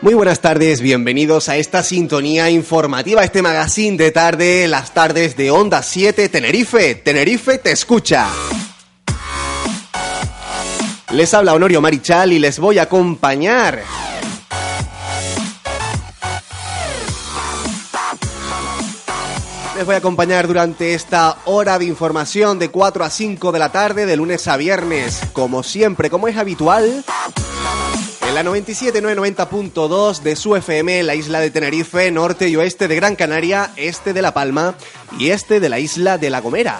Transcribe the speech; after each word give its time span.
Muy 0.00 0.14
buenas 0.14 0.38
tardes, 0.38 0.80
bienvenidos 0.80 1.48
a 1.48 1.56
esta 1.56 1.82
sintonía 1.82 2.50
informativa, 2.50 3.24
este 3.24 3.42
magazine 3.42 3.96
de 3.96 4.12
tarde, 4.12 4.68
las 4.68 4.94
tardes 4.94 5.36
de 5.36 5.50
Onda 5.50 5.82
7 5.82 6.28
Tenerife. 6.28 6.94
Tenerife 6.94 7.58
te 7.58 7.72
escucha. 7.72 8.28
Les 11.10 11.34
habla 11.34 11.54
Honorio 11.54 11.80
Marichal 11.80 12.32
y 12.32 12.38
les 12.38 12.60
voy 12.60 12.78
a 12.78 12.82
acompañar. 12.82 13.82
Les 19.76 19.84
voy 19.84 19.96
a 19.96 19.98
acompañar 19.98 20.46
durante 20.46 20.94
esta 20.94 21.38
hora 21.46 21.76
de 21.76 21.86
información 21.86 22.60
de 22.60 22.68
4 22.68 23.04
a 23.04 23.10
5 23.10 23.50
de 23.50 23.58
la 23.58 23.72
tarde, 23.72 24.06
de 24.06 24.16
lunes 24.16 24.46
a 24.46 24.56
viernes, 24.56 25.20
como 25.32 25.64
siempre, 25.64 26.08
como 26.08 26.28
es 26.28 26.36
habitual. 26.36 27.04
En 28.28 28.34
la 28.34 28.44
97.990.2 28.44 30.20
de 30.20 30.36
su 30.36 30.54
FM, 30.54 31.02
la 31.02 31.14
isla 31.14 31.40
de 31.40 31.50
Tenerife, 31.50 32.10
norte 32.10 32.50
y 32.50 32.56
oeste 32.56 32.86
de 32.86 32.94
Gran 32.94 33.16
Canaria, 33.16 33.72
este 33.76 34.12
de 34.12 34.20
La 34.20 34.34
Palma 34.34 34.74
y 35.18 35.30
este 35.30 35.60
de 35.60 35.70
la 35.70 35.78
isla 35.78 36.18
de 36.18 36.28
La 36.28 36.42
Gomera. 36.42 36.78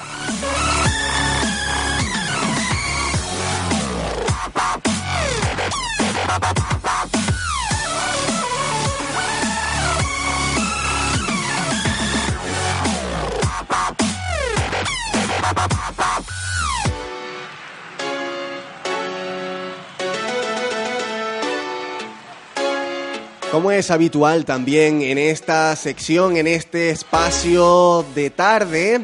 Como 23.50 23.70
es 23.70 23.90
habitual 23.90 24.44
también 24.44 25.00
en 25.00 25.16
esta 25.16 25.74
sección, 25.74 26.36
en 26.36 26.46
este 26.46 26.90
espacio 26.90 28.04
de 28.14 28.28
tarde, 28.28 29.00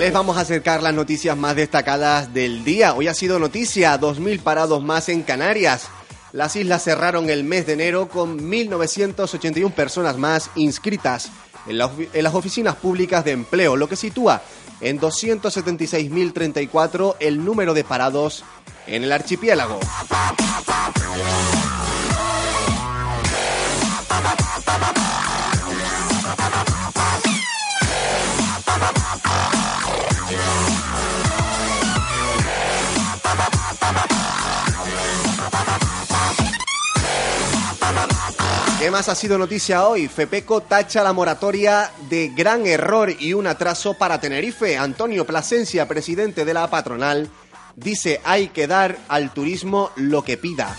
les 0.00 0.12
vamos 0.12 0.36
a 0.36 0.40
acercar 0.40 0.82
las 0.82 0.92
noticias 0.92 1.36
más 1.36 1.54
destacadas 1.54 2.34
del 2.34 2.64
día. 2.64 2.92
Hoy 2.92 3.06
ha 3.06 3.14
sido 3.14 3.38
noticia, 3.38 4.00
2.000 4.00 4.40
parados 4.40 4.82
más 4.82 5.08
en 5.08 5.22
Canarias. 5.22 5.86
Las 6.32 6.56
islas 6.56 6.82
cerraron 6.82 7.30
el 7.30 7.44
mes 7.44 7.66
de 7.66 7.74
enero 7.74 8.08
con 8.08 8.40
1.981 8.40 9.72
personas 9.74 10.16
más 10.16 10.50
inscritas 10.56 11.30
en, 11.68 11.78
las 11.78 12.34
oficinas 12.34 12.74
públicas 12.74 13.24
de 13.24 13.30
empleo, 13.30 13.76
lo 13.76 13.88
que 13.88 13.94
sitúa 13.94 14.42
en 14.80 15.00
276.034 15.00 17.14
el 17.20 17.44
número 17.44 17.74
de 17.74 17.84
parados 17.84 18.42
en 18.88 19.04
el 19.04 19.12
archipiélago. 19.12 19.78
¿Qué 38.80 38.90
más 38.90 39.10
ha 39.10 39.14
sido 39.14 39.36
noticia 39.36 39.86
hoy? 39.86 40.08
FEPECO 40.08 40.62
tacha 40.62 41.02
la 41.02 41.12
moratoria 41.12 41.90
de 42.08 42.32
gran 42.34 42.66
error 42.66 43.10
y 43.10 43.34
un 43.34 43.46
atraso 43.46 43.92
para 43.92 44.18
Tenerife. 44.22 44.78
Antonio 44.78 45.26
Plasencia, 45.26 45.86
presidente 45.86 46.46
de 46.46 46.54
la 46.54 46.70
patronal, 46.70 47.28
dice 47.76 48.22
hay 48.24 48.48
que 48.48 48.66
dar 48.66 48.96
al 49.08 49.34
turismo 49.34 49.90
lo 49.96 50.24
que 50.24 50.38
pida. 50.38 50.74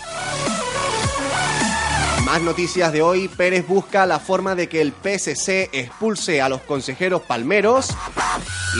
Más 2.24 2.42
noticias 2.42 2.92
de 2.92 3.02
hoy, 3.02 3.28
Pérez 3.28 3.68
busca 3.68 4.04
la 4.04 4.18
forma 4.18 4.56
de 4.56 4.68
que 4.68 4.80
el 4.80 4.92
PSC 4.92 5.70
expulse 5.72 6.42
a 6.42 6.48
los 6.48 6.62
consejeros 6.62 7.22
palmeros 7.22 7.90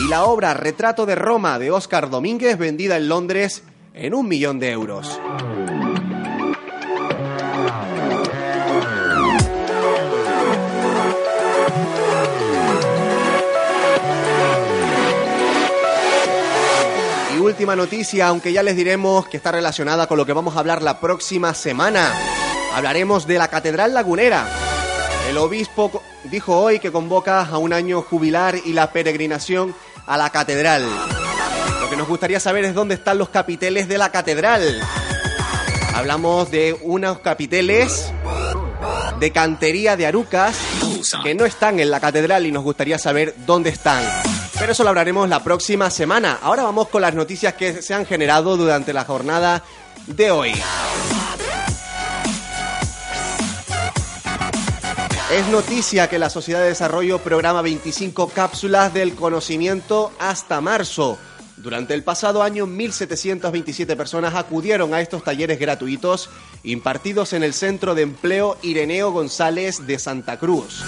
y 0.03 0.09
la 0.09 0.25
obra 0.25 0.53
Retrato 0.53 1.05
de 1.05 1.15
Roma 1.15 1.59
de 1.59 1.71
Óscar 1.71 2.09
Domínguez 2.09 2.57
vendida 2.57 2.97
en 2.97 3.07
Londres 3.07 3.63
en 3.93 4.15
un 4.15 4.27
millón 4.27 4.59
de 4.59 4.71
euros. 4.71 5.17
Última 17.43 17.75
noticia, 17.75 18.27
aunque 18.27 18.53
ya 18.53 18.63
les 18.63 18.75
diremos 18.75 19.27
que 19.27 19.37
está 19.37 19.51
relacionada 19.51 20.07
con 20.07 20.17
lo 20.17 20.25
que 20.25 20.33
vamos 20.33 20.55
a 20.55 20.59
hablar 20.59 20.81
la 20.81 20.99
próxima 20.99 21.53
semana. 21.53 22.11
Hablaremos 22.73 23.27
de 23.27 23.37
la 23.37 23.49
Catedral 23.49 23.93
Lagunera. 23.93 24.47
El 25.29 25.37
obispo 25.37 26.01
dijo 26.23 26.57
hoy 26.57 26.79
que 26.79 26.91
convoca 26.91 27.41
a 27.41 27.57
un 27.57 27.73
año 27.73 28.01
jubilar 28.01 28.55
y 28.63 28.71
la 28.73 28.91
peregrinación 28.91 29.75
a 30.07 30.17
la 30.17 30.29
catedral. 30.29 30.85
Lo 31.81 31.89
que 31.89 31.97
nos 31.97 32.07
gustaría 32.07 32.39
saber 32.39 32.63
es 32.63 32.73
dónde 32.73 32.95
están 32.95 33.17
los 33.17 33.29
capiteles 33.29 33.89
de 33.89 33.97
la 33.97 34.09
catedral. 34.09 34.81
Hablamos 35.93 36.49
de 36.49 36.77
unos 36.81 37.19
capiteles 37.19 38.11
de 39.19 39.31
cantería 39.31 39.97
de 39.97 40.07
Arucas 40.07 40.57
que 41.23 41.35
no 41.35 41.45
están 41.45 41.79
en 41.79 41.91
la 41.91 41.99
catedral 41.99 42.45
y 42.45 42.51
nos 42.51 42.63
gustaría 42.63 42.97
saber 42.97 43.35
dónde 43.45 43.69
están. 43.69 44.22
Pero 44.63 44.71
eso 44.71 44.83
lo 44.83 44.91
hablaremos 44.91 45.27
la 45.27 45.43
próxima 45.43 45.89
semana. 45.89 46.39
Ahora 46.41 46.63
vamos 46.63 46.87
con 46.87 47.01
las 47.01 47.13
noticias 47.13 47.55
que 47.55 47.81
se 47.81 47.93
han 47.93 48.05
generado 48.05 48.55
durante 48.55 48.93
la 48.93 49.03
jornada 49.03 49.61
de 50.07 50.31
hoy. 50.31 50.53
Es 55.33 55.47
noticia 55.49 56.07
que 56.07 56.17
la 56.17 56.29
Sociedad 56.29 56.61
de 56.61 56.67
Desarrollo 56.67 57.19
programa 57.19 57.61
25 57.61 58.29
cápsulas 58.29 58.93
del 58.93 59.15
conocimiento 59.15 60.13
hasta 60.17 60.61
marzo. 60.61 61.17
Durante 61.57 61.93
el 61.93 62.03
pasado 62.03 62.41
año, 62.41 62.65
1.727 62.65 63.97
personas 63.97 64.33
acudieron 64.33 64.93
a 64.93 65.01
estos 65.01 65.25
talleres 65.25 65.59
gratuitos 65.59 66.29
impartidos 66.63 67.33
en 67.33 67.43
el 67.43 67.53
Centro 67.53 67.95
de 67.95 68.03
Empleo 68.03 68.55
Ireneo 68.61 69.11
González 69.11 69.85
de 69.85 69.99
Santa 69.99 70.39
Cruz. 70.39 70.85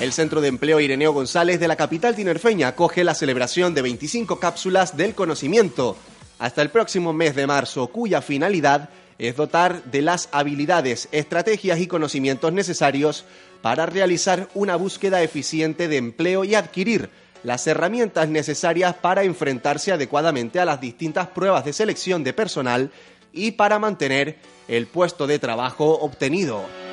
El 0.00 0.12
Centro 0.12 0.40
de 0.40 0.46
Empleo 0.46 0.78
Ireneo 0.78 1.12
González 1.12 1.58
de 1.58 1.66
la 1.66 1.74
capital 1.74 2.14
tinerfeña 2.14 2.68
acoge 2.68 3.02
la 3.02 3.14
celebración 3.14 3.74
de 3.74 3.82
25 3.82 4.38
cápsulas 4.38 4.96
del 4.96 5.16
conocimiento 5.16 5.96
hasta 6.38 6.62
el 6.62 6.70
próximo 6.70 7.12
mes 7.12 7.34
de 7.34 7.48
marzo, 7.48 7.88
cuya 7.88 8.22
finalidad 8.22 8.90
es 9.18 9.34
dotar 9.34 9.82
de 9.84 10.02
las 10.02 10.28
habilidades, 10.30 11.08
estrategias 11.10 11.80
y 11.80 11.88
conocimientos 11.88 12.52
necesarios 12.52 13.24
para 13.60 13.86
realizar 13.86 14.48
una 14.54 14.76
búsqueda 14.76 15.20
eficiente 15.20 15.88
de 15.88 15.96
empleo 15.96 16.44
y 16.44 16.54
adquirir 16.54 17.10
las 17.42 17.66
herramientas 17.66 18.28
necesarias 18.28 18.94
para 18.94 19.24
enfrentarse 19.24 19.90
adecuadamente 19.90 20.60
a 20.60 20.64
las 20.64 20.80
distintas 20.80 21.26
pruebas 21.26 21.64
de 21.64 21.72
selección 21.72 22.22
de 22.22 22.32
personal 22.32 22.92
y 23.32 23.50
para 23.50 23.80
mantener 23.80 24.36
el 24.68 24.86
puesto 24.86 25.26
de 25.26 25.40
trabajo 25.40 25.98
obtenido. 25.98 26.87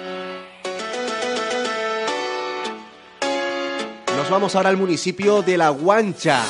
Vamos 4.30 4.56
ahora 4.56 4.70
al 4.70 4.78
municipio 4.78 5.44
de 5.44 5.56
La 5.56 5.70
Guancha. 5.70 6.44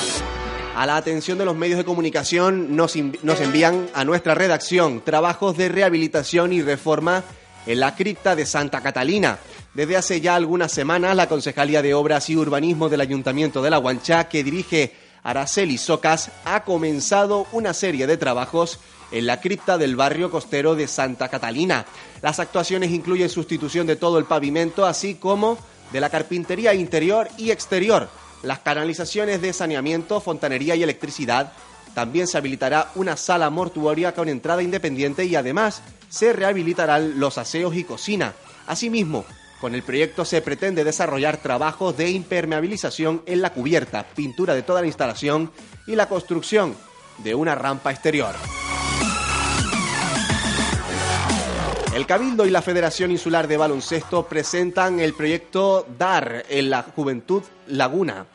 A 0.74 0.86
la 0.86 0.96
atención 0.96 1.36
de 1.36 1.44
los 1.44 1.54
medios 1.54 1.76
de 1.76 1.84
comunicación 1.84 2.74
nos, 2.74 2.96
nos, 3.22 3.40
envían 3.40 3.88
a 3.94 4.04
nuestra 4.04 4.34
redacción 4.34 5.02
trabajos 5.04 5.56
de 5.58 5.68
rehabilitación 5.68 6.54
y 6.54 6.62
reforma 6.62 7.22
en 7.66 7.80
la 7.80 7.94
cripta 7.94 8.34
de 8.34 8.46
Santa 8.46 8.80
Catalina. 8.80 9.38
Desde 9.74 9.96
hace 9.96 10.20
ya 10.22 10.36
algunas 10.36 10.72
semanas, 10.72 11.14
la 11.14 11.28
Concejalía 11.28 11.82
de 11.82 11.92
Obras 11.92 12.30
y 12.30 12.36
Urbanismo 12.36 12.88
del 12.88 13.02
Ayuntamiento 13.02 13.62
de 13.62 13.70
La 13.70 13.76
Guancha, 13.76 14.28
que 14.28 14.42
dirige 14.42 14.94
Araceli 15.22 15.76
Socas, 15.76 16.30
ha 16.46 16.64
comenzado 16.64 17.46
una 17.52 17.74
serie 17.74 18.06
de 18.06 18.16
trabajos 18.16 18.80
en 19.12 19.26
la 19.26 19.40
cripta 19.40 19.76
del 19.76 19.96
barrio 19.96 20.30
costero 20.30 20.74
de 20.74 20.88
Santa 20.88 21.28
Catalina. 21.28 21.84
Las 22.22 22.40
actuaciones 22.40 22.90
incluyen 22.90 23.28
sustitución 23.28 23.86
de 23.86 23.96
todo 23.96 24.18
el 24.18 24.24
pavimento, 24.24 24.86
así 24.86 25.16
como 25.16 25.58
de 25.92 26.00
la 26.00 26.10
carpintería 26.10 26.74
interior 26.74 27.28
y 27.36 27.50
exterior, 27.50 28.08
las 28.42 28.60
canalizaciones 28.60 29.40
de 29.40 29.52
saneamiento, 29.52 30.20
fontanería 30.20 30.74
y 30.76 30.82
electricidad. 30.82 31.52
También 31.94 32.26
se 32.26 32.38
habilitará 32.38 32.90
una 32.94 33.16
sala 33.16 33.48
mortuoria 33.50 34.14
con 34.14 34.28
entrada 34.28 34.62
independiente 34.62 35.24
y 35.24 35.36
además 35.36 35.82
se 36.08 36.32
rehabilitarán 36.32 37.18
los 37.18 37.38
aseos 37.38 37.74
y 37.74 37.84
cocina. 37.84 38.34
Asimismo, 38.66 39.24
con 39.60 39.74
el 39.74 39.82
proyecto 39.82 40.24
se 40.24 40.42
pretende 40.42 40.84
desarrollar 40.84 41.38
trabajos 41.38 41.96
de 41.96 42.10
impermeabilización 42.10 43.22
en 43.26 43.40
la 43.40 43.52
cubierta, 43.52 44.06
pintura 44.14 44.54
de 44.54 44.62
toda 44.62 44.82
la 44.82 44.86
instalación 44.86 45.50
y 45.86 45.96
la 45.96 46.08
construcción 46.08 46.76
de 47.18 47.34
una 47.34 47.54
rampa 47.54 47.90
exterior. 47.90 48.34
El 51.96 52.04
Cabildo 52.04 52.44
y 52.44 52.50
la 52.50 52.60
Federación 52.60 53.10
Insular 53.10 53.48
de 53.48 53.56
Baloncesto 53.56 54.26
presentan 54.26 55.00
el 55.00 55.14
proyecto 55.14 55.86
DAR 55.98 56.44
en 56.50 56.68
la 56.68 56.82
Juventud 56.82 57.42
Laguna. 57.68 58.26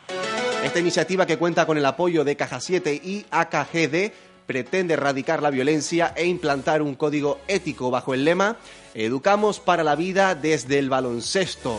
Esta 0.64 0.80
iniciativa 0.80 1.28
que 1.28 1.38
cuenta 1.38 1.68
con 1.68 1.78
el 1.78 1.86
apoyo 1.86 2.24
de 2.24 2.36
Caja 2.36 2.60
7 2.60 2.96
y 2.96 3.24
AKGD 3.30 4.14
pretende 4.48 4.96
erradicar 4.96 5.44
la 5.44 5.52
violencia 5.52 6.12
e 6.16 6.26
implantar 6.26 6.82
un 6.82 6.96
código 6.96 7.38
ético 7.48 7.92
bajo 7.92 8.16
el 8.16 8.26
lema 8.26 8.58
Educamos 8.96 9.60
para 9.60 9.84
la 9.84 9.94
vida 9.94 10.34
desde 10.34 10.80
el 10.80 10.90
baloncesto. 10.90 11.78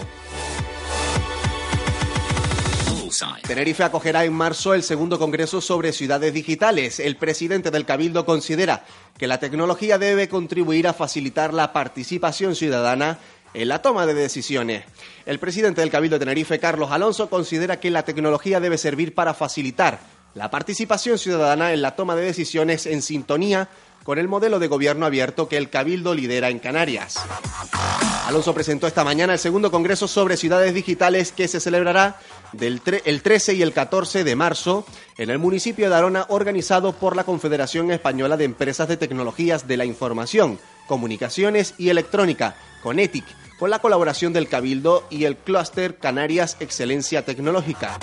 Tenerife 3.47 3.85
acogerá 3.85 4.25
en 4.25 4.33
marzo 4.33 4.75
el 4.75 4.83
segundo 4.83 5.19
Congreso 5.19 5.61
sobre 5.61 5.93
Ciudades 5.93 6.33
Digitales. 6.33 6.99
El 7.01 7.17
presidente 7.17 7.71
del 7.71 7.85
Cabildo 7.85 8.25
considera 8.25 8.85
que 9.19 9.27
la 9.27 9.39
tecnología 9.39 9.99
debe 9.99 10.29
contribuir 10.29 10.89
a 10.89 10.93
facilitar 10.93 11.55
la 11.55 11.73
participación 11.73 12.55
ciudadana 12.57 13.19
en 13.55 13.69
la 13.69 13.83
toma 13.83 14.07
de 14.07 14.15
decisiones. 14.15 14.85
El 15.27 15.39
presidente 15.39 15.81
del 15.81 15.91
Cabildo 15.91 16.17
de 16.19 16.25
Tenerife, 16.25 16.59
Carlos 16.59 16.91
Alonso, 16.91 17.29
considera 17.29 17.79
que 17.79 17.91
la 17.91 18.05
tecnología 18.05 18.61
debe 18.61 18.79
servir 18.79 19.15
para 19.15 19.35
facilitar 19.35 20.01
la 20.35 20.51
participación 20.51 21.19
ciudadana 21.19 21.73
en 21.73 21.83
la 21.83 21.95
toma 21.95 22.17
de 22.17 22.25
decisiones 22.25 22.87
en 22.87 23.03
sintonía 23.03 23.69
con 24.04 24.19
el 24.19 24.28
modelo 24.28 24.58
de 24.58 24.69
gobierno 24.69 25.06
abierto 25.06 25.49
que 25.49 25.56
el 25.56 25.70
Cabildo 25.70 26.14
lidera 26.14 26.49
en 26.50 26.58
Canarias. 26.58 27.16
Alonso 28.26 28.54
presentó 28.54 28.87
esta 28.87 29.04
mañana 29.04 29.34
el 29.34 29.38
segundo 29.38 29.70
Congreso 29.70 30.08
sobre 30.08 30.37
Ciudades 30.37 30.75
Digitales 30.75 31.32
que 31.32 31.49
se 31.49 31.60
celebrará 31.60 32.16
del 32.52 32.81
el 33.04 33.22
13 33.22 33.54
y 33.54 33.62
el 33.62 33.72
14 33.72 34.25
de 34.25 34.37
marzo 34.37 34.87
en 35.19 35.31
el 35.31 35.38
municipio 35.38 35.88
de 35.88 35.96
Arona, 35.96 36.26
organizado 36.28 36.93
por 36.93 37.16
la 37.16 37.25
Confederación 37.25 37.90
Española 37.90 38.37
de 38.37 38.44
Empresas 38.44 38.88
de 38.88 38.96
Tecnologías 38.96 39.66
de 39.66 39.76
la 39.76 39.84
Información, 39.84 40.58
Comunicaciones 40.87 41.75
y 41.78 41.88
Electrónica, 41.88 42.56
CONETIC, 42.82 43.25
con 43.58 43.70
la 43.70 43.78
colaboración 43.78 44.32
del 44.32 44.49
Cabildo 44.49 45.06
y 45.10 45.25
el 45.25 45.37
Clúster 45.37 45.99
Canarias 45.99 46.56
Excelencia 46.60 47.25
Tecnológica. 47.25 47.99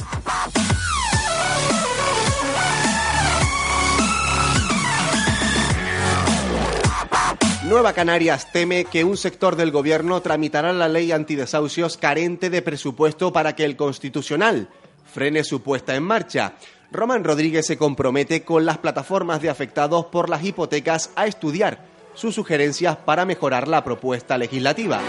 Nueva 7.70 7.94
Canarias 7.94 8.52
teme 8.52 8.86
que 8.86 9.04
un 9.04 9.16
sector 9.16 9.56
del 9.56 9.70
gobierno 9.70 10.22
tramitará 10.24 10.74
la 10.74 10.90
ley 10.90 11.12
antidesahucios 11.12 11.98
carente 11.98 12.50
de 12.50 12.64
presupuesto 12.64 13.32
para 13.32 13.56
que 13.56 13.64
el 13.64 13.76
Constitucional 13.76 14.70
frene 15.06 15.44
su 15.44 15.62
puesta 15.62 15.96
en 15.96 16.02
marcha. 16.02 16.54
Román 16.92 17.24
Rodríguez 17.24 17.68
se 17.68 17.78
compromete 17.78 18.44
con 18.44 18.66
las 18.66 18.80
plataformas 18.80 19.44
de 19.44 19.52
afectados 19.52 20.06
por 20.06 20.30
las 20.30 20.44
hipotecas 20.44 21.12
a 21.16 21.28
estudiar 21.28 21.86
sus 22.16 22.34
sugerencias 22.34 22.98
para 22.98 23.24
mejorar 23.26 23.68
la 23.68 23.84
propuesta 23.84 24.40
legislativa. 24.40 25.00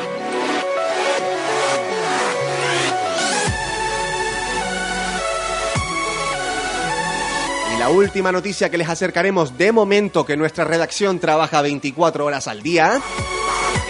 La 7.80 7.88
última 7.88 8.30
noticia 8.30 8.70
que 8.70 8.76
les 8.76 8.90
acercaremos 8.90 9.56
de 9.56 9.72
momento 9.72 10.26
que 10.26 10.36
nuestra 10.36 10.64
redacción 10.64 11.18
trabaja 11.18 11.62
24 11.62 12.26
horas 12.26 12.46
al 12.46 12.62
día 12.62 13.00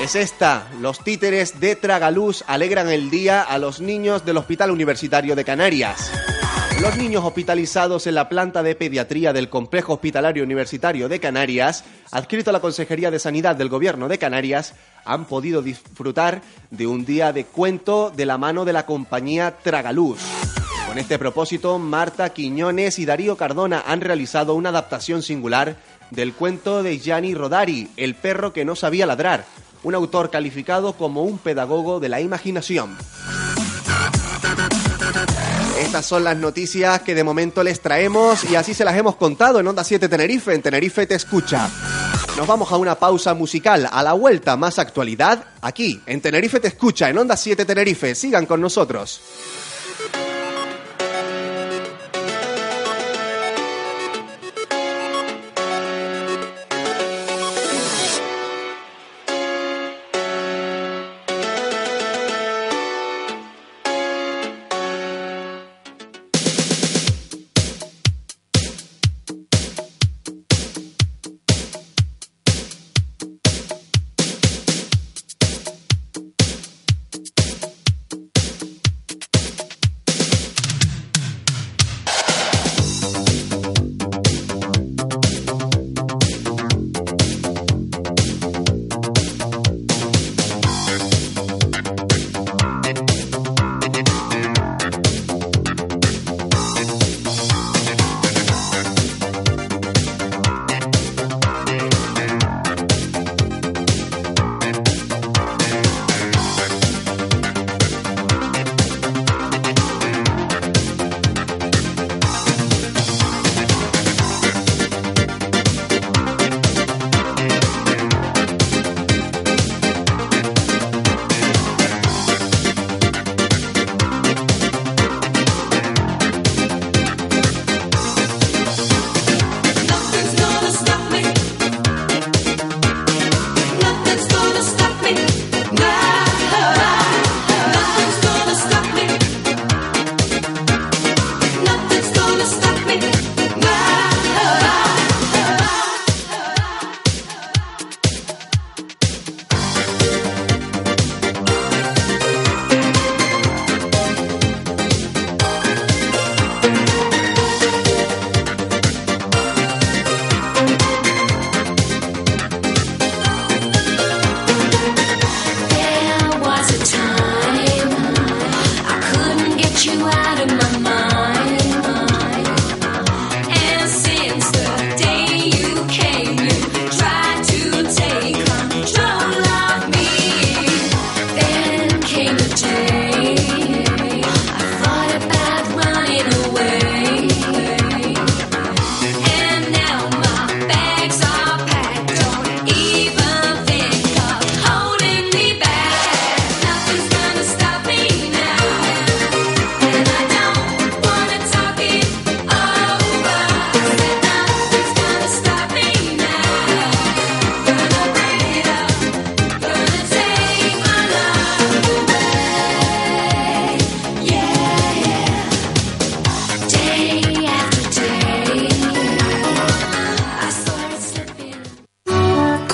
es 0.01 0.15
esta. 0.15 0.69
Los 0.81 1.03
títeres 1.03 1.59
de 1.59 1.75
Tragaluz 1.75 2.45
alegran 2.47 2.89
el 2.89 3.11
día 3.11 3.43
a 3.43 3.59
los 3.59 3.81
niños 3.81 4.25
del 4.25 4.37
Hospital 4.37 4.71
Universitario 4.71 5.35
de 5.35 5.45
Canarias. 5.45 6.09
Los 6.81 6.97
niños 6.99 7.25
hospitalizados 7.25 8.07
en 8.07 8.15
la 8.15 8.29
planta 8.29 8.63
de 8.63 8.77
pediatría 8.77 9.33
del 9.33 9.49
Complejo 9.49 9.95
Hospitalario 9.95 10.45
Universitario 10.45 11.09
de 11.09 11.19
Canarias, 11.19 11.83
adscrito 12.13 12.51
a 12.51 12.53
la 12.53 12.61
Consejería 12.61 13.11
de 13.11 13.19
Sanidad 13.19 13.57
del 13.57 13.71
Gobierno 13.71 14.07
de 14.07 14.19
Canarias, 14.19 14.75
han 15.05 15.25
podido 15.25 15.63
disfrutar 15.63 16.43
de 16.71 16.87
un 16.87 17.05
día 17.05 17.33
de 17.33 17.45
cuento 17.45 18.13
de 18.17 18.25
la 18.25 18.39
mano 18.39 18.65
de 18.65 18.73
la 18.73 18.87
compañía 18.87 19.57
Tragaluz. 19.65 20.21
Con 20.91 20.99
este 20.99 21.21
propósito, 21.21 21.79
Marta 21.79 22.31
Quiñones 22.31 22.99
y 22.99 23.07
Darío 23.07 23.37
Cardona 23.37 23.85
han 23.87 24.01
realizado 24.01 24.57
una 24.57 24.71
adaptación 24.71 25.23
singular 25.23 25.77
del 26.11 26.35
cuento 26.35 26.83
de 26.83 26.99
Gianni 26.99 27.33
Rodari, 27.33 27.89
El 27.97 28.17
perro 28.17 28.53
que 28.53 28.65
no 28.65 28.75
sabía 28.75 29.07
ladrar, 29.07 29.45
un 29.85 29.95
autor 29.95 30.31
calificado 30.31 30.95
como 30.95 31.23
un 31.23 31.39
pedagogo 31.39 32.01
de 32.01 32.09
la 32.09 32.21
imaginación. 32.21 32.99
Estas 35.79 36.07
son 36.07 36.25
las 36.25 36.37
noticias 36.37 37.03
que 37.03 37.15
de 37.15 37.23
momento 37.23 37.63
les 37.63 37.79
traemos 37.79 38.43
y 38.51 38.57
así 38.57 38.75
se 38.75 38.85
las 38.85 38.97
hemos 38.97 39.15
contado 39.15 39.61
en 39.61 39.69
Onda 39.69 39.85
7 39.85 40.09
Tenerife, 40.09 40.53
en 40.53 40.61
Tenerife 40.61 41.07
te 41.07 41.15
escucha. 41.15 41.71
Nos 42.37 42.49
vamos 42.49 42.73
a 42.73 42.77
una 42.77 42.97
pausa 42.97 43.33
musical, 43.33 43.89
a 43.93 44.03
la 44.03 44.15
vuelta 44.15 44.57
más 44.57 44.81
actualidad, 44.81 45.45
aquí, 45.61 46.03
en 46.07 46.21
Tenerife 46.21 46.59
te 46.59 46.67
escucha, 46.67 47.09
en 47.09 47.19
Onda 47.19 47.37
7 47.37 47.65
Tenerife. 47.65 48.17
Sigan 48.17 48.47
con 48.47 48.61
nosotros. 48.61 49.21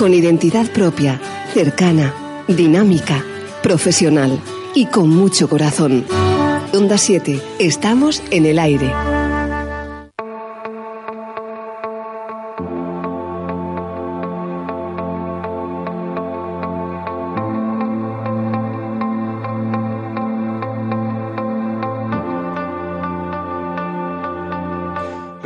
Con 0.07 0.13
identidad 0.13 0.71
propia, 0.71 1.19
cercana, 1.53 2.13
dinámica, 2.47 3.25
profesional 3.61 4.39
y 4.73 4.85
con 4.85 5.09
mucho 5.09 5.49
corazón. 5.49 6.05
Onda 6.73 6.97
7, 6.97 7.41
estamos 7.59 8.23
en 8.31 8.45
el 8.45 8.57
aire. 8.57 8.89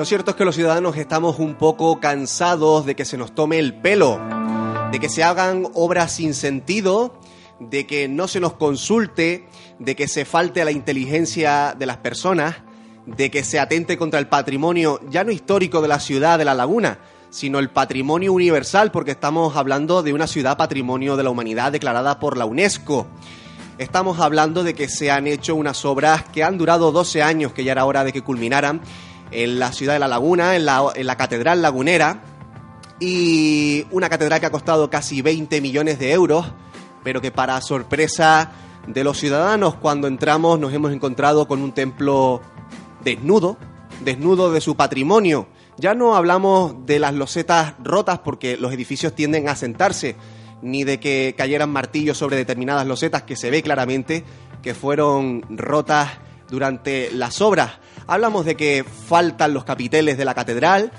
Lo 0.02 0.06
cierto 0.06 0.32
es 0.32 0.38
que 0.38 0.46
los 0.46 0.56
ciudadanos 0.56 0.98
estamos 0.98 1.38
un 1.38 1.54
poco 1.54 2.00
cansados 2.00 2.88
de 2.88 2.96
que 2.96 3.06
se 3.06 3.18
nos 3.18 3.36
tome 3.36 3.60
el 3.60 3.76
pelo, 3.76 4.20
de 4.92 5.00
que 5.00 5.08
se 5.08 5.24
hagan 5.24 5.68
obras 5.74 6.12
sin 6.12 6.34
sentido, 6.34 7.18
de 7.62 7.88
que 7.88 8.10
no 8.10 8.28
se 8.28 8.42
nos 8.42 8.54
consulte, 8.54 9.48
de 9.80 9.96
que 9.96 10.10
se 10.10 10.26
falte 10.26 10.62
a 10.62 10.66
la 10.66 10.72
inteligencia 10.72 11.76
de 11.80 11.86
las 11.86 11.98
personas, 11.98 12.58
de 13.06 13.32
que 13.32 13.46
se 13.46 13.58
atente 13.58 13.98
contra 13.98 14.20
el 14.20 14.28
patrimonio 14.28 15.00
ya 15.10 15.24
no 15.24 15.32
histórico 15.32 15.82
de 15.82 15.88
la 15.88 16.02
ciudad 16.02 16.38
de 16.38 16.44
La 16.44 16.54
Laguna, 16.56 17.00
sino 17.30 17.60
el 17.60 17.70
patrimonio 17.70 18.34
universal, 18.34 18.92
porque 18.92 19.12
estamos 19.12 19.56
hablando 19.56 20.04
de 20.04 20.12
una 20.12 20.28
ciudad 20.28 20.58
patrimonio 20.58 21.16
de 21.16 21.24
la 21.24 21.30
humanidad 21.30 21.72
declarada 21.72 22.20
por 22.20 22.36
la 22.36 22.44
UNESCO. 22.44 23.08
Estamos 23.78 24.20
hablando 24.20 24.62
de 24.64 24.74
que 24.74 24.90
se 24.90 25.10
han 25.10 25.26
hecho 25.26 25.56
unas 25.56 25.86
obras 25.86 26.26
que 26.34 26.44
han 26.44 26.58
durado 26.58 26.92
12 26.92 27.24
años, 27.24 27.54
que 27.54 27.64
ya 27.64 27.72
era 27.72 27.86
hora 27.86 28.04
de 28.04 28.12
que 28.12 28.24
culminaran, 28.24 28.82
en 29.32 29.58
la 29.58 29.72
ciudad 29.72 29.94
de 29.94 30.00
La 30.00 30.10
Laguna, 30.10 30.58
en 30.58 30.66
la, 30.66 30.92
en 30.94 31.08
la 31.08 31.16
Catedral 31.16 31.62
Lagunera, 31.62 32.22
y 33.02 33.88
una 33.90 34.10
catedral 34.10 34.40
que 34.40 34.46
ha 34.46 34.52
costado 34.52 34.92
casi 34.92 35.24
20 35.24 35.60
millones 35.60 35.98
de 35.98 36.14
euros, 36.14 36.46
pero 37.04 37.20
que 37.20 37.32
para 37.32 37.60
sorpresa 37.60 38.52
de 38.88 39.04
los 39.04 39.18
ciudadanos 39.18 39.74
cuando 39.76 40.08
entramos 40.08 40.60
nos 40.60 40.72
hemos 40.72 40.94
encontrado 40.94 41.48
con 41.48 41.64
un 41.64 41.72
templo 41.72 42.42
desnudo, 43.04 43.58
desnudo 44.04 44.52
de 44.52 44.62
su 44.62 44.76
patrimonio. 44.76 45.48
Ya 45.78 45.96
no 45.96 46.16
hablamos 46.16 46.86
de 46.86 47.00
las 47.00 47.16
losetas 47.16 47.74
rotas 47.84 48.20
porque 48.20 48.56
los 48.56 48.72
edificios 48.72 49.16
tienden 49.16 49.50
a 49.50 49.56
sentarse, 49.56 50.16
ni 50.62 50.84
de 50.84 51.00
que 51.00 51.34
cayeran 51.36 51.72
martillos 51.72 52.20
sobre 52.20 52.38
determinadas 52.38 52.86
losetas 52.86 53.24
que 53.24 53.36
se 53.36 53.50
ve 53.50 53.64
claramente 53.64 54.24
que 54.62 54.76
fueron 54.76 55.44
rotas 55.50 56.08
durante 56.52 57.10
las 57.12 57.42
obras. 57.42 57.80
Hablamos 58.06 58.46
de 58.46 58.56
que 58.56 58.84
faltan 58.84 59.56
los 59.56 59.64
capiteles 59.64 60.20
de 60.20 60.26
la 60.26 60.36
catedral, 60.36 60.92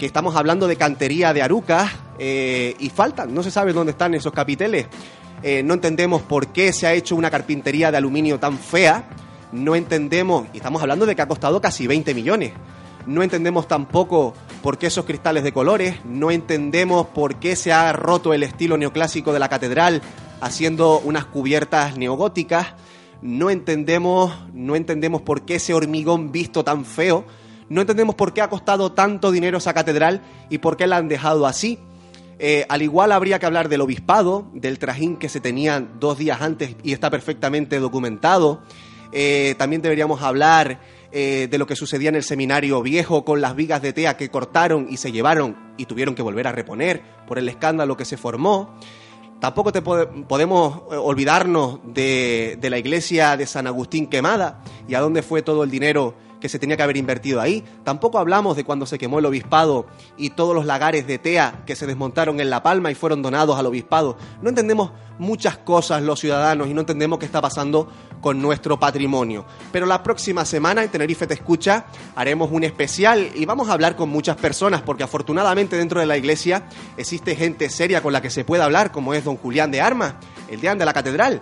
que 0.00 0.06
estamos 0.06 0.34
hablando 0.34 0.66
de 0.66 0.76
cantería 0.76 1.34
de 1.34 1.42
Arucas 1.42 1.92
eh, 2.18 2.74
y 2.78 2.88
faltan, 2.88 3.34
no 3.34 3.42
se 3.42 3.50
sabe 3.50 3.74
dónde 3.74 3.90
están 3.92 4.14
esos 4.14 4.32
capiteles. 4.32 4.86
Eh, 5.42 5.62
no 5.62 5.74
entendemos 5.74 6.22
por 6.22 6.48
qué 6.48 6.72
se 6.72 6.86
ha 6.86 6.94
hecho 6.94 7.14
una 7.16 7.30
carpintería 7.30 7.90
de 7.90 7.98
aluminio 7.98 8.40
tan 8.40 8.58
fea, 8.58 9.10
no 9.52 9.74
entendemos, 9.76 10.46
y 10.54 10.56
estamos 10.56 10.80
hablando 10.80 11.04
de 11.04 11.14
que 11.14 11.20
ha 11.20 11.28
costado 11.28 11.60
casi 11.60 11.86
20 11.86 12.14
millones, 12.14 12.54
no 13.06 13.22
entendemos 13.22 13.68
tampoco 13.68 14.32
por 14.62 14.78
qué 14.78 14.86
esos 14.86 15.04
cristales 15.04 15.44
de 15.44 15.52
colores, 15.52 16.02
no 16.06 16.30
entendemos 16.30 17.06
por 17.08 17.36
qué 17.36 17.54
se 17.54 17.70
ha 17.70 17.92
roto 17.92 18.32
el 18.32 18.42
estilo 18.42 18.78
neoclásico 18.78 19.34
de 19.34 19.38
la 19.38 19.50
catedral 19.50 20.00
haciendo 20.40 20.98
unas 21.00 21.26
cubiertas 21.26 21.98
neogóticas, 21.98 22.68
no 23.20 23.50
entendemos, 23.50 24.32
no 24.54 24.76
entendemos 24.76 25.20
por 25.20 25.42
qué 25.42 25.56
ese 25.56 25.74
hormigón 25.74 26.32
visto 26.32 26.64
tan 26.64 26.86
feo, 26.86 27.26
no 27.70 27.80
entendemos 27.80 28.16
por 28.16 28.34
qué 28.34 28.42
ha 28.42 28.50
costado 28.50 28.92
tanto 28.92 29.30
dinero 29.30 29.58
esa 29.58 29.72
catedral 29.72 30.22
y 30.50 30.58
por 30.58 30.76
qué 30.76 30.88
la 30.88 30.96
han 30.96 31.08
dejado 31.08 31.46
así. 31.46 31.78
Eh, 32.40 32.66
al 32.68 32.82
igual 32.82 33.12
habría 33.12 33.38
que 33.38 33.46
hablar 33.46 33.68
del 33.68 33.80
obispado, 33.80 34.50
del 34.52 34.80
trajín 34.80 35.16
que 35.16 35.28
se 35.28 35.40
tenía 35.40 35.78
dos 35.78 36.18
días 36.18 36.42
antes 36.42 36.74
y 36.82 36.92
está 36.92 37.10
perfectamente 37.10 37.78
documentado. 37.78 38.60
Eh, 39.12 39.54
también 39.56 39.82
deberíamos 39.82 40.20
hablar 40.20 40.80
eh, 41.12 41.46
de 41.48 41.58
lo 41.58 41.66
que 41.66 41.76
sucedía 41.76 42.08
en 42.08 42.16
el 42.16 42.24
seminario 42.24 42.82
viejo 42.82 43.24
con 43.24 43.40
las 43.40 43.54
vigas 43.54 43.82
de 43.82 43.92
tea 43.92 44.16
que 44.16 44.30
cortaron 44.30 44.88
y 44.90 44.96
se 44.96 45.12
llevaron 45.12 45.56
y 45.76 45.84
tuvieron 45.84 46.16
que 46.16 46.22
volver 46.22 46.48
a 46.48 46.52
reponer 46.52 47.02
por 47.28 47.38
el 47.38 47.48
escándalo 47.48 47.96
que 47.96 48.04
se 48.04 48.16
formó. 48.16 48.74
Tampoco 49.38 49.70
te 49.70 49.80
podemos 49.80 50.82
olvidarnos 50.90 51.78
de, 51.84 52.58
de 52.60 52.68
la 52.68 52.78
iglesia 52.78 53.36
de 53.36 53.46
San 53.46 53.68
Agustín 53.68 54.08
quemada 54.08 54.60
y 54.88 54.94
a 54.94 55.00
dónde 55.00 55.22
fue 55.22 55.42
todo 55.42 55.62
el 55.62 55.70
dinero 55.70 56.14
que 56.40 56.48
se 56.48 56.58
tenía 56.58 56.76
que 56.76 56.82
haber 56.82 56.96
invertido 56.96 57.40
ahí. 57.40 57.64
Tampoco 57.84 58.18
hablamos 58.18 58.56
de 58.56 58.64
cuando 58.64 58.86
se 58.86 58.98
quemó 58.98 59.18
el 59.18 59.26
obispado 59.26 59.86
y 60.16 60.30
todos 60.30 60.54
los 60.54 60.66
lagares 60.66 61.06
de 61.06 61.18
tea 61.18 61.62
que 61.66 61.76
se 61.76 61.86
desmontaron 61.86 62.40
en 62.40 62.50
La 62.50 62.62
Palma 62.62 62.90
y 62.90 62.94
fueron 62.94 63.22
donados 63.22 63.58
al 63.58 63.66
obispado. 63.66 64.16
No 64.42 64.48
entendemos 64.48 64.92
muchas 65.18 65.58
cosas 65.58 66.02
los 66.02 66.18
ciudadanos 66.18 66.68
y 66.68 66.74
no 66.74 66.80
entendemos 66.80 67.18
qué 67.18 67.26
está 67.26 67.42
pasando 67.42 67.88
con 68.20 68.40
nuestro 68.40 68.80
patrimonio. 68.80 69.44
Pero 69.70 69.86
la 69.86 70.02
próxima 70.02 70.44
semana 70.44 70.82
en 70.82 70.90
Tenerife 70.90 71.26
Te 71.26 71.34
Escucha 71.34 71.86
haremos 72.16 72.50
un 72.50 72.64
especial 72.64 73.30
y 73.34 73.44
vamos 73.44 73.68
a 73.68 73.74
hablar 73.74 73.96
con 73.96 74.08
muchas 74.08 74.36
personas 74.36 74.82
porque 74.82 75.02
afortunadamente 75.02 75.76
dentro 75.76 76.00
de 76.00 76.06
la 76.06 76.16
iglesia 76.16 76.64
existe 76.96 77.36
gente 77.36 77.68
seria 77.68 78.02
con 78.02 78.12
la 78.12 78.22
que 78.22 78.30
se 78.30 78.44
puede 78.44 78.62
hablar 78.62 78.92
como 78.92 79.14
es 79.14 79.24
don 79.24 79.36
Julián 79.36 79.70
de 79.70 79.80
Armas, 79.80 80.14
el 80.48 80.60
deán 80.60 80.78
de 80.78 80.86
la 80.86 80.92
catedral 80.94 81.40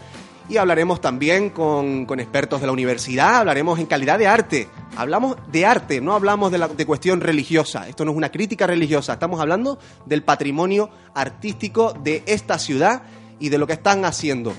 y 0.48 0.56
hablaremos 0.56 1.00
también 1.00 1.50
con, 1.50 2.06
expertos 2.18 2.60
de 2.60 2.66
la 2.66 2.72
universidad, 2.72 3.36
hablaremos 3.36 3.78
en 3.78 3.86
calidad 3.86 4.18
de 4.18 4.26
arte. 4.26 4.68
Hablamos 4.96 5.36
de 5.52 5.66
arte, 5.66 6.00
no 6.00 6.14
hablamos 6.14 6.50
de, 6.50 6.58
la, 6.58 6.68
de 6.68 6.86
cuestión 6.86 7.20
religiosa. 7.20 7.88
Esto 7.88 8.04
no 8.04 8.12
es 8.12 8.16
una 8.16 8.32
crítica 8.32 8.66
religiosa, 8.66 9.12
estamos 9.12 9.40
hablando 9.40 9.78
del 10.06 10.22
patrimonio 10.22 10.90
artístico 11.14 11.92
de 11.92 12.22
esta 12.26 12.58
ciudad 12.58 13.02
y 13.38 13.50
de 13.50 13.58
lo 13.58 13.66
que 13.66 13.74
están 13.74 14.04
haciendo. 14.04 14.54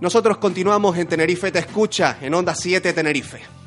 Nosotros 0.00 0.38
continuamos 0.38 0.96
en 0.96 1.08
Tenerife 1.08 1.50
Te 1.50 1.58
Escucha, 1.58 2.18
en 2.20 2.34
Onda 2.34 2.54
7 2.54 2.92
Tenerife. 2.92 3.57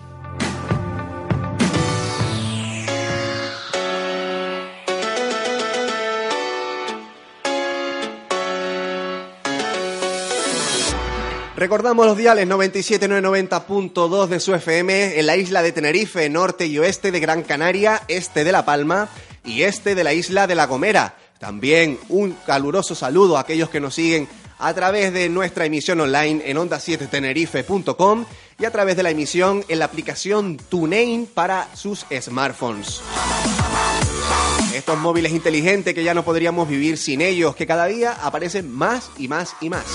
Recordamos 11.61 12.07
los 12.07 12.17
diales 12.17 12.47
97.990.2 12.47 14.25
de 14.25 14.39
su 14.39 14.55
FM 14.55 15.19
en 15.19 15.27
la 15.27 15.37
isla 15.37 15.61
de 15.61 15.71
Tenerife, 15.71 16.27
norte 16.27 16.65
y 16.65 16.79
oeste 16.79 17.11
de 17.11 17.19
Gran 17.19 17.43
Canaria, 17.43 18.01
este 18.07 18.43
de 18.43 18.51
La 18.51 18.65
Palma 18.65 19.09
y 19.45 19.61
este 19.61 19.93
de 19.93 20.03
la 20.03 20.11
isla 20.11 20.47
de 20.47 20.55
La 20.55 20.65
Gomera. 20.65 21.15
También 21.37 21.99
un 22.09 22.35
caluroso 22.47 22.95
saludo 22.95 23.37
a 23.37 23.41
aquellos 23.41 23.69
que 23.69 23.79
nos 23.79 23.93
siguen 23.93 24.27
a 24.57 24.73
través 24.73 25.13
de 25.13 25.29
nuestra 25.29 25.65
emisión 25.65 26.01
online 26.01 26.41
en 26.45 26.57
onda7tenerife.com 26.57 28.25
y 28.57 28.65
a 28.65 28.71
través 28.71 28.97
de 28.97 29.03
la 29.03 29.11
emisión 29.11 29.63
en 29.67 29.77
la 29.77 29.85
aplicación 29.85 30.57
TuneIn 30.57 31.27
para 31.27 31.67
sus 31.75 32.07
smartphones. 32.19 33.01
Estos 34.73 34.97
móviles 34.97 35.31
inteligentes 35.31 35.93
que 35.93 36.03
ya 36.03 36.15
no 36.15 36.25
podríamos 36.25 36.67
vivir 36.67 36.97
sin 36.97 37.21
ellos, 37.21 37.55
que 37.55 37.67
cada 37.67 37.85
día 37.85 38.17
aparecen 38.19 38.71
más 38.71 39.11
y 39.19 39.27
más 39.27 39.55
y 39.61 39.69
más. 39.69 39.85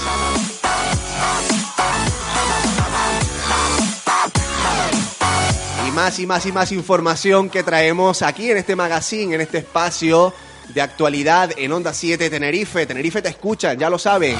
Y 5.86 5.90
más 5.90 6.18
y 6.18 6.26
más 6.26 6.46
y 6.46 6.52
más 6.52 6.72
información 6.72 7.50
que 7.50 7.62
traemos 7.62 8.22
aquí 8.22 8.50
en 8.50 8.56
este 8.56 8.76
magazine, 8.76 9.34
en 9.34 9.40
este 9.40 9.58
espacio 9.58 10.32
de 10.74 10.80
actualidad 10.80 11.50
en 11.56 11.72
Onda 11.72 11.92
7 11.92 12.28
Tenerife. 12.28 12.86
Tenerife 12.86 13.22
te 13.22 13.28
escuchan, 13.28 13.78
ya 13.78 13.88
lo 13.88 13.98
saben. 13.98 14.36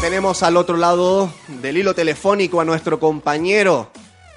Tenemos 0.00 0.42
al 0.42 0.56
otro 0.56 0.76
lado 0.76 1.30
del 1.48 1.76
hilo 1.76 1.94
telefónico 1.94 2.60
a 2.60 2.64
nuestro 2.64 2.98
compañero 2.98 3.90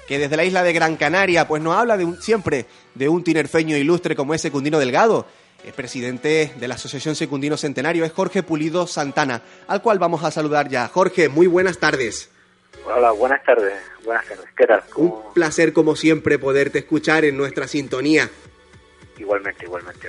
que 0.06 0.18
desde 0.18 0.36
la 0.36 0.44
isla 0.44 0.62
de 0.62 0.72
Gran 0.72 0.96
Canaria 0.96 1.48
pues 1.48 1.62
nos 1.62 1.74
habla 1.74 1.96
de 1.96 2.04
un, 2.04 2.20
siempre 2.20 2.66
de 2.94 3.08
un 3.08 3.24
tinerfeño 3.24 3.76
ilustre 3.76 4.14
como 4.14 4.34
es 4.34 4.42
Secundino 4.42 4.78
Delgado 4.78 5.26
el 5.64 5.72
presidente 5.72 6.52
de 6.56 6.68
la 6.68 6.74
Asociación 6.74 7.14
Secundino 7.14 7.56
Centenario 7.56 8.04
es 8.04 8.12
Jorge 8.12 8.42
Pulido 8.42 8.86
Santana, 8.86 9.42
al 9.66 9.82
cual 9.82 9.98
vamos 9.98 10.22
a 10.24 10.30
saludar 10.30 10.68
ya. 10.68 10.88
Jorge, 10.88 11.28
muy 11.28 11.46
buenas 11.46 11.78
tardes. 11.78 12.30
Hola, 12.84 13.12
buenas 13.12 13.42
tardes. 13.44 13.74
Buenas 14.04 14.26
tardes. 14.26 14.46
¿Qué 14.56 14.66
tal? 14.66 14.82
Un 14.96 15.32
placer, 15.32 15.72
como 15.72 15.96
siempre, 15.96 16.38
poderte 16.38 16.80
escuchar 16.80 17.24
en 17.24 17.36
nuestra 17.36 17.66
sintonía. 17.66 18.28
Igualmente, 19.18 19.64
igualmente. 19.64 20.08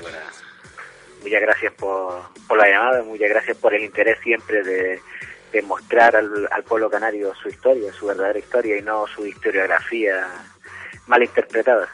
Muchas 1.21 1.41
gracias 1.41 1.73
por, 1.73 2.23
la 2.57 2.69
llamada, 2.69 3.03
muchas 3.03 3.29
gracias 3.29 3.57
por 3.57 3.73
el 3.73 3.83
interés 3.83 4.19
siempre 4.21 4.63
de, 4.63 5.01
mostrar 5.63 6.17
al, 6.17 6.49
al 6.51 6.63
pueblo 6.63 6.89
canario 6.89 7.33
su 7.35 7.47
historia, 7.47 7.93
su 7.93 8.07
verdadera 8.07 8.39
historia 8.39 8.77
y 8.77 8.81
no 8.81 9.07
su 9.07 9.25
historiografía 9.25 10.27
mal 11.07 11.23
interpretada. 11.23 11.87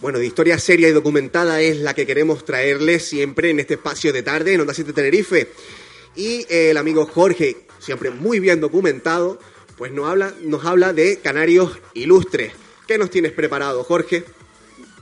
Bueno, 0.00 0.20
de 0.20 0.26
historia 0.26 0.58
seria 0.58 0.88
y 0.88 0.92
documentada 0.92 1.60
es 1.60 1.78
la 1.78 1.92
que 1.92 2.06
queremos 2.06 2.44
traerles 2.44 3.04
siempre 3.08 3.50
en 3.50 3.58
este 3.58 3.74
espacio 3.74 4.12
de 4.12 4.22
tarde 4.22 4.54
en 4.54 4.60
Onda 4.60 4.72
7 4.72 4.92
Tenerife. 4.92 5.48
Y 6.14 6.46
eh, 6.48 6.70
el 6.70 6.76
amigo 6.76 7.04
Jorge, 7.06 7.56
siempre 7.80 8.10
muy 8.10 8.38
bien 8.38 8.60
documentado, 8.60 9.40
pues 9.76 9.90
nos 9.90 10.08
habla, 10.08 10.32
nos 10.42 10.64
habla 10.64 10.92
de 10.92 11.18
canarios 11.20 11.80
ilustres. 11.94 12.52
¿Qué 12.86 12.96
nos 12.96 13.10
tienes 13.10 13.32
preparado, 13.32 13.82
Jorge? 13.82 14.22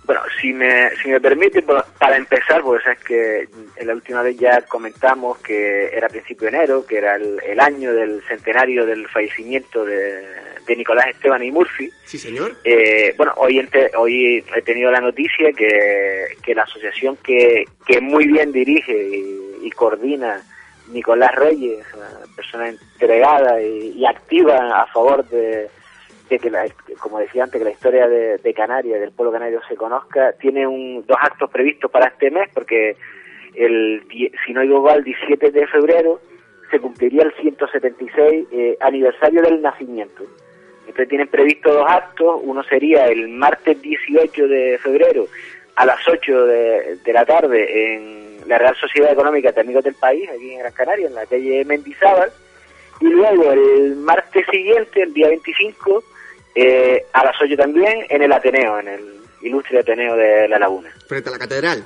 Bueno, 0.07 0.23
si 0.41 0.53
me, 0.53 0.91
si 1.03 1.09
me 1.09 1.21
permite, 1.21 1.63
para 1.63 2.17
empezar, 2.17 2.63
pues 2.63 2.83
es 2.87 2.99
que 3.01 3.49
la 3.85 3.93
última 3.93 4.23
vez 4.23 4.39
ya 4.39 4.63
comentamos 4.63 5.39
que 5.39 5.89
era 5.93 6.09
principio 6.09 6.49
de 6.49 6.57
enero, 6.57 6.87
que 6.87 6.99
era 6.99 7.17
el, 7.17 7.61
año 7.61 7.93
del 7.93 8.23
centenario 8.29 8.87
del 8.87 9.09
fallecimiento 9.09 9.85
de, 9.85 10.25
Nicolás 10.75 11.09
Esteban 11.09 11.43
y 11.45 11.51
Murphy. 11.51 11.91
Sí, 12.05 12.19
señor. 12.19 12.57
Eh, 12.65 13.15
bueno, 13.17 13.35
hoy, 13.37 13.69
hoy 13.97 14.45
he 14.57 14.63
tenido 14.63 14.91
la 14.91 15.01
noticia 15.01 15.53
que, 15.53 16.37
que 16.43 16.55
la 16.55 16.63
asociación 16.63 17.17
que, 17.23 17.65
que 17.87 18.01
muy 18.01 18.27
bien 18.27 18.51
dirige 18.51 18.97
y, 19.63 19.71
coordina 19.71 20.41
Nicolás 20.89 21.35
Reyes, 21.35 21.85
una 21.95 22.09
persona 22.35 22.71
entregada 22.71 23.61
y 23.61 24.07
activa 24.07 24.81
a 24.81 24.87
favor 24.87 25.29
de 25.29 25.69
de 26.29 26.39
que, 26.39 26.51
la, 26.51 26.67
como 27.01 27.19
decía 27.19 27.45
antes, 27.45 27.61
que 27.61 27.65
la 27.65 27.71
historia 27.71 28.09
de, 28.09 28.39
de 28.39 28.55
Canarias, 28.55 29.01
del 29.01 29.13
pueblo 29.13 29.33
canario 29.33 29.61
se 29.69 29.77
conozca, 29.77 30.33
tiene 30.33 30.67
un, 30.67 31.05
dos 31.07 31.17
actos 31.21 31.51
previstos 31.51 31.91
para 31.91 32.09
este 32.09 32.31
mes, 32.31 32.51
porque 32.53 32.97
el, 33.55 34.03
si 34.45 34.53
no 34.53 34.63
digo 34.63 34.91
el 34.91 35.05
17 35.05 35.51
de 35.51 35.67
febrero 35.67 36.21
se 36.71 36.81
cumpliría 36.81 37.23
el 37.23 37.33
176 37.41 38.47
eh, 38.51 38.77
aniversario 38.81 39.41
del 39.43 39.63
nacimiento. 39.63 40.25
Entonces 40.87 41.09
tienen 41.09 41.29
previsto 41.29 41.73
dos 41.73 41.87
actos, 41.89 42.41
uno 42.43 42.63
sería 42.65 43.07
el 43.07 43.29
martes 43.29 43.81
18 43.83 44.49
de 44.49 44.79
febrero 44.79 45.27
a 45.75 45.85
las 45.85 46.07
8 46.07 46.47
de, 46.47 46.97
de 47.05 47.13
la 47.13 47.25
tarde 47.25 47.95
en 47.95 48.49
la 48.49 48.59
Real 48.59 48.77
Sociedad 48.77 49.13
Económica 49.13 49.53
de 49.53 49.61
Amigos 49.61 49.85
del 49.85 49.95
País, 49.95 50.29
aquí 50.31 50.53
en 50.53 50.61
Gran 50.61 50.73
Canaria, 50.73 51.09
en 51.09 51.15
la 51.15 51.27
calle 51.27 51.65
Mendizábal, 51.65 52.31
y 53.01 53.07
luego 53.07 53.53
el 53.53 53.97
martes 53.97 54.47
siguiente, 54.51 55.03
el 55.03 55.13
día 55.13 55.29
25, 55.29 56.05
eh, 56.55 57.05
a 57.13 57.25
las 57.25 57.35
8 57.41 57.57
también 57.57 58.07
en 58.09 58.23
el 58.23 58.33
Ateneo, 58.33 58.79
en 58.79 58.89
el 58.89 59.17
ilustre 59.43 59.81
Ateneo 59.81 60.17
de 60.17 60.49
La 60.49 60.59
Laguna. 60.59 60.91
Frente 61.07 61.29
a 61.29 61.33
la 61.33 61.39
catedral. 61.39 61.85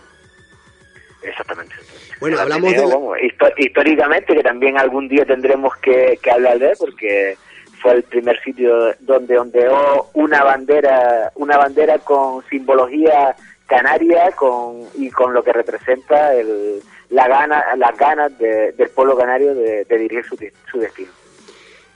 Exactamente. 1.22 1.74
Bueno, 2.20 2.38
hablamos 2.38 2.72
de... 2.72 3.34
históricamente, 3.58 4.34
que 4.34 4.42
también 4.42 4.78
algún 4.78 5.08
día 5.08 5.24
tendremos 5.24 5.74
que, 5.78 6.18
hablar 6.30 6.58
de 6.58 6.70
él, 6.70 6.76
porque 6.78 7.36
fue 7.80 7.92
el 7.92 8.02
primer 8.02 8.40
sitio 8.42 8.94
donde 9.00 9.38
ondeó 9.38 10.08
una 10.14 10.44
bandera, 10.44 11.32
una 11.34 11.56
bandera 11.56 11.98
con 11.98 12.42
simbología 12.48 13.34
canaria 13.66 14.32
con, 14.32 14.82
y 14.94 15.10
con 15.10 15.32
lo 15.32 15.44
que 15.44 15.52
representa 15.52 16.34
el, 16.34 16.82
la 17.10 17.28
gana, 17.28 17.76
las 17.76 17.96
ganas 17.96 18.36
del 18.38 18.90
pueblo 18.94 19.16
canario 19.16 19.54
de, 19.54 19.84
dirigir 19.88 20.24
su, 20.24 20.78
destino. 20.78 21.10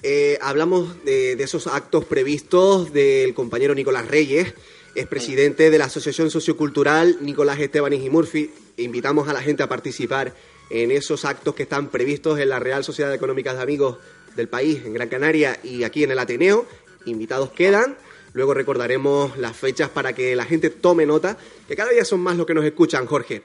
Eh, 0.02 0.38
hablamos 0.40 1.04
de, 1.04 1.32
esos 1.32 1.66
actos 1.66 2.04
previstos 2.04 2.92
del 2.92 3.35
compañero 3.35 3.74
Nicolás 3.74 4.06
Reyes, 4.08 4.54
es 4.94 5.06
presidente 5.06 5.70
de 5.70 5.78
la 5.78 5.87
Asociación 5.87 6.30
Sociocultural 6.30 7.16
Nicolás 7.20 7.58
Esteban 7.58 7.92
y 7.92 8.11
Murphy. 8.11 8.52
Invitamos 8.76 9.28
a 9.28 9.32
la 9.32 9.40
gente 9.40 9.64
a 9.64 9.68
participar 9.68 10.32
en 10.70 10.92
esos 10.92 11.24
actos 11.24 11.56
que 11.56 11.64
están 11.64 11.88
previstos 11.88 12.38
en 12.38 12.48
la 12.48 12.61
Real 12.61 12.85
Sociedad 12.85 13.12
Económica 13.12 13.54
de 13.54 13.62
Amigos 13.62 13.98
del 14.34 14.48
país, 14.48 14.84
en 14.84 14.94
Gran 14.94 15.08
Canaria 15.08 15.56
y 15.62 15.84
aquí 15.84 16.04
en 16.04 16.10
el 16.10 16.18
Ateneo. 16.18 16.66
Invitados 17.06 17.50
quedan. 17.50 17.96
Luego 18.32 18.54
recordaremos 18.54 19.36
las 19.38 19.56
fechas 19.56 19.88
para 19.88 20.12
que 20.12 20.34
la 20.34 20.44
gente 20.44 20.70
tome 20.70 21.06
nota, 21.06 21.36
que 21.68 21.76
cada 21.76 21.90
día 21.90 22.04
son 22.04 22.20
más 22.20 22.36
los 22.36 22.46
que 22.46 22.54
nos 22.54 22.64
escuchan, 22.64 23.06
Jorge. 23.06 23.42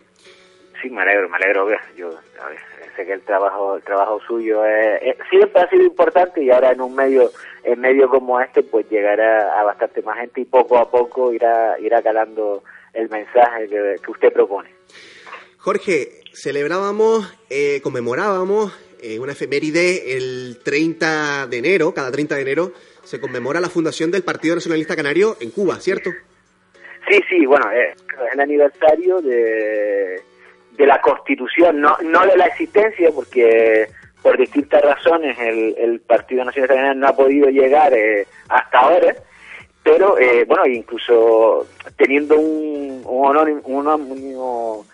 Sí, 0.81 0.89
me 0.89 1.01
alegro, 1.01 1.29
me 1.29 1.37
alegro. 1.37 1.67
Yo, 1.95 2.09
que 3.05 3.13
el 3.13 3.21
trabajo 3.21 3.77
el 3.77 3.83
trabajo 3.83 4.19
suyo 4.27 4.65
es, 4.65 5.15
siempre 5.29 5.61
ha 5.61 5.69
sido 5.69 5.83
importante 5.83 6.43
y 6.43 6.51
ahora 6.51 6.71
en 6.71 6.81
un 6.81 6.95
medio 6.95 7.31
en 7.63 7.79
medio 7.79 8.09
como 8.09 8.39
este 8.39 8.63
pues 8.63 8.89
llegará 8.89 9.59
a 9.59 9.63
bastante 9.63 10.01
más 10.01 10.17
gente 10.19 10.41
y 10.41 10.45
poco 10.45 10.77
a 10.77 10.89
poco 10.89 11.33
irá 11.33 11.79
irá 11.79 12.01
calando 12.01 12.63
el 12.93 13.09
mensaje 13.09 13.67
que, 13.67 14.11
usted 14.11 14.33
propone. 14.33 14.69
Jorge, 15.57 16.21
celebrábamos, 16.33 17.37
eh, 17.49 17.81
conmemorábamos 17.83 18.73
eh, 19.01 19.19
una 19.19 19.33
efeméride 19.33 20.15
el 20.17 20.59
30 20.63 21.47
de 21.47 21.57
enero, 21.57 21.93
cada 21.93 22.11
30 22.11 22.35
de 22.35 22.41
enero 22.41 22.73
se 23.03 23.19
conmemora 23.19 23.59
la 23.59 23.69
fundación 23.69 24.11
del 24.11 24.23
Partido 24.23 24.55
Nacionalista 24.55 24.95
Canario 24.95 25.37
en 25.39 25.51
Cuba, 25.51 25.79
¿cierto? 25.79 26.11
Sí, 27.09 27.19
sí, 27.29 27.45
bueno, 27.45 27.65
es 27.71 27.95
el 28.33 28.39
aniversario 28.39 29.21
de 29.21 30.21
de 30.79 30.87
la 30.87 31.01
Constitución, 31.01 31.81
no, 31.81 31.97
no 32.01 32.25
de 32.25 32.37
la 32.37 32.45
existencia, 32.45 33.11
porque 33.13 33.87
por 34.23 34.37
distintas 34.37 34.81
razones 34.81 35.37
el, 35.37 35.75
el 35.77 35.99
Partido 35.99 36.45
Nacional 36.45 36.69
Canario 36.69 36.93
no 36.95 37.07
ha 37.07 37.15
podido 37.15 37.49
llegar 37.49 37.93
eh, 37.93 38.25
hasta 38.47 38.79
ahora, 38.79 39.13
pero 39.83 40.17
eh, 40.17 40.45
bueno, 40.45 40.65
incluso 40.65 41.67
teniendo 41.97 42.39
un, 42.39 43.03
un 43.05 43.61
un, 43.65 44.85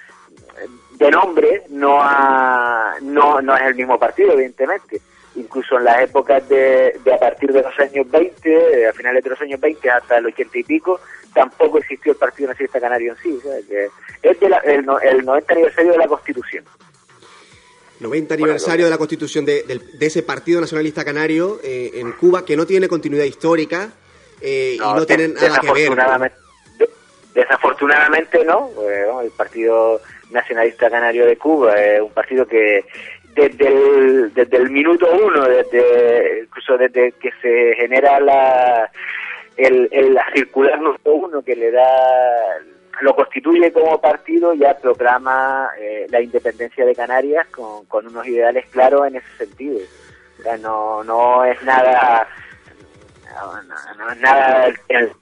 de 0.98 1.12
nombre, 1.12 1.64
no, 1.70 2.00
ha, 2.02 2.96
no, 3.02 3.42
no 3.42 3.56
es 3.56 3.62
el 3.64 3.76
mismo 3.76 4.00
partido, 4.00 4.34
evidentemente. 4.34 5.02
Incluso 5.36 5.78
en 5.78 5.84
las 5.84 6.02
épocas 6.02 6.48
de, 6.48 6.98
de 7.04 7.14
a 7.14 7.20
partir 7.20 7.52
de 7.52 7.62
los 7.62 7.78
años 7.80 8.10
20, 8.10 8.88
a 8.88 8.94
finales 8.94 9.24
de 9.24 9.30
los 9.30 9.42
años 9.42 9.60
20 9.60 9.90
hasta 9.90 10.18
el 10.18 10.28
80 10.28 10.58
y 10.60 10.64
pico, 10.64 11.02
tampoco 11.34 11.78
existió 11.78 12.14
el 12.14 12.18
Partido 12.18 12.50
Nacionalista 12.50 12.80
Canario 12.80 13.12
en 13.12 13.18
sí. 13.18 13.40
es 14.24 14.40
de 14.40 14.48
el, 14.72 14.86
90 14.86 15.54
aniversario 15.54 15.92
de 15.92 15.98
la 15.98 16.08
Constitución. 16.08 16.64
90 18.00 18.34
aniversario 18.34 18.86
de 18.86 18.92
la 18.92 18.98
constitución 18.98 19.46
de, 19.46 19.64
ese 20.00 20.24
Partido 20.24 20.60
Nacionalista 20.60 21.06
Canario 21.06 21.60
eh, 21.64 21.92
en 21.96 22.12
Cuba 22.14 22.44
que 22.44 22.58
no 22.58 22.66
tiene 22.66 22.90
continuidad 22.90 23.24
histórica 23.24 23.90
eh, 24.42 24.76
y 24.76 24.80
no 24.80 25.06
tiene 25.06 25.30
nada 25.30 25.60
que 25.60 25.72
ver. 25.72 26.32
Desafortunadamente 27.34 28.46
no, 28.46 28.70
el 29.22 29.32
Partido 29.32 30.02
Nacionalista 30.36 30.90
Canario 30.90 31.26
de 31.26 31.38
Cuba 31.38 31.74
es 31.74 32.02
un 32.02 32.12
partido 32.12 32.46
que 32.46 32.86
desde 33.36 34.58
el, 34.58 34.70
minuto 34.70 35.08
uno, 35.12 35.44
desde 35.46 36.44
incluso 36.44 36.78
desde 36.78 37.12
que 37.14 37.32
se 37.42 37.76
genera 37.76 38.20
la 38.20 38.90
el, 39.58 39.90
el 39.92 40.18
circular 40.34 40.80
número 40.80 41.14
uno 41.14 41.42
que 41.42 41.56
le 41.56 41.72
da 41.72 41.88
lo 43.02 43.14
constituye 43.16 43.74
como 43.74 44.00
partido 44.00 44.54
ya 44.54 44.78
proclama 44.78 45.70
eh, 45.78 46.08
la 46.10 46.22
independencia 46.22 46.86
de 46.86 46.96
Canarias 46.96 47.48
con, 47.48 48.08
unos 48.08 48.26
ideales 48.26 48.66
claros 48.68 49.08
en 49.08 49.18
ese 49.18 49.38
sentido. 49.38 49.80
O 50.40 50.44
sea, 50.44 50.58
no 50.58 51.04
no 51.04 51.44
es 51.44 51.62
nada 51.64 52.28
no, 53.98 54.10
es 54.12 54.18
nada 54.20 54.68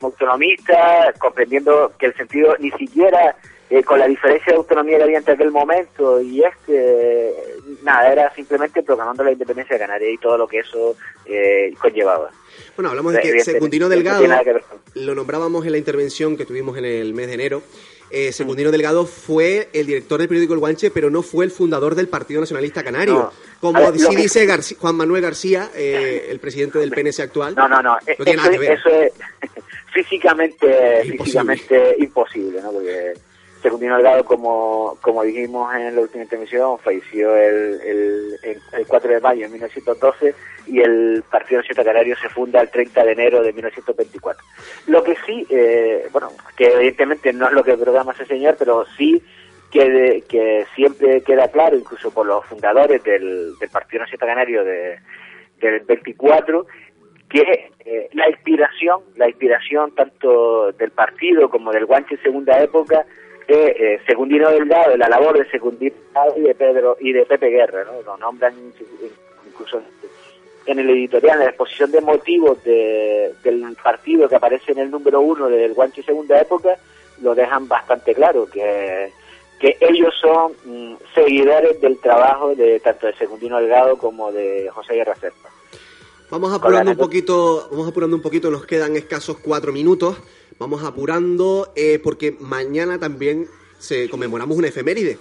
autonomista 0.01 1.13
comprendiendo 1.17 1.91
que 1.97 2.07
el 2.07 2.15
sentido 2.15 2.55
ni 2.59 2.69
siquiera 2.71 3.35
eh, 3.73 3.83
con 3.83 3.97
la 3.97 4.07
diferencia 4.07 4.53
de 4.53 4.57
autonomía 4.57 4.97
que 4.97 5.03
había 5.03 5.17
entre 5.17 5.33
aquel 5.33 5.49
momento 5.49 6.21
y 6.21 6.43
este 6.43 7.33
nada 7.81 8.11
era 8.11 8.31
simplemente 8.35 8.83
proclamando 8.83 9.23
la 9.23 9.31
independencia 9.31 9.75
de 9.75 9.79
Canarias 9.79 10.11
y 10.13 10.17
todo 10.19 10.37
lo 10.37 10.47
que 10.47 10.59
eso 10.59 10.95
eh, 11.25 11.73
conllevaba 11.79 12.29
bueno, 12.75 12.91
hablamos 12.91 13.13
de 13.13 13.21
que 13.21 13.39
Secundino 13.39 13.89
Delgado, 13.89 14.23
lo 14.93 15.15
nombrábamos 15.15 15.65
en 15.65 15.71
la 15.71 15.79
intervención 15.79 16.37
que 16.37 16.45
tuvimos 16.45 16.77
en 16.77 16.85
el 16.85 17.15
mes 17.15 17.27
de 17.27 17.33
enero. 17.33 17.63
Eh, 18.11 18.31
Secundino 18.31 18.69
Delgado 18.69 19.07
fue 19.07 19.69
el 19.73 19.87
director 19.87 20.19
del 20.19 20.27
periódico 20.27 20.53
El 20.53 20.59
Guanche, 20.59 20.91
pero 20.91 21.09
no 21.09 21.23
fue 21.23 21.45
el 21.45 21.51
fundador 21.51 21.95
del 21.95 22.09
Partido 22.09 22.41
Nacionalista 22.41 22.83
Canario. 22.83 23.31
como 23.59 23.91
sí 23.93 24.15
dice 24.15 24.47
Juan 24.79 24.95
Manuel 24.95 25.23
García, 25.23 25.71
eh, 25.75 26.27
el 26.29 26.39
presidente 26.39 26.77
del 26.77 26.91
PNS 26.95 27.21
actual. 27.21 27.55
No, 27.55 27.67
no, 27.67 27.81
no. 27.81 27.97
eso, 28.05 28.23
Es, 28.23 29.11
físicamente, 29.93 31.03
físicamente 31.17 31.95
imposible, 31.97 32.61
¿no? 32.61 32.71
Porque 32.71 33.13
Secundino 33.63 33.95
Delgado, 33.95 34.23
como, 34.25 34.97
como 35.01 35.23
dijimos 35.23 35.73
en 35.73 35.95
la 35.95 36.01
última 36.01 36.23
intervención, 36.23 36.77
falleció 36.79 37.35
el, 37.35 37.79
el, 37.81 38.59
el, 38.73 38.87
4 38.87 39.11
de 39.13 39.19
mayo 39.21 39.41
de 39.41 39.49
1912 39.49 40.35
y 40.67 40.81
el 40.81 41.23
Partido 41.31 41.61
Nacional 41.61 41.85
Canario 41.85 42.15
se 42.17 42.29
funda 42.29 42.61
el 42.61 42.69
30 42.69 43.03
de 43.03 43.11
enero 43.13 43.41
de 43.41 43.53
1924. 43.53 44.43
Lo 44.87 45.03
que 45.03 45.15
sí, 45.25 45.47
eh, 45.49 46.07
bueno, 46.11 46.31
que 46.55 46.65
evidentemente 46.67 47.33
no 47.33 47.47
es 47.47 47.53
lo 47.53 47.63
que 47.63 47.77
programa 47.77 48.11
ese 48.11 48.25
señor, 48.25 48.55
pero 48.59 48.85
sí 48.97 49.23
que, 49.71 50.23
que 50.27 50.65
siempre 50.75 51.21
queda 51.21 51.47
claro, 51.47 51.77
incluso 51.77 52.11
por 52.11 52.27
los 52.27 52.45
fundadores 52.45 53.03
del, 53.03 53.57
del 53.57 53.69
Partido 53.69 54.03
Nacional 54.03 54.27
Canario 54.27 54.63
de, 54.63 54.99
del 55.59 55.79
24, 55.79 56.67
que 57.29 57.71
eh, 57.85 58.09
la 58.13 58.29
inspiración, 58.29 59.01
la 59.15 59.27
inspiración 59.27 59.95
tanto 59.95 60.71
del 60.73 60.91
partido 60.91 61.49
como 61.49 61.71
del 61.71 61.85
Guanche 61.85 62.17
segunda 62.17 62.61
época, 62.61 63.05
de 63.47 63.67
eh, 63.67 64.01
Secundino 64.05 64.49
Delgado, 64.49 64.91
de 64.91 64.97
la 64.97 65.09
labor 65.09 65.37
de 65.37 65.49
Secundino 65.49 65.95
y 66.35 66.41
de 66.41 66.55
Pedro 66.55 66.97
y 66.99 67.13
de 67.13 67.25
Pepe 67.25 67.49
Guerra, 67.49 67.83
¿no? 67.83 68.01
Lo 68.01 68.17
nombran 68.17 68.53
incluso 69.45 69.81
en 70.65 70.79
el 70.79 70.89
editorial, 70.89 71.39
en 71.39 71.45
la 71.45 71.49
exposición 71.49 71.91
de 71.91 72.01
motivos 72.01 72.63
del 72.63 73.77
partido 73.81 74.29
que 74.29 74.35
aparece 74.35 74.71
en 74.71 74.79
el 74.79 74.91
número 74.91 75.21
uno 75.21 75.49
del 75.49 75.73
Guanche 75.73 76.03
Segunda 76.03 76.39
Época, 76.39 76.77
lo 77.21 77.35
dejan 77.35 77.67
bastante 77.67 78.13
claro, 78.13 78.45
que, 78.45 79.11
que 79.59 79.77
ellos 79.79 80.13
son 80.19 80.53
mm, 80.65 80.95
seguidores 81.13 81.79
del 81.81 81.99
trabajo 81.99 82.55
de 82.55 82.79
tanto 82.79 83.07
de 83.07 83.15
Secundino 83.15 83.59
Delgado 83.59 83.97
como 83.97 84.31
de 84.31 84.69
José 84.73 84.95
Guerra 84.95 85.15
Serpa. 85.15 85.49
Vamos 86.29 86.53
apurando 86.53 86.91
un 86.91 86.97
poquito, 86.97 87.67
vamos 87.69 87.89
apurando 87.89 88.15
un 88.15 88.21
poquito, 88.21 88.49
nos 88.49 88.65
quedan 88.65 88.95
escasos 88.95 89.37
cuatro 89.37 89.71
minutos. 89.71 90.17
Vamos 90.59 90.83
apurando 90.83 91.71
eh, 91.75 91.99
porque 92.03 92.35
mañana 92.39 92.99
también 92.99 93.47
se 93.79 94.09
conmemoramos 94.09 94.57
una 94.57 94.67
efeméride. 94.67 95.17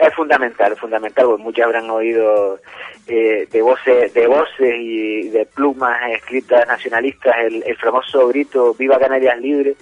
Es 0.00 0.14
fundamental, 0.14 0.76
fundamental, 0.76 1.26
porque 1.26 1.42
muchos 1.42 1.64
habrán 1.64 1.90
oído 1.90 2.60
eh, 3.08 3.48
de 3.50 3.62
voces 3.62 4.14
de 4.14 4.26
voces 4.26 4.76
y 4.78 5.28
de 5.30 5.46
plumas 5.46 5.98
escritas 6.12 6.66
nacionalistas 6.68 7.34
el, 7.40 7.76
famoso 7.76 8.28
grito 8.28 8.74
Viva 8.74 9.00
Canarias 9.00 9.40
Libre, 9.40 9.74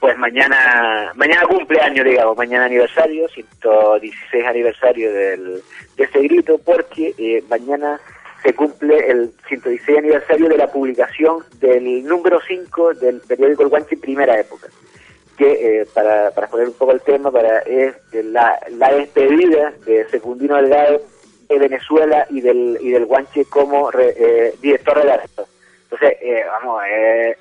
pues 0.00 0.18
mañana 0.18 1.12
mañana 1.14 1.46
cumpleaños, 1.46 2.04
digamos, 2.04 2.36
mañana 2.36 2.64
aniversario, 2.64 3.28
116 3.28 4.44
aniversario 4.44 5.12
del, 5.12 5.62
de 5.96 6.04
ese 6.04 6.20
grito, 6.22 6.58
porque 6.58 7.14
eh, 7.16 7.44
mañana 7.48 8.00
se 8.42 8.54
cumple 8.54 9.10
el 9.10 9.32
116 9.48 9.98
aniversario 9.98 10.48
de 10.48 10.56
la 10.56 10.66
publicación 10.66 11.44
del 11.60 12.04
número 12.04 12.40
5 12.46 12.94
del 12.94 13.20
periódico 13.20 13.62
El 13.62 13.68
Guanche 13.68 13.96
Primera 13.96 14.38
Época, 14.38 14.68
que 15.36 15.80
eh, 15.80 15.86
para, 15.94 16.32
para 16.32 16.48
poner 16.48 16.68
un 16.68 16.74
poco 16.74 16.92
el 16.92 17.00
tema, 17.02 17.30
para 17.30 17.60
es 17.60 17.94
la, 18.12 18.58
la 18.70 18.92
despedida 18.94 19.72
de 19.86 20.08
Secundino 20.08 20.56
Delgado 20.56 21.02
de 21.48 21.58
Venezuela 21.58 22.26
y 22.30 22.40
del, 22.40 22.78
y 22.80 22.90
del 22.90 23.06
Guanche 23.06 23.44
como 23.44 23.90
eh, 23.92 24.54
director 24.60 24.98
de 24.98 25.04
la 25.04 25.22
Entonces, 25.22 26.16
eh, 26.20 26.44
vamos, 26.46 26.82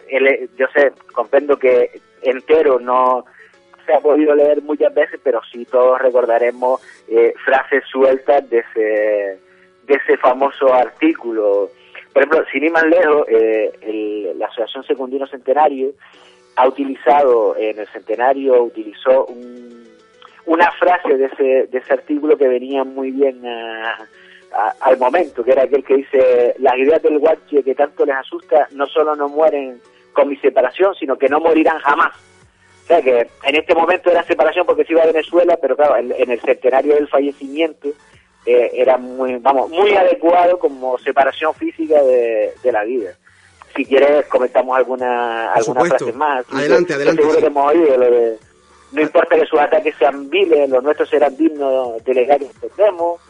él, 0.09 0.49
yo 0.57 0.67
sé, 0.73 0.91
comprendo 1.13 1.57
que 1.57 1.99
entero 2.21 2.79
no 2.79 3.25
se 3.85 3.93
ha 3.93 3.99
podido 3.99 4.35
leer 4.35 4.61
muchas 4.61 4.93
veces, 4.93 5.19
pero 5.23 5.41
sí 5.51 5.65
todos 5.65 5.99
recordaremos 5.99 6.79
frases 7.43 7.83
sueltas 7.89 8.47
de 8.49 8.59
ese 8.59 9.39
ese 9.93 10.17
famoso 10.17 10.73
artículo. 10.73 11.69
Por 12.13 12.23
ejemplo, 12.23 12.45
sin 12.51 12.63
ir 12.63 12.71
más 12.71 12.85
lejos, 12.85 13.25
eh, 13.29 14.33
la 14.37 14.47
Asociación 14.47 14.83
Secundino 14.83 15.27
Centenario 15.27 15.93
ha 16.55 16.67
utilizado, 16.67 17.55
en 17.57 17.79
el 17.79 17.87
centenario, 17.87 18.63
utilizó 18.63 19.27
una 20.45 20.71
frase 20.73 21.17
de 21.17 21.25
ese, 21.25 21.67
de 21.67 21.77
ese 21.77 21.93
artículo 21.93 22.37
que 22.37 22.47
venía 22.47 22.83
muy 22.83 23.11
bien 23.11 23.41
al 24.81 24.97
momento, 24.97 25.43
que 25.43 25.51
era 25.51 25.63
aquel 25.63 25.83
que 25.83 25.95
dice, 25.95 26.55
las 26.59 26.77
ideas 26.77 27.01
del 27.01 27.19
guache 27.19 27.63
que 27.63 27.75
tanto 27.75 28.05
les 28.05 28.15
asusta 28.15 28.67
no 28.71 28.85
solo 28.87 29.15
no 29.15 29.29
mueren 29.29 29.79
con 30.13 30.27
mi 30.27 30.35
separación, 30.37 30.93
sino 30.95 31.17
que 31.17 31.29
no 31.29 31.39
morirán 31.39 31.79
jamás. 31.79 32.13
O 32.83 32.87
sea 32.87 33.01
que 33.01 33.27
en 33.43 33.55
este 33.55 33.73
momento 33.73 34.11
era 34.11 34.23
separación 34.23 34.65
porque 34.65 34.83
se 34.83 34.91
iba 34.93 35.03
a 35.03 35.07
Venezuela, 35.07 35.57
pero 35.61 35.77
claro, 35.77 35.95
en 35.95 36.31
el 36.31 36.39
centenario 36.41 36.95
del 36.95 37.07
fallecimiento, 37.07 37.89
eh, 38.45 38.71
era 38.73 38.97
muy, 38.97 39.35
vamos, 39.37 39.69
muy 39.69 39.93
adecuado 39.93 40.57
como 40.57 40.97
separación 40.97 41.53
física 41.53 42.01
de, 42.01 42.53
la 42.71 42.83
vida. 42.83 43.11
Si 43.75 43.85
quieres 43.85 44.25
comentamos 44.27 44.77
alguna 44.77 45.53
alguna 45.53 45.85
frase 45.85 46.11
más. 46.13 46.45
Adelante, 46.51 46.93
adelante. 46.93 47.21
Seguro 47.21 47.39
que 47.39 47.45
hemos 47.45 47.71
oído 47.71 47.97
lo 47.97 48.11
de 48.11 48.37
no 48.91 49.01
importa 49.01 49.37
que 49.37 49.45
sus 49.45 49.59
ataques 49.59 49.95
sean 49.97 50.29
viles, 50.29 50.69
los 50.69 50.83
nuestros 50.83 51.09
serán 51.09 51.35
dignos 51.37 52.03
de 52.03 52.13
legal 52.13 52.41
entendemos. 52.41 53.21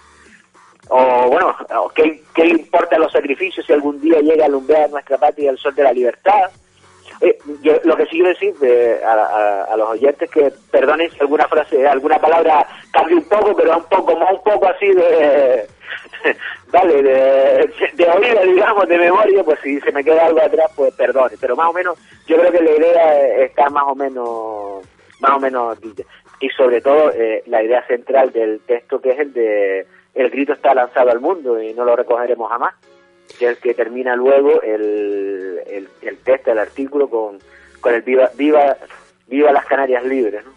O 0.90 1.28
bueno, 1.30 1.56
¿qué, 1.94 2.24
¿qué 2.34 2.48
importa 2.48 2.98
los 2.98 3.12
sacrificios 3.12 3.66
si 3.66 3.72
algún 3.72 4.02
día 4.02 4.20
llega 4.20 4.44
a 4.44 4.48
alumbrar 4.48 4.90
nuestra 4.90 5.18
patria 5.18 5.52
el 5.52 5.58
sol 5.58 5.76
de 5.76 5.84
la 5.84 5.94
libertad? 5.94 6.50
Eh, 7.22 7.38
yo 7.62 7.74
lo 7.84 7.96
que 7.96 8.06
sí 8.06 8.12
quiero 8.12 8.30
decir 8.30 8.56
a, 9.06 9.76
los 9.78 9.90
oyentes 9.90 10.30
que 10.32 10.52
perdonen 10.72 11.10
si 11.12 11.20
alguna 11.20 11.48
frase, 11.48 11.88
alguna 11.88 12.18
palabra 12.20 12.66
cambie 12.92 13.16
un 13.16 13.24
poco, 13.26 13.56
pero 13.56 13.78
un 13.78 13.84
poco 13.84 14.18
más, 14.18 14.32
un 14.34 14.44
poco 14.44 14.68
así 14.68 14.88
de, 14.88 15.68
vale, 16.72 17.04
de, 17.04 17.70
de 17.94 18.10
oído, 18.10 18.42
digamos, 18.42 18.88
de 18.88 18.98
memoria, 18.98 19.44
pues 19.44 19.60
si 19.62 19.80
se 19.82 19.92
me 19.92 20.04
queda 20.04 20.26
algo 20.26 20.42
atrás, 20.42 20.72
pues 20.76 20.94
perdone, 20.96 21.36
pero 21.40 21.56
más 21.56 21.70
o 21.70 21.74
menos, 21.74 22.00
yo 22.26 22.38
creo 22.38 22.52
que 22.52 22.62
la 22.62 22.72
idea 22.72 23.36
está 23.44 23.70
más 23.70 23.84
o 23.88 23.94
menos, 23.94 24.84
más 25.20 25.32
o 25.32 25.40
menos, 25.40 25.78
y 26.40 26.50
sobre 26.50 26.82
todo 26.82 27.12
eh, 27.12 27.44
la 27.46 27.62
idea 27.62 27.86
central 27.86 28.32
del 28.32 28.62
texto 28.62 29.00
que 29.00 29.12
es 29.12 29.20
el 29.20 29.34
de 29.34 29.86
el 30.16 30.30
grito 30.32 30.54
está 30.54 30.74
lanzado 30.74 31.12
al 31.12 31.20
mundo 31.20 31.62
y 31.62 31.74
no 31.74 31.86
lo 31.86 31.96
recogeremos 31.96 32.50
jamás 32.50 32.74
que 33.42 33.48
es 33.48 33.52
el 33.54 33.58
que 33.58 33.74
termina 33.74 34.16
luego 34.16 34.62
el, 34.62 35.62
el, 35.66 35.90
el 36.04 36.18
texto, 36.18 36.52
el 36.52 36.60
artículo 36.60 37.10
con, 37.10 37.40
con 37.80 37.96
el 37.96 38.04
viva, 38.04 38.30
viva, 38.38 38.78
viva 39.28 39.52
las 39.52 39.66
Canarias 39.66 40.06
libres, 40.06 40.46
¿no? 40.46 40.52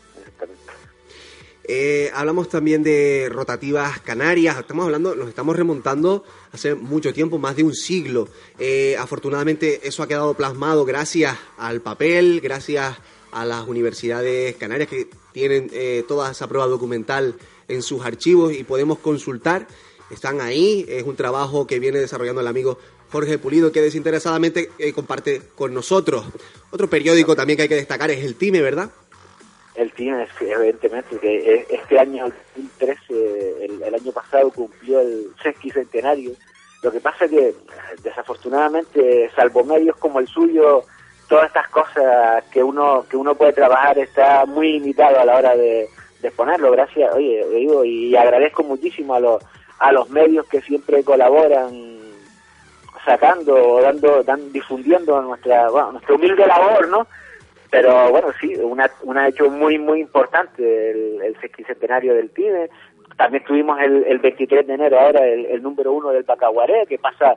Eh, 1.67 2.11
hablamos 2.13 2.51
también 2.51 2.83
de 2.83 3.31
rotativas 3.33 3.99
canarias, 4.01 4.59
estamos 4.59 4.85
hablando, 4.85 5.15
nos 5.15 5.31
estamos 5.31 5.57
remontando 5.57 6.23
hace 6.53 6.75
mucho 6.75 7.15
tiempo, 7.15 7.39
más 7.39 7.57
de 7.57 7.63
un 7.63 7.73
siglo. 7.73 8.29
Eh, 8.59 8.97
afortunadamente 8.99 9.89
eso 9.89 10.03
ha 10.03 10.07
quedado 10.07 10.35
plasmado 10.35 10.85
gracias 10.85 11.39
al 11.57 11.81
papel, 11.81 12.43
gracias 12.43 12.99
a 13.33 13.47
las 13.47 13.67
universidades 13.67 14.57
canarias 14.57 14.91
que 14.91 15.09
tienen 15.33 15.71
eh, 15.73 16.05
toda 16.07 16.33
esa 16.33 16.47
prueba 16.49 16.67
documental 16.67 17.35
en 17.67 17.81
sus 17.81 18.05
archivos 18.05 18.53
y 18.53 18.63
podemos 18.63 18.99
consultar 18.99 19.67
están 20.11 20.41
ahí. 20.41 20.85
Es 20.89 21.05
un 21.05 21.17
trabajo 21.17 21.67
que 21.67 21.79
viene 21.79 21.99
desarrollando 21.99 22.41
el 22.41 22.47
amigo 22.47 22.79
Jorge 23.11 23.39
Pulido, 23.39 23.73
que 23.73 23.81
desinteresadamente 23.81 24.71
eh, 24.79 24.93
comparte 24.93 25.43
con 25.55 25.73
nosotros. 25.73 26.25
Otro 26.71 26.89
periódico 26.89 27.37
también 27.37 27.57
que 27.57 27.63
hay 27.63 27.69
que 27.69 27.77
destacar 27.77 28.11
es 28.11 28.25
el 28.25 28.35
TIME, 28.37 28.61
¿verdad? 28.61 28.91
El 29.75 29.93
TIME, 29.93 30.27
evidentemente, 30.41 31.19
que 31.19 31.67
este 31.69 31.99
año, 31.99 32.27
el 32.27 32.33
2013, 32.55 33.65
el, 33.65 33.95
año 33.95 34.13
pasado 34.13 34.51
cumplió 34.51 35.01
el 35.01 35.29
sesquicentenario. 35.43 36.33
Lo 36.83 36.93
que 36.93 37.01
pasa 37.01 37.25
es 37.25 37.31
que, 37.31 37.55
desafortunadamente, 38.03 39.31
salvo 39.35 39.65
medios 39.65 39.97
como 39.97 40.21
el 40.21 40.29
suyo, 40.29 40.85
todas 41.29 41.47
estas 41.47 41.69
cosas 41.69 42.45
que 42.53 42.63
uno 42.63 43.07
que 43.09 43.17
uno 43.17 43.35
puede 43.35 43.53
trabajar 43.53 43.99
está 43.99 44.45
muy 44.47 44.73
limitado 44.73 45.19
a 45.19 45.25
la 45.25 45.37
hora 45.37 45.57
de, 45.57 45.89
exponerlo. 46.23 46.71
Gracias, 46.71 47.15
oye, 47.15 47.45
digo, 47.55 47.85
y 47.85 48.17
agradezco 48.17 48.63
muchísimo 48.63 49.15
a 49.15 49.21
los 49.21 49.43
a 49.79 49.93
los 49.93 50.09
medios 50.11 50.47
que 50.47 50.61
siempre 50.61 51.03
colaboran 51.05 51.95
sacando, 53.05 53.81
dando, 53.83 54.23
dan, 54.23 54.53
difundiendo 54.53 55.21
nuestra, 55.23 55.69
bueno, 55.71 55.93
nuestra 55.93 56.15
humilde 56.15 56.47
labor, 56.47 56.89
¿no? 56.89 57.07
Pero 57.71 58.11
bueno, 58.11 58.29
sí, 58.41 58.55
una, 58.57 58.91
una 59.03 59.29
hecho 59.29 59.51
muy, 59.51 59.79
muy 59.79 60.01
importante 60.01 60.91
el, 60.91 61.23
el 61.23 61.41
sesquicentenario 61.41 62.15
del 62.15 62.31
PIBE. 62.31 62.71
También 63.17 63.45
tuvimos 63.45 63.81
el, 63.81 64.05
el 64.05 64.19
23 64.19 64.67
de 64.67 64.75
enero 64.75 64.99
ahora 64.99 65.27
el, 65.27 65.63
número 65.63 65.93
uno 65.93 66.11
del 66.11 66.25
Pacaguaré, 66.25 66.87
que 66.89 66.99
pasa, 66.99 67.37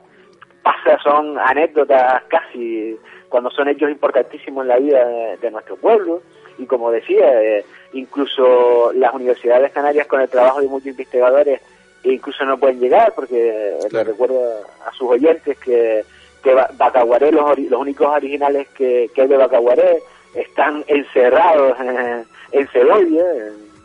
pasa, 0.62 0.98
son 1.02 1.38
anécdotas 1.38 2.22
casi, 2.28 2.96
cuando 3.28 3.50
son 3.50 3.68
hechos 3.68 3.90
importantísimos 3.90 4.62
en 4.62 4.68
la 4.68 4.78
vida 4.78 5.06
de, 5.40 5.50
nuestro 5.50 5.76
pueblo. 5.76 6.22
Y 6.58 6.66
como 6.66 6.90
decía, 6.90 7.42
eh, 7.42 7.64
incluso 7.92 8.92
las 8.92 9.14
universidades 9.14 9.72
canarias 9.72 10.06
con 10.06 10.20
el 10.20 10.28
trabajo 10.28 10.60
de 10.60 10.68
muchos 10.68 10.88
investigadores 10.88 11.60
e 12.08 12.14
incluso 12.14 12.42
no 12.44 12.58
pueden 12.58 12.80
llegar 12.80 13.12
porque 13.14 13.76
le 13.90 14.04
recuerdo 14.04 14.40
a 14.86 14.92
sus 14.92 15.10
oyentes 15.10 15.58
que, 15.58 16.02
que 16.42 16.54
Bacaguaré, 16.54 17.30
los, 17.30 17.58
los 17.58 17.80
únicos 17.80 18.06
originales 18.06 18.66
que, 18.68 19.10
que 19.14 19.22
hay 19.22 19.28
de 19.28 19.36
Bacaguaré 19.36 20.02
están 20.34 20.82
encerrados 20.86 21.78
en, 21.80 22.24
en 22.52 22.70
Segovia, 22.72 23.24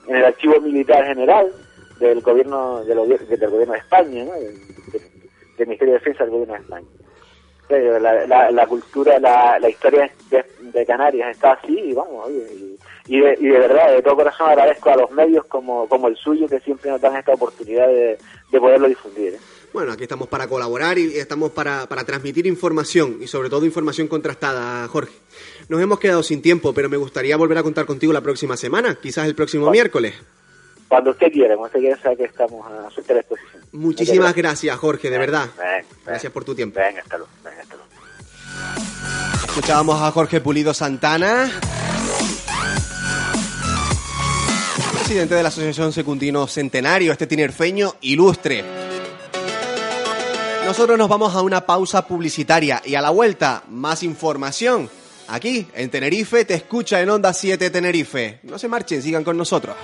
en, 0.07 0.15
el 0.15 0.25
archivo 0.25 0.59
militar 0.62 1.05
general 1.05 1.51
del 1.99 2.21
gobierno 2.21 2.83
del, 2.86 2.97
del 3.07 3.49
gobierno 3.49 3.73
de 3.73 3.79
España, 3.79 4.23
¿no? 4.23 4.31
del, 4.31 5.67
Ministerio 5.67 5.93
de 5.93 5.99
Defensa 5.99 6.23
del 6.23 6.31
gobierno 6.31 6.53
de 6.53 6.59
España. 6.62 6.88
La, 7.69 8.51
la, 8.51 8.67
cultura, 8.67 9.19
la, 9.19 9.57
la 9.59 9.69
historia 9.69 10.09
de, 10.29 10.86
Canarias 10.86 11.31
está 11.31 11.53
así 11.53 11.77
y 11.77 11.93
vamos, 11.93 12.29
y, 12.29 12.77
y 13.07 13.19
de, 13.19 13.37
y 13.39 13.47
de 13.47 13.59
verdad, 13.59 13.93
de 13.93 14.01
todo 14.01 14.15
corazón 14.15 14.49
agradezco 14.49 14.89
a 14.89 14.95
los 14.95 15.11
medios 15.11 15.45
como, 15.45 15.87
como 15.87 16.07
el 16.07 16.15
suyo 16.15 16.47
que 16.47 16.59
siempre 16.61 16.89
nos 16.89 17.01
dan 17.01 17.15
esta 17.15 17.33
oportunidad 17.33 17.87
de, 17.87 18.17
de 18.51 18.59
poderlo 18.59 18.87
difundir. 18.87 19.33
¿eh? 19.33 19.39
Bueno, 19.73 19.91
aquí 19.91 20.03
estamos 20.03 20.27
para 20.27 20.47
colaborar 20.47 20.97
y 20.99 21.17
estamos 21.17 21.51
para, 21.51 21.87
para 21.87 22.03
transmitir 22.03 22.45
información 22.45 23.17
y 23.21 23.27
sobre 23.27 23.49
todo 23.49 23.65
información 23.65 24.07
contrastada, 24.07 24.87
Jorge. 24.87 25.13
Nos 25.67 25.81
hemos 25.81 25.99
quedado 25.99 26.21
sin 26.21 26.41
tiempo, 26.41 26.73
pero 26.73 26.89
me 26.89 26.97
gustaría 26.97 27.35
volver 27.35 27.57
a 27.57 27.63
contar 27.63 27.85
contigo 27.85 28.13
la 28.13 28.21
próxima 28.21 28.55
semana, 28.55 28.95
quizás 29.01 29.25
el 29.25 29.35
próximo 29.35 29.69
miércoles. 29.71 30.13
Cuando 30.87 31.09
usted 31.09 31.31
quiera, 31.31 31.55
cuando 31.55 31.65
usted 31.65 31.79
quiera 31.79 31.97
sabe 31.97 32.17
que 32.17 32.25
estamos 32.25 32.65
a 32.67 32.89
su 32.91 33.01
disposición. 33.01 33.63
Muchísimas 33.71 34.35
gracias, 34.35 34.77
Jorge, 34.77 35.09
de 35.09 35.17
verdad. 35.17 35.49
gracias 36.05 36.31
por 36.31 36.43
tu 36.43 36.53
tiempo. 36.53 36.79
Venga, 36.79 37.01
hasta 37.01 37.17
luego. 37.17 37.31
Escuchábamos 39.47 40.01
a 40.01 40.11
Jorge 40.11 40.39
Pulido 40.39 40.73
Santana. 40.73 41.49
Presidente 45.13 45.36
de 45.36 45.43
la 45.43 45.49
Asociación 45.49 45.93
Secundino 45.93 46.47
Centenario, 46.47 47.12
este 47.12 47.28
tinerfeño 47.28 47.97
ilustre. 48.02 48.65
Nosotros 50.65 50.97
nos 50.97 51.08
vamos 51.08 51.36
a 51.36 51.43
una 51.43 51.67
pausa 51.67 52.08
publicitaria 52.08 52.82
y 52.84 52.95
a 52.95 53.02
la 53.02 53.12
vuelta, 53.12 53.62
más 53.69 54.02
información. 54.02 54.89
Aquí, 55.28 55.67
en 55.76 55.91
Tenerife, 55.91 56.45
te 56.45 56.56
escucha 56.56 56.99
en 56.99 57.12
Onda 57.12 57.32
7 57.32 57.69
Tenerife. 57.69 58.39
No 58.41 58.58
se 58.58 58.67
marchen, 58.67 59.04
sigan 59.04 59.23
con 59.23 59.38
nosotros. 59.38 59.76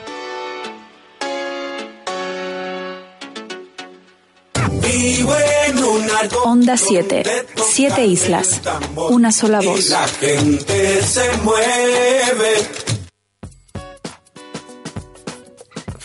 Onda 6.44 6.76
7. 6.76 7.24
Siete 7.72 8.04
islas. 8.04 8.62
Una 8.96 9.32
sola 9.32 9.62
voz. 9.62 9.90
La 9.90 10.08
gente 10.08 11.04
se 11.04 11.32
mueve. 11.44 12.89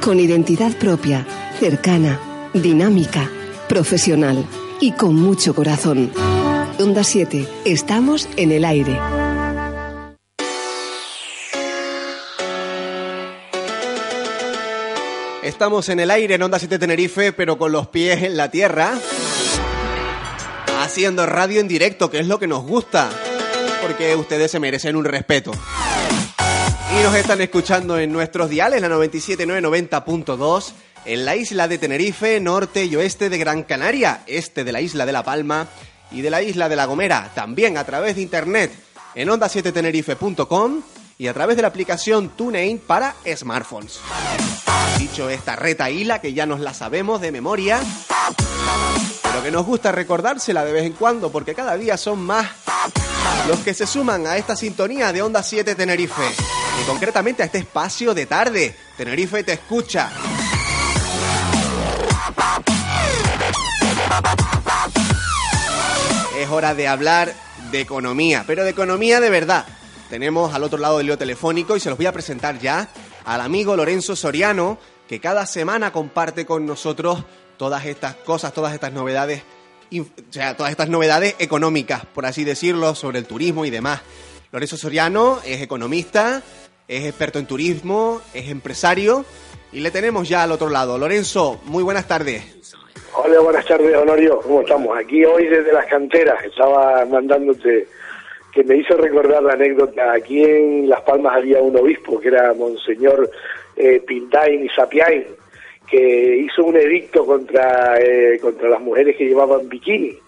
Con 0.00 0.20
identidad 0.20 0.72
propia, 0.78 1.26
cercana, 1.58 2.20
dinámica, 2.54 3.28
profesional 3.68 4.46
y 4.80 4.92
con 4.92 5.16
mucho 5.16 5.54
corazón. 5.54 6.10
Onda 6.78 7.04
7, 7.04 7.46
estamos 7.64 8.28
en 8.36 8.52
el 8.52 8.64
aire. 8.64 8.96
Estamos 15.52 15.90
en 15.90 16.00
el 16.00 16.10
aire 16.10 16.34
en 16.36 16.42
Onda 16.42 16.58
7 16.58 16.78
Tenerife, 16.78 17.32
pero 17.34 17.58
con 17.58 17.72
los 17.72 17.86
pies 17.88 18.22
en 18.22 18.38
la 18.38 18.50
tierra. 18.50 18.94
Haciendo 20.80 21.26
radio 21.26 21.60
en 21.60 21.68
directo, 21.68 22.10
que 22.10 22.20
es 22.20 22.26
lo 22.26 22.38
que 22.38 22.46
nos 22.46 22.64
gusta. 22.64 23.10
Porque 23.82 24.16
ustedes 24.16 24.50
se 24.50 24.58
merecen 24.58 24.96
un 24.96 25.04
respeto. 25.04 25.52
Y 26.98 27.02
nos 27.04 27.14
están 27.14 27.42
escuchando 27.42 27.98
en 27.98 28.10
nuestros 28.12 28.48
diales, 28.48 28.80
la 28.80 28.88
97990.2, 28.88 30.72
en 31.04 31.24
la 31.26 31.36
isla 31.36 31.68
de 31.68 31.76
Tenerife, 31.76 32.40
norte 32.40 32.86
y 32.86 32.96
oeste 32.96 33.28
de 33.28 33.36
Gran 33.36 33.62
Canaria, 33.62 34.22
este 34.26 34.64
de 34.64 34.72
la 34.72 34.80
isla 34.80 35.04
de 35.04 35.12
La 35.12 35.22
Palma 35.22 35.68
y 36.10 36.22
de 36.22 36.30
la 36.30 36.42
isla 36.42 36.70
de 36.70 36.76
La 36.76 36.86
Gomera. 36.86 37.30
También 37.34 37.76
a 37.76 37.84
través 37.84 38.16
de 38.16 38.22
internet 38.22 38.72
en 39.14 39.28
onda7tenerife.com 39.28 40.82
y 41.18 41.26
a 41.26 41.34
través 41.34 41.56
de 41.56 41.62
la 41.62 41.68
aplicación 41.68 42.30
TuneIn 42.30 42.78
para 42.78 43.14
smartphones. 43.36 44.00
Dicho 44.98 45.28
esta 45.28 45.56
reta 45.56 45.90
hila 45.90 46.20
que 46.20 46.32
ya 46.32 46.46
nos 46.46 46.60
la 46.60 46.74
sabemos 46.74 47.20
de 47.20 47.32
memoria, 47.32 47.80
pero 49.22 49.42
que 49.42 49.50
nos 49.50 49.66
gusta 49.66 49.92
recordársela 49.92 50.64
de 50.64 50.72
vez 50.72 50.84
en 50.84 50.92
cuando 50.92 51.30
porque 51.30 51.54
cada 51.54 51.76
día 51.76 51.96
son 51.96 52.20
más 52.20 52.46
los 53.48 53.58
que 53.60 53.74
se 53.74 53.86
suman 53.86 54.26
a 54.26 54.36
esta 54.36 54.56
sintonía 54.56 55.12
de 55.12 55.22
Onda 55.22 55.42
7 55.42 55.74
Tenerife 55.74 56.22
y 56.80 56.86
concretamente 56.86 57.42
a 57.42 57.46
este 57.46 57.58
espacio 57.58 58.14
de 58.14 58.26
tarde. 58.26 58.76
Tenerife 58.96 59.42
te 59.42 59.52
escucha. 59.52 60.10
Es 66.38 66.48
hora 66.48 66.74
de 66.74 66.88
hablar 66.88 67.32
de 67.70 67.80
economía, 67.80 68.44
pero 68.46 68.64
de 68.64 68.70
economía 68.70 69.20
de 69.20 69.30
verdad. 69.30 69.66
Tenemos 70.12 70.52
al 70.52 70.62
otro 70.62 70.78
lado 70.78 70.98
del 70.98 71.06
lío 71.06 71.16
telefónico 71.16 71.74
y 71.74 71.80
se 71.80 71.88
los 71.88 71.96
voy 71.96 72.04
a 72.04 72.12
presentar 72.12 72.58
ya 72.58 72.86
al 73.24 73.40
amigo 73.40 73.74
Lorenzo 73.74 74.14
Soriano, 74.14 74.76
que 75.08 75.20
cada 75.20 75.46
semana 75.46 75.90
comparte 75.90 76.44
con 76.44 76.66
nosotros 76.66 77.24
todas 77.56 77.86
estas 77.86 78.16
cosas, 78.16 78.52
todas 78.52 78.74
estas 78.74 78.92
novedades, 78.92 79.42
o 79.98 80.04
sea, 80.28 80.54
todas 80.54 80.70
estas 80.70 80.90
novedades 80.90 81.34
económicas, 81.38 82.04
por 82.04 82.26
así 82.26 82.44
decirlo, 82.44 82.94
sobre 82.94 83.20
el 83.20 83.24
turismo 83.24 83.64
y 83.64 83.70
demás. 83.70 84.02
Lorenzo 84.52 84.76
Soriano 84.76 85.40
es 85.46 85.62
economista, 85.62 86.42
es 86.86 87.06
experto 87.06 87.38
en 87.38 87.46
turismo, 87.46 88.20
es 88.34 88.50
empresario 88.50 89.24
y 89.72 89.80
le 89.80 89.90
tenemos 89.90 90.28
ya 90.28 90.42
al 90.42 90.52
otro 90.52 90.68
lado. 90.68 90.98
Lorenzo, 90.98 91.58
muy 91.64 91.82
buenas 91.82 92.06
tardes. 92.06 92.76
Hola, 93.14 93.40
buenas 93.40 93.64
tardes, 93.64 93.96
Honorio. 93.96 94.40
¿Cómo 94.40 94.60
estamos? 94.60 94.94
Aquí 94.94 95.24
hoy 95.24 95.46
desde 95.46 95.72
las 95.72 95.86
canteras. 95.86 96.44
Estaba 96.44 97.02
mandándote 97.06 97.88
que 98.52 98.64
me 98.64 98.76
hizo 98.76 98.96
recordar 98.96 99.42
la 99.42 99.54
anécdota. 99.54 100.12
Aquí 100.12 100.42
en 100.44 100.88
Las 100.88 101.00
Palmas 101.02 101.36
había 101.36 101.60
un 101.60 101.76
obispo 101.76 102.20
que 102.20 102.28
era 102.28 102.52
Monseñor 102.54 103.30
eh, 103.76 104.00
Pintain 104.06 104.64
y 104.64 104.68
Sapiain, 104.68 105.24
que 105.90 106.36
hizo 106.36 106.64
un 106.64 106.76
edicto 106.76 107.24
contra, 107.24 107.96
eh, 107.98 108.38
contra 108.40 108.68
las 108.68 108.80
mujeres 108.80 109.16
que 109.16 109.24
llevaban 109.24 109.68
bikini. 109.68 110.18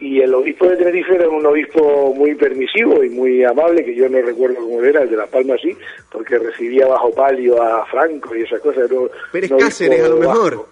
Y 0.00 0.20
el 0.20 0.34
obispo 0.34 0.66
de 0.68 0.76
Tenerife 0.76 1.14
era 1.14 1.28
un 1.28 1.46
obispo 1.46 2.12
muy 2.14 2.34
permisivo 2.34 3.02
y 3.04 3.10
muy 3.10 3.44
amable, 3.44 3.84
que 3.84 3.94
yo 3.94 4.08
no 4.08 4.20
recuerdo 4.20 4.56
cómo 4.56 4.82
era, 4.82 5.02
el 5.02 5.10
de 5.10 5.16
Las 5.16 5.28
Palmas 5.28 5.60
sí, 5.62 5.70
porque 6.10 6.36
recibía 6.38 6.86
bajo 6.88 7.12
palio 7.12 7.62
a 7.62 7.86
Franco 7.86 8.34
y 8.34 8.42
esas 8.42 8.60
cosas. 8.60 8.90
Pérez 9.30 9.52
Cáceres, 9.56 10.02
a 10.04 10.08
lo 10.08 10.18
bajo. 10.18 10.32
mejor. 10.32 10.66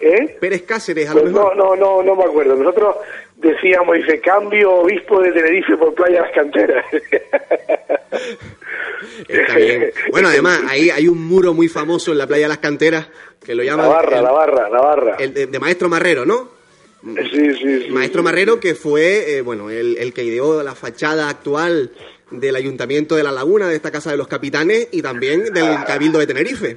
¿Eh? 0.00 0.36
Pérez 0.38 0.62
Cáceres, 0.62 1.08
a 1.08 1.12
Pues 1.12 1.24
lo 1.24 1.30
mejor. 1.30 1.56
no, 1.56 1.74
no, 1.74 1.76
no, 1.76 2.02
no 2.02 2.14
me 2.14 2.24
acuerdo. 2.24 2.54
Nosotros 2.56 2.96
decíamos, 3.42 3.96
dice, 3.96 4.20
cambio 4.20 4.70
obispo 4.76 5.20
de 5.20 5.32
Tenerife 5.32 5.76
por 5.76 5.94
Playa 5.94 6.22
Las 6.22 6.32
Canteras. 6.32 6.84
Está 9.28 9.56
bien. 9.56 9.90
Bueno, 10.10 10.28
además, 10.28 10.60
ahí 10.68 10.90
hay 10.90 11.08
un 11.08 11.26
muro 11.26 11.54
muy 11.54 11.68
famoso 11.68 12.12
en 12.12 12.18
la 12.18 12.26
playa 12.26 12.44
de 12.44 12.48
las 12.48 12.58
canteras 12.58 13.08
que 13.44 13.54
lo 13.54 13.62
llaman. 13.62 13.86
La 13.88 13.92
barra, 13.94 14.18
el- 14.18 14.24
la 14.24 14.32
barra, 14.32 14.68
la 14.70 14.80
barra. 14.80 15.16
El 15.18 15.34
de, 15.34 15.46
de 15.46 15.58
Maestro 15.58 15.88
Marrero, 15.88 16.24
¿no? 16.24 16.50
Sí, 17.04 17.54
sí, 17.54 17.82
sí. 17.84 17.90
Maestro 17.90 18.22
Marrero, 18.22 18.60
que 18.60 18.74
fue, 18.76 19.36
eh, 19.38 19.40
bueno, 19.42 19.70
el, 19.70 19.96
el 19.98 20.12
que 20.12 20.22
ideó 20.22 20.62
la 20.62 20.74
fachada 20.76 21.28
actual 21.28 21.90
del 22.30 22.54
Ayuntamiento 22.54 23.16
de 23.16 23.24
La 23.24 23.32
Laguna, 23.32 23.68
de 23.68 23.74
esta 23.76 23.90
Casa 23.90 24.10
de 24.12 24.16
los 24.16 24.28
Capitanes, 24.28 24.88
y 24.92 25.02
también 25.02 25.52
del 25.52 25.64
Ah. 25.64 25.84
Cabildo 25.86 26.18
de 26.20 26.26
Tenerife. 26.28 26.76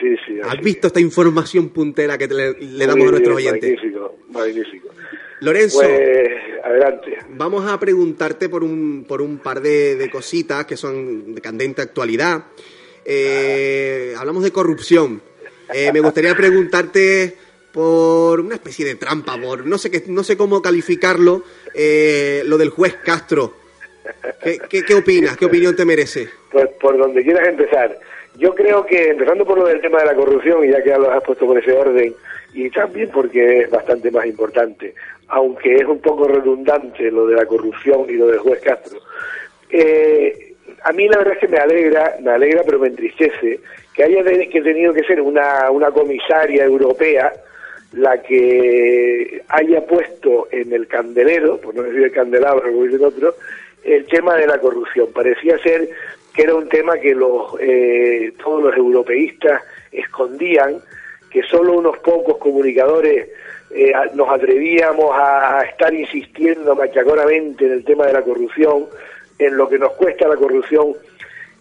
Sí, 0.00 0.14
sí. 0.26 0.38
¿Has 0.42 0.60
visto 0.60 0.86
esta 0.86 1.00
información 1.00 1.70
puntera 1.70 2.16
que 2.16 2.28
te 2.28 2.34
le, 2.34 2.52
le 2.52 2.86
damos 2.86 3.08
a 3.08 3.10
nuestros 3.10 3.36
oyentes? 3.36 3.70
Magnífico, 3.72 4.16
magnífico. 4.30 4.88
Lorenzo, 5.40 5.78
Pues, 5.80 6.30
adelante. 6.64 7.18
vamos 7.30 7.70
a 7.70 7.78
preguntarte 7.78 8.48
por 8.48 8.64
un, 8.64 9.04
por 9.06 9.20
un 9.20 9.38
par 9.38 9.60
de, 9.60 9.96
de 9.96 10.10
cositas 10.10 10.64
que 10.66 10.76
son 10.76 11.34
de 11.34 11.40
candente 11.40 11.82
actualidad. 11.82 12.44
Eh, 13.04 14.14
hablamos 14.18 14.42
de 14.42 14.50
corrupción. 14.50 15.20
Eh, 15.72 15.92
me 15.92 16.00
gustaría 16.00 16.34
preguntarte 16.34 17.36
por 17.72 18.40
una 18.40 18.54
especie 18.54 18.86
de 18.86 18.94
trampa, 18.94 19.36
por 19.40 19.66
no 19.66 19.78
sé 19.78 19.90
qué, 19.90 20.02
no 20.06 20.24
sé 20.24 20.36
cómo 20.36 20.62
calificarlo, 20.62 21.42
eh, 21.74 22.42
lo 22.46 22.56
del 22.56 22.70
juez 22.70 22.94
Castro. 23.04 23.54
¿Qué, 24.42 24.58
qué, 24.68 24.84
qué 24.84 24.94
opinas? 24.94 25.36
¿Qué 25.36 25.44
opinión 25.46 25.74
te 25.76 25.84
merece? 25.84 26.28
Pues 26.50 26.68
por 26.80 26.96
donde 26.96 27.22
quieras 27.22 27.46
empezar. 27.48 27.98
Yo 28.38 28.54
creo 28.54 28.84
que, 28.86 29.08
empezando 29.10 29.44
por 29.44 29.58
lo 29.58 29.66
del 29.66 29.80
tema 29.80 29.98
de 30.00 30.06
la 30.06 30.14
corrupción, 30.14 30.64
y 30.64 30.70
ya 30.70 30.82
que 30.82 30.90
ya 30.90 30.98
lo 30.98 31.10
has 31.10 31.22
puesto 31.22 31.46
por 31.46 31.58
ese 31.58 31.72
orden, 31.72 32.14
y 32.54 32.70
también 32.70 33.10
porque 33.10 33.60
es 33.62 33.70
bastante 33.70 34.10
más 34.10 34.26
importante, 34.26 34.94
aunque 35.28 35.76
es 35.76 35.84
un 35.84 36.00
poco 36.00 36.28
redundante 36.28 37.10
lo 37.10 37.26
de 37.26 37.36
la 37.36 37.46
corrupción 37.46 38.06
y 38.08 38.12
lo 38.12 38.28
del 38.28 38.38
juez 38.38 38.60
Castro. 38.60 39.00
Eh, 39.70 40.54
a 40.84 40.92
mí 40.92 41.08
la 41.08 41.18
verdad 41.18 41.34
es 41.34 41.40
que 41.40 41.48
me 41.48 41.58
alegra, 41.58 42.16
me 42.22 42.30
alegra 42.30 42.62
pero 42.64 42.78
me 42.78 42.88
entristece 42.88 43.60
que 43.94 44.04
haya 44.04 44.22
que 44.22 44.62
tenido 44.62 44.92
que 44.92 45.04
ser 45.04 45.20
una, 45.20 45.70
una 45.70 45.90
comisaria 45.90 46.64
europea 46.64 47.32
la 47.92 48.20
que 48.20 49.42
haya 49.48 49.86
puesto 49.86 50.48
en 50.50 50.72
el 50.72 50.86
candelero, 50.86 51.58
por 51.58 51.74
no 51.74 51.82
decir 51.82 52.04
el 52.04 52.12
candelabro 52.12 52.68
el 53.84 54.06
tema 54.06 54.36
de 54.36 54.46
la 54.46 54.58
corrupción. 54.58 55.08
Parecía 55.14 55.58
ser 55.58 55.88
que 56.34 56.42
era 56.42 56.54
un 56.54 56.68
tema 56.68 56.98
que 56.98 57.14
los, 57.14 57.54
eh, 57.60 58.32
todos 58.42 58.64
los 58.64 58.76
europeístas 58.76 59.62
escondían, 59.92 60.80
que 61.30 61.42
solo 61.44 61.74
unos 61.74 61.98
pocos 61.98 62.36
comunicadores 62.38 63.28
eh, 63.70 63.92
nos 64.14 64.28
atrevíamos 64.28 65.10
a, 65.14 65.62
estar 65.62 65.92
insistiendo 65.92 66.74
machacoramente 66.74 67.66
en 67.66 67.72
el 67.72 67.84
tema 67.84 68.06
de 68.06 68.12
la 68.12 68.22
corrupción, 68.22 68.86
en 69.38 69.56
lo 69.56 69.68
que 69.68 69.78
nos 69.78 69.92
cuesta 69.92 70.28
la 70.28 70.36
corrupción 70.36 70.94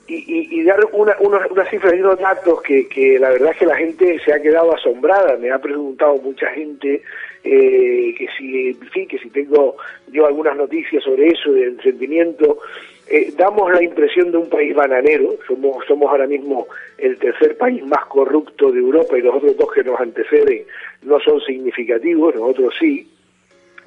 y, 0.08 0.64
dar 0.64 0.80
una, 0.94 1.16
una, 1.20 1.66
cifra 1.70 1.96
y 1.96 2.00
unos 2.00 2.20
datos 2.20 2.62
que, 2.62 2.88
que 2.88 3.18
la 3.18 3.30
verdad 3.32 3.52
es 3.52 3.58
que 3.58 3.66
la 3.66 3.76
gente 3.76 4.20
se 4.24 4.34
ha 4.34 4.40
quedado 4.40 4.76
asombrada. 4.76 5.36
Me 5.38 5.52
ha 5.52 5.58
preguntado 5.60 6.18
mucha 6.18 6.48
gente 6.52 7.02
eh, 7.44 8.16
que 8.18 8.28
si, 8.38 9.08
que 9.08 9.18
si 9.18 9.30
tengo 9.30 9.78
yo 10.12 10.28
algunas 10.28 10.56
noticias 10.58 11.04
sobre 11.04 11.30
eso, 11.30 11.52
del 11.52 11.82
sentimiento. 11.82 12.60
Eh, 13.08 13.34
damos 13.38 13.72
la 13.72 13.84
impresión 13.84 14.32
de 14.32 14.38
un 14.38 14.50
país 14.50 14.74
bananero. 14.76 15.36
Somos, 15.48 15.86
somos 15.88 16.10
ahora 16.10 16.28
mismo 16.28 16.68
el 16.98 17.18
tercer 17.18 17.58
país 17.58 17.86
más 17.86 18.06
corrupto 18.06 18.72
de 18.72 18.80
Europa 18.80 19.18
y 19.18 19.22
los 19.22 19.36
otros 19.36 19.58
dos 19.58 19.72
que 19.72 19.84
nos 19.84 20.00
anteceden 20.00 20.64
no 21.04 21.20
son 21.20 21.40
significativos, 21.42 22.36
nosotros 22.36 22.74
sí 22.80 23.08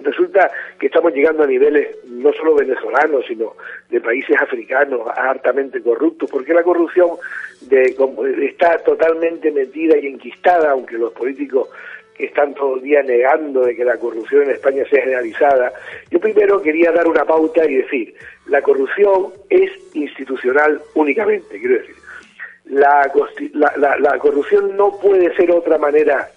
resulta 0.01 0.51
que 0.79 0.87
estamos 0.87 1.13
llegando 1.13 1.43
a 1.43 1.47
niveles 1.47 1.89
no 2.07 2.33
solo 2.33 2.55
venezolanos, 2.55 3.25
sino 3.27 3.55
de 3.91 4.01
países 4.01 4.37
africanos 4.41 5.01
hartamente 5.17 5.83
corruptos, 5.83 6.31
porque 6.31 6.55
la 6.55 6.63
corrupción 6.63 7.11
de, 7.63 7.97
está 8.43 8.79
totalmente 8.79 9.51
metida 9.51 9.99
y 9.99 10.07
enquistada, 10.07 10.71
aunque 10.71 10.97
los 10.97 11.13
políticos 11.13 11.69
están 12.19 12.55
todo 12.55 12.77
el 12.77 12.83
día 12.83 13.03
negando 13.03 13.63
de 13.63 13.77
que 13.77 13.85
la 13.85 13.97
corrupción 13.97 14.45
en 14.45 14.51
España 14.51 14.85
sea 14.91 15.03
generalizada. 15.03 15.73
Yo 16.11 16.19
primero 16.21 16.61
quería 16.61 16.93
dar 16.93 17.07
una 17.07 17.25
pauta 17.25 17.65
y 17.65 17.77
decir, 17.77 18.15
la 18.47 18.63
corrupción 18.63 19.29
es 19.49 19.71
institucional 19.95 20.81
únicamente, 20.95 21.59
quiero 21.59 21.79
decir. 21.79 21.95
La, 22.67 23.11
corrupción 24.21 24.77
no 24.77 24.99
puede 25.01 25.35
ser 25.37 25.51
otra 25.51 25.79
manera 25.79 26.29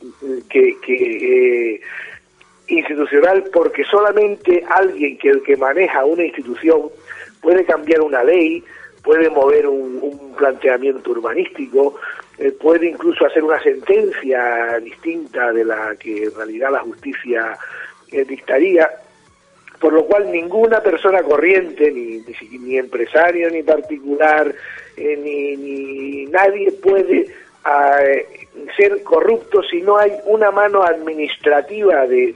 que, 0.50 0.78
que 0.82 1.76
eh, 1.76 1.82
institucional 2.68 3.44
porque 3.52 3.84
solamente 3.84 4.64
alguien 4.70 5.18
que 5.18 5.42
que 5.42 5.58
maneja 5.58 6.06
una 6.06 6.24
institución 6.24 6.84
puede 7.42 7.66
cambiar 7.66 8.02
una 8.02 8.24
ley, 8.24 8.64
puede 9.04 9.30
mover 9.30 9.68
un, 9.68 10.32
planteamiento 10.38 11.12
urbanístico, 11.12 11.96
eh, 12.42 12.52
puede 12.54 12.88
incluso 12.88 13.24
hacer 13.28 13.44
una 13.44 13.62
sentencia 13.62 14.80
distinta 14.80 15.52
de 15.52 15.64
la 15.64 15.96
que 15.96 16.24
en 16.24 16.34
realidad 16.34 16.72
la 16.72 16.80
justicia 16.80 17.56
eh, 18.12 18.26
dictaría, 18.26 18.90
por 19.80 19.94
lo 19.94 20.06
cual 20.06 20.32
ninguna 20.32 20.82
persona 20.82 21.22
corriente, 21.22 21.92
ni, 21.92 22.24
ni, 22.58 22.78
empresario, 22.80 23.48
ni 23.52 23.62
particular, 23.62 24.56
eh, 24.98 25.18
ni, 25.18 25.56
ni 25.56 26.26
nadie 26.26 26.72
puede 26.72 27.28
ser 28.76 29.04
corrupto 29.04 29.62
si 29.62 29.84
no 29.84 29.98
hay 29.98 30.12
una 30.26 30.50
mano 30.50 30.82
administrativa 30.82 32.08
de, 32.08 32.34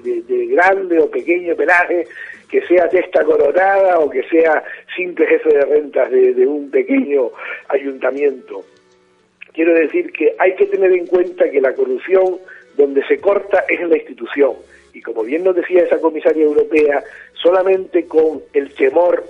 grande 0.51 0.99
o 0.99 1.09
pequeño 1.09 1.55
pelaje 1.55 2.05
que 2.47 2.61
sea 2.67 2.87
testa 2.89 3.23
coronada 3.23 3.97
o 3.97 4.07
que 4.07 4.21
sea 4.29 4.63
simple 4.95 5.25
jefe 5.25 5.49
de 5.49 5.65
rentas 5.65 6.11
de, 6.11 6.45
un 6.45 6.69
pequeño 6.69 7.31
ayuntamiento. 7.69 8.63
Quiero 9.55 9.73
decir 9.73 10.11
que 10.11 10.35
hay 10.37 10.53
que 10.55 10.65
tener 10.65 10.91
en 10.91 11.07
cuenta 11.07 11.49
que 11.49 11.61
la 11.61 11.73
corrupción 11.73 12.39
donde 12.75 13.01
se 13.07 13.19
corta 13.19 13.63
es 13.69 13.79
en 13.79 13.89
la 13.89 13.95
institución. 13.95 14.51
Y 14.93 15.01
como 15.01 15.23
bien 15.23 15.45
nos 15.45 15.55
decía 15.55 15.83
esa 15.83 15.97
comisaria 15.99 16.43
europea, 16.43 17.01
solamente 17.41 18.05
con 18.05 18.41
el 18.51 18.73
temor 18.75 19.23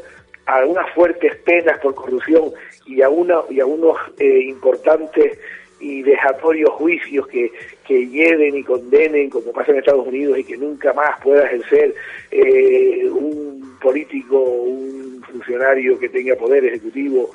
a 0.48 0.66
unas 0.66 0.92
fuertes 0.96 1.36
penas 1.38 1.80
por 1.80 1.94
corrupción 1.94 2.52
y 2.88 3.04
a, 3.04 3.10
una, 3.10 3.42
unos 3.42 3.98
eh, 4.18 4.42
importantes 4.48 5.38
y 5.80 6.02
vejatorios 6.02 6.72
juicios 6.72 7.28
que, 7.28 7.52
que 7.88 8.08
lleven 8.08 8.58
y 8.58 8.64
condenen, 8.64 9.30
como 9.30 9.52
pasa 9.52 9.74
en 9.74 9.78
Estados 9.78 10.08
Unidos, 10.08 10.40
y 10.40 10.44
que 10.44 10.58
nunca 10.58 10.92
más 10.94 11.22
pueda 11.22 11.46
ejercer 11.46 11.94
eh, 12.32 13.08
un 13.12 13.78
político, 13.80 14.40
un 14.40 15.22
funcionario 15.32 16.00
que 16.00 16.10
tenga 16.10 16.36
poder 16.36 16.66
ejecutivo 16.66 17.30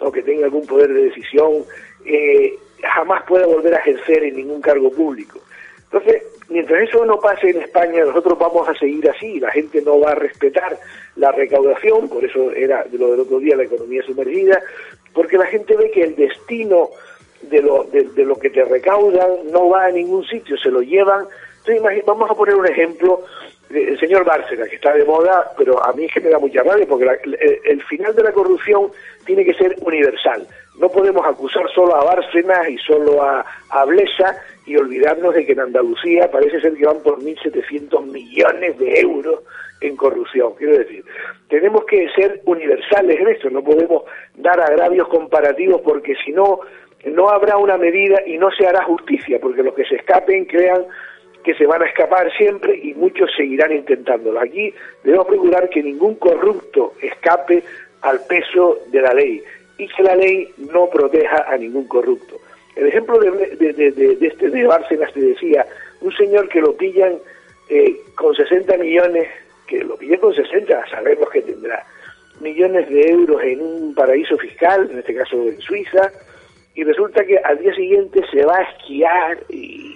o 0.00 0.10
que 0.10 0.22
tenga 0.22 0.46
algún 0.46 0.66
poder 0.66 0.92
de 0.92 1.04
decisión, 1.04 1.64
eh, 2.04 2.58
jamás 2.82 3.22
pueda 3.24 3.46
volver 3.46 3.74
a 3.74 3.78
ejercer 3.78 4.24
en 4.24 4.36
ningún 4.36 4.60
cargo 4.60 4.90
público. 4.90 5.40
Entonces, 5.84 6.22
mientras 6.48 6.88
eso 6.88 7.04
no 7.04 7.18
pase 7.18 7.50
en 7.50 7.60
España, 7.60 8.04
nosotros 8.04 8.38
vamos 8.38 8.68
a 8.68 8.74
seguir 8.74 9.08
así, 9.10 9.38
la 9.38 9.50
gente 9.50 9.82
no 9.82 10.00
va 10.00 10.12
a 10.12 10.14
respetar 10.14 10.78
la 11.16 11.32
recaudación, 11.32 12.08
por 12.08 12.24
eso 12.24 12.50
era 12.52 12.84
de 12.84 12.98
lo 12.98 13.10
del 13.10 13.20
otro 13.20 13.38
día 13.38 13.56
la 13.56 13.64
economía 13.64 14.02
sumergida, 14.02 14.60
porque 15.12 15.36
la 15.36 15.46
gente 15.46 15.76
ve 15.76 15.90
que 15.90 16.02
el 16.02 16.16
destino 16.16 16.88
de 17.42 17.60
lo, 17.60 17.84
de, 17.84 18.24
lo 18.24 18.36
que 18.36 18.50
te 18.50 18.64
recaudan 18.64 19.50
no 19.50 19.68
va 19.68 19.86
a 19.86 19.90
ningún 19.90 20.24
sitio, 20.24 20.56
se 20.56 20.70
lo 20.70 20.80
llevan. 20.80 21.26
Entonces, 21.66 22.04
vamos 22.06 22.30
a 22.30 22.34
poner 22.34 22.54
un 22.54 22.66
ejemplo, 22.66 23.24
el 23.74 23.98
señor 23.98 24.24
Bárcena, 24.24 24.66
que 24.66 24.76
está 24.76 24.92
de 24.92 25.04
moda, 25.04 25.52
pero 25.56 25.82
a 25.84 25.92
mí 25.92 26.04
es 26.04 26.12
que 26.12 26.20
me 26.20 26.30
da 26.30 26.38
mucha 26.38 26.62
rabia, 26.62 26.86
porque 26.86 27.06
el, 27.64 27.82
final 27.84 28.14
de 28.14 28.22
la 28.22 28.32
corrupción 28.32 28.90
tiene 29.24 29.44
que 29.44 29.54
ser 29.54 29.76
universal. 29.80 30.46
No 30.78 30.88
podemos 30.88 31.24
acusar 31.26 31.70
solo 31.74 31.94
a 31.96 32.04
Bárcena 32.04 32.68
y 32.68 32.78
solo 32.78 33.22
a, 33.22 33.44
a 33.70 33.84
Blesa 33.84 34.36
y 34.66 34.76
olvidarnos 34.76 35.34
de 35.34 35.44
que 35.44 35.52
en 35.52 35.60
Andalucía 35.60 36.30
parece 36.30 36.60
ser 36.60 36.74
que 36.74 36.86
van 36.86 37.02
por 37.02 37.18
1.700 37.20 38.04
millones 38.06 38.78
de 38.78 39.00
euros 39.00 39.40
en 39.80 39.96
corrupción. 39.96 40.54
Quiero 40.56 40.78
decir, 40.78 41.04
tenemos 41.48 41.84
que 41.86 42.08
ser 42.14 42.40
universales 42.44 43.20
en 43.20 43.28
esto, 43.28 43.50
no 43.50 43.62
podemos 43.62 44.04
dar 44.36 44.60
agravios 44.60 45.08
comparativos 45.08 45.80
porque 45.82 46.14
si 46.24 46.32
no 46.32 46.60
no 47.04 47.28
habrá 47.30 47.56
una 47.56 47.76
medida 47.76 48.22
y 48.26 48.38
no 48.38 48.50
se 48.50 48.66
hará 48.66 48.84
justicia, 48.84 49.38
porque 49.40 49.62
los 49.62 49.74
que 49.74 49.84
se 49.84 49.96
escapen 49.96 50.44
crean 50.44 50.84
que 51.42 51.54
se 51.54 51.66
van 51.66 51.82
a 51.82 51.86
escapar 51.86 52.32
siempre 52.36 52.78
y 52.82 52.94
muchos 52.94 53.30
seguirán 53.36 53.72
intentándolo. 53.72 54.40
Aquí 54.40 54.72
debemos 55.02 55.26
procurar 55.26 55.68
que 55.68 55.82
ningún 55.82 56.14
corrupto 56.16 56.94
escape 57.00 57.62
al 58.02 58.20
peso 58.26 58.78
de 58.88 59.00
la 59.00 59.14
ley 59.14 59.42
y 59.78 59.88
que 59.88 60.02
la 60.02 60.14
ley 60.14 60.48
no 60.72 60.88
proteja 60.88 61.44
a 61.48 61.56
ningún 61.56 61.86
corrupto. 61.88 62.36
El 62.76 62.86
ejemplo 62.86 63.18
de, 63.18 63.30
de, 63.56 64.18
este 64.20 64.48
de 64.48 64.66
Bárcenas 64.66 65.12
te 65.12 65.20
decía, 65.20 65.66
un 66.00 66.12
señor 66.12 66.48
que 66.48 66.60
lo 66.60 66.74
pillan 66.76 67.18
eh, 67.68 67.96
con 68.14 68.34
60 68.34 68.76
millones, 68.78 69.28
que 69.66 69.82
lo 69.84 69.96
pillan 69.96 70.20
con 70.20 70.34
60, 70.34 70.88
sabemos 70.88 71.28
que 71.30 71.42
tendrá 71.42 71.84
millones 72.40 72.88
de 72.88 73.10
euros 73.10 73.42
en 73.42 73.60
un 73.60 73.94
paraíso 73.94 74.36
fiscal, 74.38 74.88
en 74.90 74.98
este 74.98 75.14
caso 75.14 75.36
en 75.36 75.60
Suiza, 75.60 76.10
y 76.74 76.84
resulta 76.84 77.24
que 77.24 77.38
al 77.38 77.58
día 77.58 77.74
siguiente 77.74 78.20
se 78.30 78.44
va 78.44 78.56
a 78.56 78.62
esquiar 78.62 79.38
y, 79.50 79.91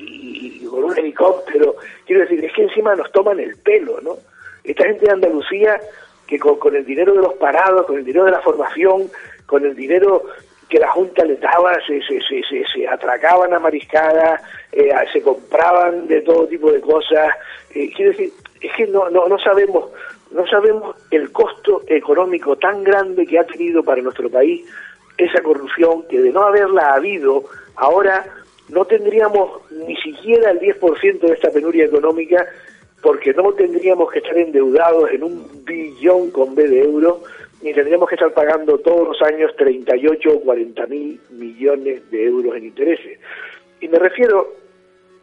con 0.69 0.85
un 0.85 0.99
helicóptero. 0.99 1.77
Quiero 2.05 2.23
decir, 2.23 2.45
es 2.45 2.53
que 2.53 2.63
encima 2.63 2.95
nos 2.95 3.11
toman 3.13 3.41
el 3.41 3.57
pelo, 3.57 4.01
¿no? 4.01 4.17
Esta 4.65 4.85
gente 4.85 5.07
de 5.07 5.13
Andalucía 5.13 5.81
que 6.27 6.39
con, 6.39 6.75
el 6.75 6.85
dinero 6.85 7.15
de 7.15 7.23
los 7.23 7.35
parados, 7.35 7.87
con 7.87 7.99
el 7.99 8.05
dinero 8.05 8.25
de 8.25 8.33
la 8.33 8.41
formación, 8.41 9.09
con 9.47 9.65
el 9.65 9.77
dinero 9.77 10.25
que 10.69 10.81
la 10.81 10.91
Junta 10.91 11.25
les 11.25 11.41
daba, 11.41 11.75
se, 11.87 12.03
se, 12.03 12.21
se, 12.21 12.65
se, 12.75 12.89
atracaban 12.89 13.55
a 13.55 13.61
mariscadas, 13.61 14.43
eh, 14.73 14.91
se 15.13 15.23
compraban 15.23 16.09
de 16.09 16.23
todo 16.23 16.49
tipo 16.49 16.73
de 16.73 16.81
cosas. 16.81 17.33
Eh, 17.73 17.93
quiero 17.95 18.11
decir, 18.11 18.33
es 18.61 18.73
que 18.75 18.87
no, 18.89 19.09
no, 19.11 19.29
no 19.29 19.39
sabemos 19.39 19.91
no 20.31 20.47
sabemos 20.47 20.97
el 21.11 21.31
costo 21.33 21.83
económico 21.87 22.57
tan 22.57 22.83
grande 22.83 23.27
que 23.27 23.39
ha 23.39 23.45
tenido 23.45 23.83
para 23.83 24.03
nuestro 24.03 24.29
país 24.29 24.67
esa 25.17 25.43
corrupción 25.43 26.07
que 26.09 26.21
de 26.21 26.31
no 26.31 26.43
haberla 26.43 26.95
habido, 26.95 27.45
ahora 27.77 28.25
no 28.69 28.85
tendríamos 28.85 29.63
ni 29.71 29.97
siquiera 29.97 30.51
el 30.51 30.61
10% 30.61 31.21
de 31.21 31.35
esta 31.35 31.51
penuria 31.51 31.85
económica 31.85 32.47
porque 33.03 33.33
no 33.35 33.53
tendríamos 33.53 34.11
que 34.11 34.19
estar 34.19 34.37
endeudados 34.37 35.11
en 35.11 35.23
un 35.23 35.65
billón 35.65 36.31
con 36.31 36.55
B 36.55 36.67
de 36.67 36.81
euros, 36.81 37.19
ni 37.63 37.73
tendríamos 37.73 38.09
que 38.09 38.17
estar 38.17 38.33
pagando 38.33 38.79
todos 38.79 39.09
los 39.09 39.23
años 39.23 39.55
38 39.57 40.29
o 40.29 40.41
40 40.41 40.87
mil 40.87 41.21
millones 41.31 42.11
de 42.11 42.25
euros 42.25 42.57
en 42.57 42.65
intereses. 42.65 43.21
Y 43.81 43.89
me 43.89 43.99
refiero 43.99 44.55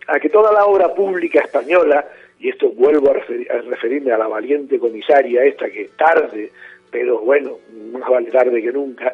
a 0.07 0.19
que 0.19 0.29
toda 0.29 0.53
la 0.53 0.65
obra 0.65 0.93
pública 0.93 1.41
española, 1.41 2.07
y 2.39 2.49
esto 2.49 2.69
vuelvo 2.69 3.11
a, 3.11 3.15
a 3.15 3.61
referirme 3.61 4.11
a 4.11 4.17
la 4.17 4.27
valiente 4.27 4.79
comisaria 4.79 5.43
esta 5.43 5.69
que 5.69 5.89
tarde, 5.97 6.51
pero 6.91 7.19
bueno, 7.19 7.57
más 7.91 8.07
vale 8.09 8.31
tarde 8.31 8.61
que 8.61 8.71
nunca, 8.71 9.13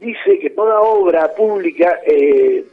dice 0.00 0.38
que 0.38 0.50
toda 0.50 0.80
obra 0.80 1.32
pública 1.34 2.00
eh, 2.04 2.64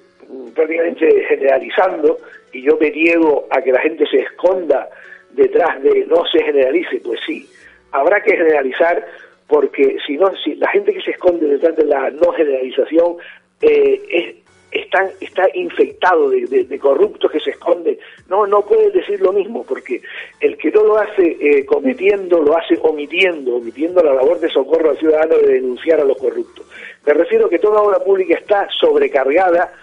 prácticamente 0.54 1.24
generalizando 1.28 2.18
y 2.52 2.62
yo 2.64 2.78
me 2.80 2.92
niego 2.92 3.48
a 3.50 3.62
que 3.62 3.72
la 3.72 3.82
gente 3.82 4.06
se 4.08 4.18
esconda 4.18 4.90
detrás 5.32 5.82
de 5.84 6.06
no 6.08 6.26
se 6.32 6.44
generalice, 6.44 7.00
pues 7.04 7.20
sí, 7.26 7.48
habrá 7.92 8.22
que 8.22 8.36
generalizar 8.36 9.06
porque 9.48 9.98
si 10.06 10.18
no, 10.18 10.32
si 10.44 10.56
la 10.56 10.70
gente 10.70 10.94
que 10.94 11.02
se 11.02 11.12
esconde 11.12 11.48
detrás 11.48 11.76
de 11.76 11.86
la 11.86 12.12
no 12.12 12.32
generalización 12.34 13.18
eh, 13.62 14.02
es, 14.10 14.36
están, 14.72 15.10
está 15.20 15.44
infectado 15.54 16.30
de, 16.30 16.80
corruptos 16.80 17.32
que 17.32 17.40
se 17.40 17.52
esconden. 17.52 17.98
No, 18.28 18.46
no 18.46 18.62
puede 18.62 18.92
decir 18.92 19.20
lo 19.22 19.34
mismo, 19.34 19.64
porque 19.64 20.02
el 20.40 20.58
que 20.58 20.72
no 20.72 20.84
lo 20.84 20.98
hace 20.98 21.38
eh, 21.40 21.66
cometiendo, 21.66 22.42
lo 22.42 22.58
hace 22.58 22.78
omitiendo, 22.82 23.56
omitiendo 23.56 24.04
la 24.04 24.14
labor 24.14 24.40
de 24.40 24.50
socorro 24.50 24.92
al 24.92 24.98
ciudadano 24.98 25.38
de 25.38 25.54
denunciar 25.54 26.00
a 26.00 26.06
los 26.06 26.18
corruptos. 26.18 26.66
Me 27.06 27.14
refiero 27.14 27.50
que 27.50 27.60
toda 27.60 27.82
obra 27.82 28.00
pública 28.00 28.36
está 28.38 28.68
sobrecargada 28.80 29.74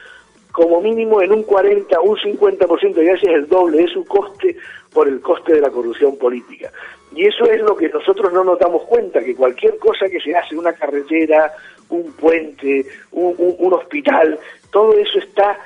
como 0.56 0.80
mínimo 0.80 1.20
en 1.20 1.32
un 1.32 1.42
40, 1.42 2.00
un 2.00 2.16
50%, 2.16 3.04
y 3.04 3.08
ese 3.08 3.26
es 3.26 3.34
el 3.34 3.46
doble 3.46 3.82
de 3.82 3.88
su 3.88 4.06
coste 4.06 4.56
por 4.90 5.06
el 5.06 5.20
coste 5.20 5.52
de 5.52 5.60
la 5.60 5.68
corrupción 5.68 6.16
política. 6.16 6.72
Y 7.14 7.26
eso 7.26 7.44
es 7.44 7.60
lo 7.60 7.76
que 7.76 7.90
nosotros 7.90 8.32
no 8.32 8.42
nos 8.42 8.58
damos 8.58 8.84
cuenta, 8.84 9.22
que 9.22 9.36
cualquier 9.36 9.76
cosa 9.76 10.08
que 10.08 10.18
se 10.18 10.34
hace, 10.34 10.56
una 10.56 10.72
carretera, 10.72 11.52
un 11.90 12.10
puente, 12.12 12.86
un, 13.12 13.70
hospital, 13.70 14.38
todo 14.70 14.94
eso 14.94 15.18
está 15.18 15.58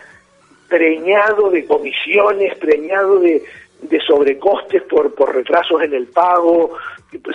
preñado 0.69 1.51
de 1.51 1.67
comisiones, 1.67 2.59
preñado 2.59 3.21
de, 3.21 3.45
de 3.83 4.01
sobrecostes 4.01 4.83
por, 4.83 5.15
por 5.15 5.33
retrasos 5.33 5.83
en 5.83 5.95
el 5.95 6.09
pago, 6.09 6.73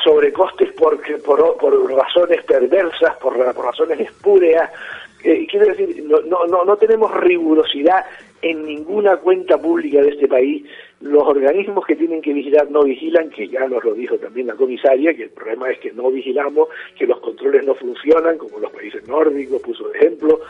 sobrecostes 0.04 0.74
por, 0.74 1.00
por, 1.22 1.56
por 1.56 1.94
razones 1.94 2.44
perversas, 2.44 3.16
por, 3.16 3.34
por 3.54 3.66
razones 3.66 4.02
espúreas. 4.02 4.70
Eh, 5.26 5.48
quiero 5.50 5.66
decir, 5.66 6.04
no, 6.06 6.46
no, 6.46 6.64
no 6.66 6.78
tenemos 6.78 7.12
rigurosidad 7.20 8.06
en 8.44 8.64
ninguna 8.64 9.18
cuenta 9.18 9.58
pública 9.58 10.00
de 10.00 10.10
este 10.10 10.28
país. 10.28 10.64
Los 11.02 11.24
organismos 11.24 11.84
que 11.84 11.96
tienen 11.96 12.22
que 12.22 12.32
vigilar 12.32 12.70
no 12.70 12.84
vigilan, 12.84 13.32
que 13.32 13.48
ya 13.48 13.68
nos 13.68 13.84
lo 13.84 13.96
dijo 13.96 14.20
también 14.20 14.46
la 14.46 14.54
comisaria, 14.54 15.16
que 15.16 15.24
el 15.24 15.30
problema 15.32 15.72
es 15.72 15.80
que 15.80 15.92
no 15.94 16.12
vigilamos, 16.12 16.70
que 16.96 17.08
los 17.08 17.20
controles 17.22 17.66
no 17.66 17.74
funcionan, 17.74 18.38
como 18.38 18.60
los 18.60 18.72
países 18.72 19.08
nórdicos, 19.08 19.64
puso 19.64 19.88
de 19.90 19.98
ejemplo, 19.98 20.42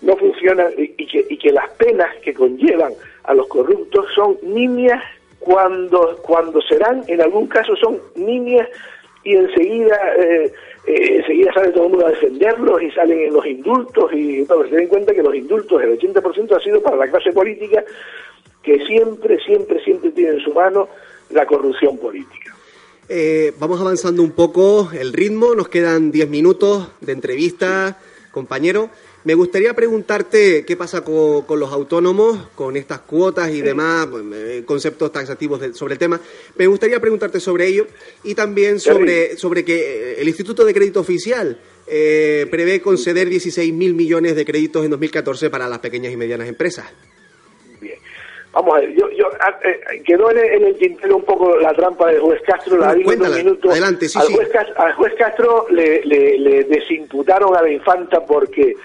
no 0.00 0.16
funcionan 0.16 0.72
y 0.78 1.06
que, 1.06 1.26
y 1.28 1.36
que 1.36 1.52
las 1.52 1.70
penas 1.72 2.08
que 2.22 2.32
conllevan 2.32 2.94
a 3.24 3.34
los 3.34 3.46
corruptos 3.48 4.06
son 4.14 4.38
niñas 4.42 5.04
cuando, 5.38 6.16
cuando 6.22 6.62
serán, 6.62 7.02
en 7.08 7.20
algún 7.20 7.46
caso 7.46 7.76
son 7.76 7.98
niñas 8.16 8.68
y 9.24 9.34
enseguida 9.34 9.96
eh, 10.18 10.52
eh, 10.86 11.16
enseguida 11.18 11.52
sale 11.52 11.72
todo 11.72 11.84
el 11.84 11.90
mundo 11.90 12.06
a 12.06 12.10
defenderlos 12.10 12.82
y 12.82 12.90
salen 12.92 13.20
en 13.20 13.32
los 13.32 13.44
indultos 13.46 14.12
y 14.12 14.46
no, 14.48 14.66
se 14.68 14.76
den 14.76 14.88
cuenta 14.88 15.12
que 15.12 15.22
los 15.22 15.34
indultos, 15.34 15.82
el 15.82 15.98
80% 15.98 16.56
ha 16.56 16.60
sido 16.60 16.82
para 16.82 16.96
la 16.96 17.08
clase 17.08 17.32
política 17.32 17.84
que 18.62 18.84
siempre, 18.86 19.38
siempre, 19.44 19.82
siempre 19.84 20.10
tiene 20.12 20.32
en 20.32 20.40
su 20.40 20.52
mano 20.52 20.88
la 21.30 21.46
corrupción 21.46 21.98
política. 21.98 22.54
Eh, 23.08 23.52
vamos 23.58 23.80
avanzando 23.80 24.22
un 24.22 24.32
poco 24.32 24.90
el 24.92 25.12
ritmo, 25.12 25.54
nos 25.54 25.68
quedan 25.68 26.10
10 26.10 26.28
minutos 26.28 26.90
de 27.00 27.12
entrevista, 27.12 27.98
compañero. 28.30 28.90
Me 29.24 29.34
gustaría 29.34 29.74
preguntarte 29.74 30.64
qué 30.64 30.76
pasa 30.76 31.02
con, 31.02 31.42
con, 31.42 31.58
los 31.58 31.72
autónomos, 31.72 32.48
con 32.54 32.76
estas 32.76 33.00
cuotas 33.00 33.50
y 33.50 33.60
demás 33.60 34.06
pues, 34.06 34.24
conceptos 34.64 35.10
taxativos 35.10 35.60
de, 35.60 35.74
sobre 35.74 35.94
el 35.94 35.98
tema. 35.98 36.20
Me 36.56 36.66
gustaría 36.68 37.00
preguntarte 37.00 37.40
sobre 37.40 37.66
ello 37.66 37.86
y 38.22 38.34
también 38.34 38.78
sobre, 38.78 39.36
sobre 39.36 39.64
que 39.64 40.20
el 40.20 40.28
Instituto 40.28 40.64
de 40.64 40.72
Crédito 40.72 41.00
Oficial 41.00 41.58
eh, 41.88 42.46
prevé 42.50 42.80
conceder 42.80 43.28
16 43.28 43.72
mil 43.72 43.94
millones 43.94 44.36
de 44.36 44.44
créditos 44.44 44.84
en 44.84 44.90
2014 44.90 45.50
para 45.50 45.66
las 45.66 45.80
pequeñas 45.80 46.12
y 46.12 46.16
medianas 46.16 46.48
empresas. 46.48 46.86
Bien. 47.80 47.98
Vamos 48.52 48.76
a 48.76 48.80
ver, 48.80 48.94
yo, 48.94 49.10
yo 49.10 49.26
eh, 49.64 50.02
quedó 50.04 50.30
en 50.30 50.38
el, 50.38 50.44
en 50.44 50.64
el, 50.64 50.78
tintero 50.78 51.16
un 51.16 51.24
poco 51.24 51.56
la 51.56 51.72
trampa 51.74 52.06
del 52.08 52.20
juez 52.20 52.40
Castro, 52.46 52.78
la 52.78 52.94
digo 52.94 53.12
en 53.12 53.22
un 53.22 53.34
minuto. 53.34 53.70
Adelante, 53.70 54.08
sí, 54.08 54.18
al, 54.18 54.26
sí. 54.26 54.34
Juez 54.34 54.48
Castro, 54.48 54.74
al 54.78 54.92
juez 54.94 55.14
Castro 55.18 55.66
le, 55.70 56.04
le, 56.04 56.38
le 56.38 56.64
desimputaron 56.64 57.56
a 57.56 57.62
la 57.62 57.70
infanta 57.70 58.24
porque 58.24 58.76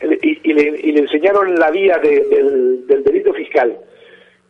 y, 0.00 0.50
y, 0.50 0.52
le, 0.52 0.80
y, 0.80 0.92
le, 0.92 1.00
enseñaron 1.00 1.54
la 1.58 1.70
vía 1.70 1.98
de, 1.98 2.24
del, 2.24 2.86
del, 2.86 3.02
delito 3.02 3.32
fiscal. 3.32 3.76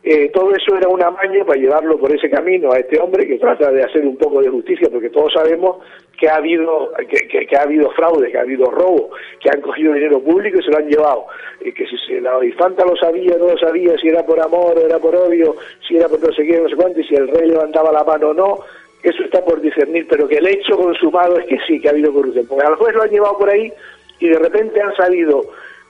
Eh, 0.01 0.29
todo 0.33 0.55
eso 0.55 0.77
era 0.77 0.87
una 0.87 1.11
maña 1.11 1.43
para 1.43 1.59
llevarlo 1.59 1.99
por 1.99 2.15
ese 2.15 2.29
camino 2.29 2.71
a 2.71 2.79
este 2.79 2.99
hombre 2.99 3.27
que 3.27 3.37
trata 3.37 3.69
de 3.69 3.83
hacer 3.83 4.05
un 4.05 4.15
poco 4.17 4.41
de 4.41 4.49
justicia, 4.49 4.87
porque 4.89 5.09
todos 5.09 5.33
sabemos 5.33 5.77
que 6.17 6.29
ha 6.29 6.35
habido 6.35 6.91
que, 7.29 7.55
ha 7.57 7.63
habido 7.63 7.89
fraude, 7.91 8.31
que 8.31 8.37
ha 8.37 8.41
habido 8.41 8.65
robo, 8.71 9.09
que 9.41 9.49
han 9.49 9.61
cogido 9.61 9.93
dinero 9.93 10.21
público 10.21 10.59
y 10.59 10.63
se 10.63 10.71
lo 10.71 10.77
han 10.77 10.87
llevado. 10.87 11.25
Eh, 11.61 11.73
que 11.73 11.85
si 11.85 11.97
se, 12.07 12.21
la 12.21 12.43
infanta 12.45 12.85
lo 12.85 12.95
sabía, 12.95 13.37
no 13.37 13.47
lo 13.47 13.57
sabía, 13.57 13.97
si 13.97 14.07
era 14.07 14.25
por 14.25 14.39
amor 14.39 14.77
o 14.77 14.85
era 14.85 14.99
por 14.99 15.15
odio, 15.15 15.55
si 15.85 15.97
era 15.97 16.07
por 16.07 16.21
no 16.21 16.33
sé 16.33 16.45
qué, 16.45 16.59
no 16.59 16.69
sé 16.69 16.75
cuánto, 16.75 17.01
y 17.01 17.03
si 17.03 17.15
el 17.15 17.27
rey 17.27 17.49
levantaba 17.49 17.91
la 17.91 18.03
mano 18.05 18.29
o 18.29 18.33
no, 18.33 18.59
eso 19.03 19.23
está 19.23 19.43
por 19.43 19.59
discernir, 19.61 20.07
pero 20.09 20.27
que 20.27 20.37
el 20.37 20.47
hecho 20.47 20.77
consumado 20.77 21.39
es 21.39 21.45
que 21.45 21.57
sí, 21.67 21.79
que 21.79 21.89
ha 21.89 21.91
habido 21.91 22.13
corrupción. 22.13 22.45
Porque 22.47 22.65
al 22.65 22.75
juez 22.75 22.95
lo 22.95 23.03
han 23.03 23.09
llevado 23.09 23.37
por 23.37 23.49
ahí 23.49 23.71
y 24.19 24.29
de 24.29 24.39
repente 24.39 24.81
han 24.81 24.95
salido 24.95 25.41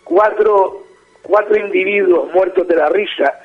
cuatro, 0.04 0.84
cuatro 1.22 1.58
individuos 1.58 2.32
muertos 2.34 2.68
de 2.68 2.76
la 2.76 2.90
risa 2.90 3.40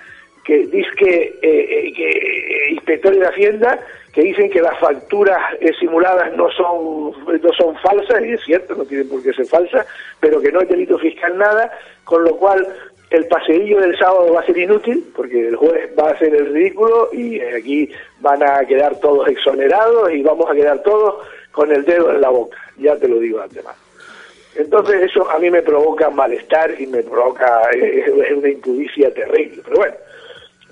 que 0.44 0.66
dice 0.66 0.90
que, 0.96 1.38
eh, 1.42 1.92
que 1.94 2.08
eh, 2.08 2.72
inspectores 2.72 3.18
de 3.18 3.26
Hacienda 3.26 3.80
que 4.12 4.22
dicen 4.22 4.50
que 4.50 4.60
las 4.60 4.78
facturas 4.78 5.38
eh, 5.60 5.72
simuladas 5.80 6.36
no 6.36 6.50
son 6.52 7.12
no 7.26 7.52
son 7.56 7.74
falsas 7.76 8.22
y 8.24 8.32
es 8.32 8.44
cierto 8.44 8.74
no 8.74 8.84
tienen 8.84 9.08
por 9.08 9.22
qué 9.22 9.32
ser 9.32 9.46
falsas 9.46 9.86
pero 10.20 10.40
que 10.40 10.52
no 10.52 10.60
hay 10.60 10.66
delito 10.66 10.98
fiscal 10.98 11.36
nada 11.38 11.72
con 12.04 12.22
lo 12.22 12.36
cual 12.36 12.66
el 13.10 13.26
paseillo 13.26 13.80
del 13.80 13.96
sábado 13.98 14.32
va 14.34 14.40
a 14.40 14.46
ser 14.46 14.58
inútil 14.58 15.04
porque 15.16 15.48
el 15.48 15.56
juez 15.56 15.90
va 15.98 16.08
a 16.08 16.12
hacer 16.12 16.34
el 16.34 16.52
ridículo 16.52 17.08
y 17.12 17.40
aquí 17.40 17.90
van 18.20 18.42
a 18.42 18.64
quedar 18.66 18.98
todos 19.00 19.28
exonerados 19.28 20.12
y 20.12 20.22
vamos 20.22 20.50
a 20.50 20.54
quedar 20.54 20.82
todos 20.82 21.26
con 21.52 21.70
el 21.70 21.84
dedo 21.84 22.10
en 22.10 22.20
la 22.20 22.30
boca. 22.30 22.58
Ya 22.76 22.96
te 22.96 23.06
lo 23.06 23.20
digo 23.20 23.40
antemano 23.40 23.83
entonces 24.56 25.02
eso 25.02 25.28
a 25.30 25.38
mí 25.38 25.50
me 25.50 25.62
provoca 25.62 26.10
malestar 26.10 26.74
y 26.80 26.86
me 26.86 27.02
provoca 27.02 27.62
eh, 27.74 28.04
una 28.36 28.48
impudicia 28.48 29.12
terrible. 29.12 29.62
Pero 29.64 29.76
bueno, 29.76 29.94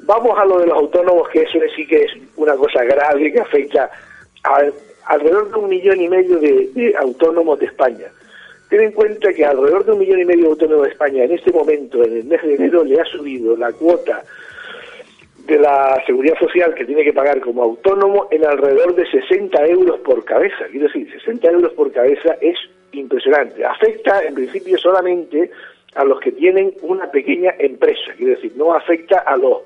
vamos 0.02 0.38
a 0.38 0.44
lo 0.44 0.58
de 0.60 0.66
los 0.66 0.76
autónomos, 0.76 1.28
que 1.30 1.42
eso 1.42 1.58
sí 1.74 1.86
que 1.86 2.04
es 2.04 2.12
una 2.36 2.54
cosa 2.54 2.84
grave 2.84 3.32
que 3.32 3.40
afecta 3.40 3.90
a 4.44 4.62
alrededor 5.06 5.50
de 5.50 5.58
un 5.58 5.68
millón 5.68 6.00
y 6.00 6.08
medio 6.08 6.38
de, 6.38 6.70
de, 6.74 6.94
autónomos 6.96 7.58
de 7.58 7.66
España. 7.66 8.06
Ten 8.68 8.80
en 8.82 8.92
cuenta 8.92 9.32
que 9.32 9.44
alrededor 9.44 9.84
de 9.84 9.92
un 9.92 9.98
millón 9.98 10.20
y 10.20 10.24
medio 10.24 10.44
de 10.44 10.50
autónomos 10.50 10.84
de 10.84 10.92
España 10.92 11.24
en 11.24 11.32
este 11.32 11.50
momento, 11.50 12.04
en 12.04 12.18
el 12.18 12.24
mes 12.24 12.40
de 12.42 12.54
enero, 12.54 12.84
le 12.84 13.00
ha 13.00 13.04
subido 13.04 13.56
la 13.56 13.72
cuota 13.72 14.22
de 15.46 15.58
la 15.58 16.00
seguridad 16.06 16.38
social 16.38 16.72
que 16.74 16.84
tiene 16.84 17.02
que 17.02 17.12
pagar 17.12 17.40
como 17.40 17.62
autónomo 17.62 18.28
en 18.30 18.44
alrededor 18.44 18.94
de 18.94 19.10
60 19.10 19.66
euros 19.66 19.98
por 20.00 20.24
cabeza. 20.24 20.66
Quiero 20.70 20.86
decir, 20.86 21.10
60 21.12 21.50
euros 21.50 21.72
por 21.72 21.90
cabeza 21.90 22.36
es 22.40 22.56
impresionante. 22.92 23.64
Afecta 23.64 24.22
en 24.22 24.34
principio 24.34 24.78
solamente 24.78 25.50
a 25.94 26.04
los 26.04 26.20
que 26.20 26.32
tienen 26.32 26.74
una 26.82 27.10
pequeña 27.10 27.54
empresa, 27.58 28.12
quiero 28.16 28.34
decir, 28.34 28.52
no 28.56 28.74
afecta 28.74 29.18
a 29.18 29.36
los 29.36 29.58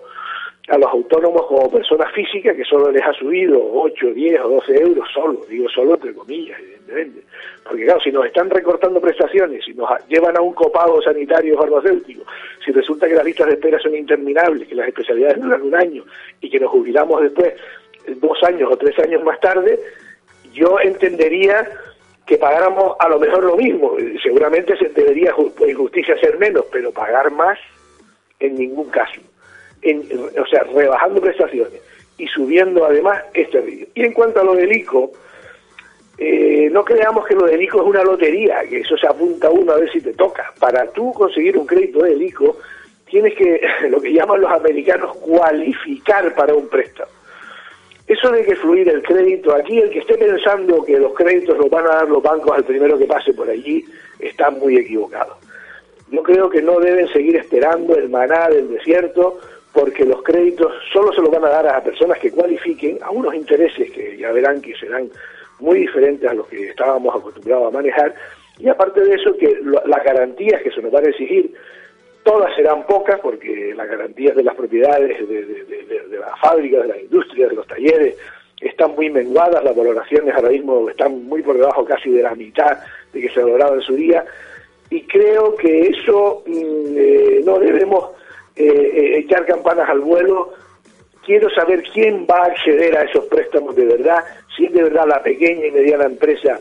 a 0.69 0.79
los 0.79 0.91
autónomos 0.91 1.47
como 1.47 1.71
personas 1.71 2.13
físicas 2.13 2.57
que 2.57 2.65
solo 2.65 2.91
les 2.91 3.03
ha 3.05 3.13
subido 3.13 3.57
8, 3.73 4.09
10 4.13 4.41
o 4.41 4.49
12 4.49 4.77
euros 4.81 5.09
solo, 5.15 5.47
digo 5.49 5.69
solo 5.69 5.95
entre 5.95 6.13
comillas, 6.13 6.59
evidentemente. 6.59 7.23
Porque 7.63 7.85
claro, 7.85 8.01
si 8.01 8.11
nos 8.11 8.27
están 8.27 8.51
recortando 8.51 9.01
prestaciones, 9.01 9.65
si 9.65 9.75
nos 9.75 9.89
llevan 10.09 10.37
a 10.37 10.41
un 10.41 10.55
copago 10.55 11.01
sanitario 11.03 11.57
farmacéutico, 11.57 12.25
si 12.65 12.73
resulta 12.73 13.07
que 13.07 13.15
las 13.15 13.25
listas 13.25 13.47
de 13.47 13.55
espera 13.55 13.79
son 13.79 13.95
interminables, 13.95 14.67
que 14.67 14.75
las 14.75 14.89
especialidades 14.89 15.41
duran 15.41 15.63
un 15.63 15.75
año 15.75 16.05
y 16.41 16.51
que 16.51 16.59
nos 16.59 16.71
jubilamos 16.71 17.23
después 17.23 17.55
dos 18.17 18.43
años 18.43 18.69
o 18.73 18.77
tres 18.77 18.99
años 18.99 19.23
más 19.23 19.39
tarde, 19.39 19.79
yo 20.53 20.81
entendería 20.81 21.69
que 22.27 22.39
pagáramos 22.39 22.97
a 22.99 23.09
lo 23.09 23.19
mejor 23.19 23.45
lo 23.45 23.57
mismo. 23.57 23.97
Seguramente 24.23 24.77
se 24.77 24.89
debería 24.89 25.33
por 25.35 25.69
injusticia 25.69 26.19
ser 26.19 26.39
menos, 26.39 26.65
pero 26.73 26.91
pagar 26.91 27.31
más 27.31 27.59
en 28.41 28.57
ningún 28.57 28.91
caso. 28.91 29.21
En, 29.83 30.03
o 30.39 30.47
sea, 30.47 30.65
rebajando 30.65 31.21
prestaciones 31.21 31.81
y 32.19 32.27
subiendo 32.27 32.85
además 32.85 33.23
es 33.33 33.49
terrible. 33.51 33.89
Y 33.95 34.05
en 34.05 34.13
cuanto 34.13 34.41
a 34.41 34.45
lo 34.45 34.55
del 34.55 34.73
ICO, 34.73 35.13
eh, 36.19 36.69
no 36.73 36.85
creamos 36.85 37.27
que 37.27 37.35
lo 37.35 37.47
del 37.47 37.63
ICO 37.63 37.83
es 37.83 37.87
una 37.87 38.03
lotería, 38.03 38.63
que 38.69 38.81
eso 38.81 38.97
se 38.97 39.07
apunta 39.07 39.51
uno 39.51 39.73
a 39.73 39.77
ver 39.77 39.91
si 39.93 40.01
te 40.01 40.15
toca. 40.15 40.53
Para 40.59 40.91
tú 40.91 41.13
conseguir 41.13 41.57
un 41.59 41.67
crédito 41.67 42.01
del 42.01 42.23
ICO, 42.23 42.57
tienes 43.09 43.35
que, 43.35 43.61
lo 43.91 44.01
que 44.01 44.13
llaman 44.13 44.41
los 44.41 44.51
americanos, 44.51 45.17
cualificar 45.19 46.35
para 46.35 46.55
un 46.55 46.69
préstamo. 46.69 47.16
Eso 48.07 48.31
de 48.31 48.45
que 48.45 48.55
fluir 48.55 48.89
el 48.89 49.03
crédito, 49.03 49.55
aquí 49.55 49.79
el 49.79 49.91
que 49.91 49.99
esté 49.99 50.17
pensando 50.17 50.85
que 50.85 50.99
los 50.99 51.13
créditos 51.15 51.59
los 51.59 51.69
van 51.69 51.87
a 51.87 51.97
dar 51.97 52.09
los 52.09 52.23
bancos 52.23 52.57
al 52.57 52.65
primero 52.65 52.97
que 52.97 53.07
pase 53.07 53.35
por 53.35 53.51
allí, 53.51 53.85
está 54.21 54.51
muy 54.51 54.77
equivocado. 54.77 55.37
Yo 56.11 56.23
creo 56.23 56.49
que 56.49 56.63
no 56.63 56.79
deben 56.79 57.09
seguir 57.09 57.35
esperando 57.37 57.97
el 57.97 58.09
maná 58.09 58.49
del 58.49 58.69
desierto, 58.69 59.41
porque 59.73 60.05
los 60.05 60.23
créditos 60.23 60.73
solo 60.93 61.13
se 61.13 61.21
los 61.21 61.31
van 61.31 61.45
a 61.45 61.49
dar 61.49 61.67
a 61.67 61.83
personas 61.83 62.19
que 62.19 62.31
cualifiquen 62.31 62.99
a 63.03 63.11
unos 63.11 63.35
intereses 63.35 63.91
que 63.91 64.17
ya 64.17 64.31
verán 64.31 64.63
que 64.63 64.75
serán 64.77 65.11
muy 65.59 65.81
diferentes 65.81 66.31
a 66.31 66.35
los 66.35 66.47
que 66.47 66.69
estábamos 66.69 67.15
acostumbrados 67.15 67.69
a 67.69 67.77
manejar, 67.77 68.15
y 68.59 68.69
aparte 68.69 69.01
de 69.01 69.15
eso, 69.15 69.37
que 69.37 69.61
las 69.85 70.05
garantías 70.05 70.63
que 70.63 70.71
se 70.71 70.81
nos 70.81 70.93
van 70.93 71.07
a 71.07 71.09
exigir 71.09 71.53
todas 72.27 72.53
serán 72.57 72.85
pocas 72.87 73.21
porque 73.21 73.73
las 73.77 73.89
garantías 73.89 74.35
de 74.35 74.43
las 74.43 74.57
propiedades 74.57 75.17
de, 75.29 76.19
las 76.19 76.41
fábricas, 76.41 76.83
de 76.83 76.89
las 76.89 77.01
industrias, 77.01 77.51
de 77.51 77.55
los 77.55 77.67
talleres, 77.69 78.17
están 78.61 78.97
muy 78.97 79.09
menguadas, 79.11 79.63
las 79.63 79.77
valoraciones 79.77 80.35
ahora 80.35 80.49
mismo 80.49 80.91
están 80.91 81.25
muy 81.25 81.41
por 81.43 81.57
debajo 81.57 81.85
casi 81.85 82.11
de 82.11 82.23
la 82.23 82.35
mitad 82.35 82.79
de 83.13 83.21
que 83.21 83.29
se 83.29 83.41
valoraba 83.41 83.77
en 83.77 83.83
su 83.83 83.95
día, 83.95 84.25
y 84.91 85.03
creo 85.03 85.55
que 85.55 85.83
eso 85.83 86.43
mm, 86.47 86.97
eh, 86.97 87.41
no 87.45 87.61
debemos 87.61 88.11
eh, 88.57 88.65
eh, 88.67 89.19
echar 89.19 89.47
campanas 89.47 89.89
al 89.89 90.01
vuelo. 90.01 90.53
Quiero 91.25 91.49
saber 91.51 91.85
quién 91.93 92.27
va 92.29 92.39
a 92.39 92.47
acceder 92.47 92.97
a 92.97 93.03
esos 93.03 93.25
préstamos 93.27 93.77
de 93.77 93.85
verdad, 93.85 94.25
si 94.57 94.67
es 94.67 94.73
de 94.73 94.83
verdad 94.83 95.07
la 95.07 95.23
pequeña 95.23 95.67
y 95.67 95.71
mediana 95.71 96.07
empresa 96.07 96.61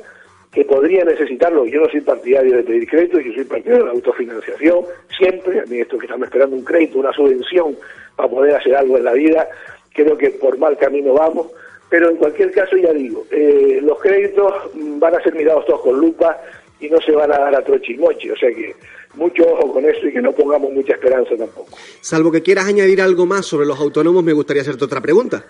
que 0.56 0.64
podría 0.64 1.04
necesitarlo. 1.04 1.66
Yo 1.66 1.82
no 1.82 1.90
soy 1.90 2.00
partidario 2.00 2.56
de 2.56 2.64
pedir 2.64 2.90
crédito, 2.90 3.20
yo 3.20 3.34
soy 3.34 3.44
partidario 3.44 3.84
de 3.84 3.90
la 3.90 3.92
autofinanciación, 3.92 4.86
siempre, 5.18 5.60
a 5.60 5.66
mí 5.66 5.82
esto 5.82 5.98
que 5.98 6.06
estamos 6.06 6.28
esperando 6.28 6.56
un 6.56 6.64
crédito, 6.64 6.98
una 6.98 7.12
subvención 7.12 7.76
para 8.16 8.30
poder 8.30 8.56
hacer 8.56 8.74
algo 8.74 8.98
en 8.98 9.04
la 9.04 9.12
vida, 9.12 9.50
creo 9.94 10.18
que 10.18 10.30
por 10.30 10.58
mal 10.58 10.78
camino 10.78 11.14
vamos, 11.14 11.48
pero 11.90 12.10
en 12.10 12.16
cualquier 12.16 12.54
caso 12.54 12.78
ya 12.78 12.94
digo, 12.94 13.26
eh, 13.32 13.82
los 13.84 14.00
créditos 14.00 14.54
van 14.74 15.16
a 15.16 15.22
ser 15.22 15.36
mirados 15.36 15.66
todos 15.66 15.82
con 15.82 16.00
lupa 16.00 16.40
y 16.80 16.88
no 16.90 17.02
se 17.02 17.12
van 17.12 17.34
a 17.34 17.38
dar 17.38 17.54
a 17.54 17.62
trochimoche, 17.62 18.32
o 18.32 18.38
sea 18.38 18.50
que 18.50 18.74
mucho 19.16 19.44
ojo 19.44 19.74
con 19.74 19.84
eso 19.84 20.08
y 20.08 20.14
que 20.14 20.22
no 20.22 20.32
pongamos 20.32 20.72
mucha 20.72 20.94
esperanza 20.94 21.36
tampoco. 21.38 21.78
Salvo 22.00 22.32
que 22.32 22.42
quieras 22.42 22.66
añadir 22.66 23.02
algo 23.02 23.26
más 23.26 23.46
sobre 23.46 23.66
los 23.66 23.78
autónomos, 23.78 24.24
me 24.24 24.32
gustaría 24.32 24.62
hacerte 24.62 24.86
otra 24.86 25.02
pregunta. 25.02 25.46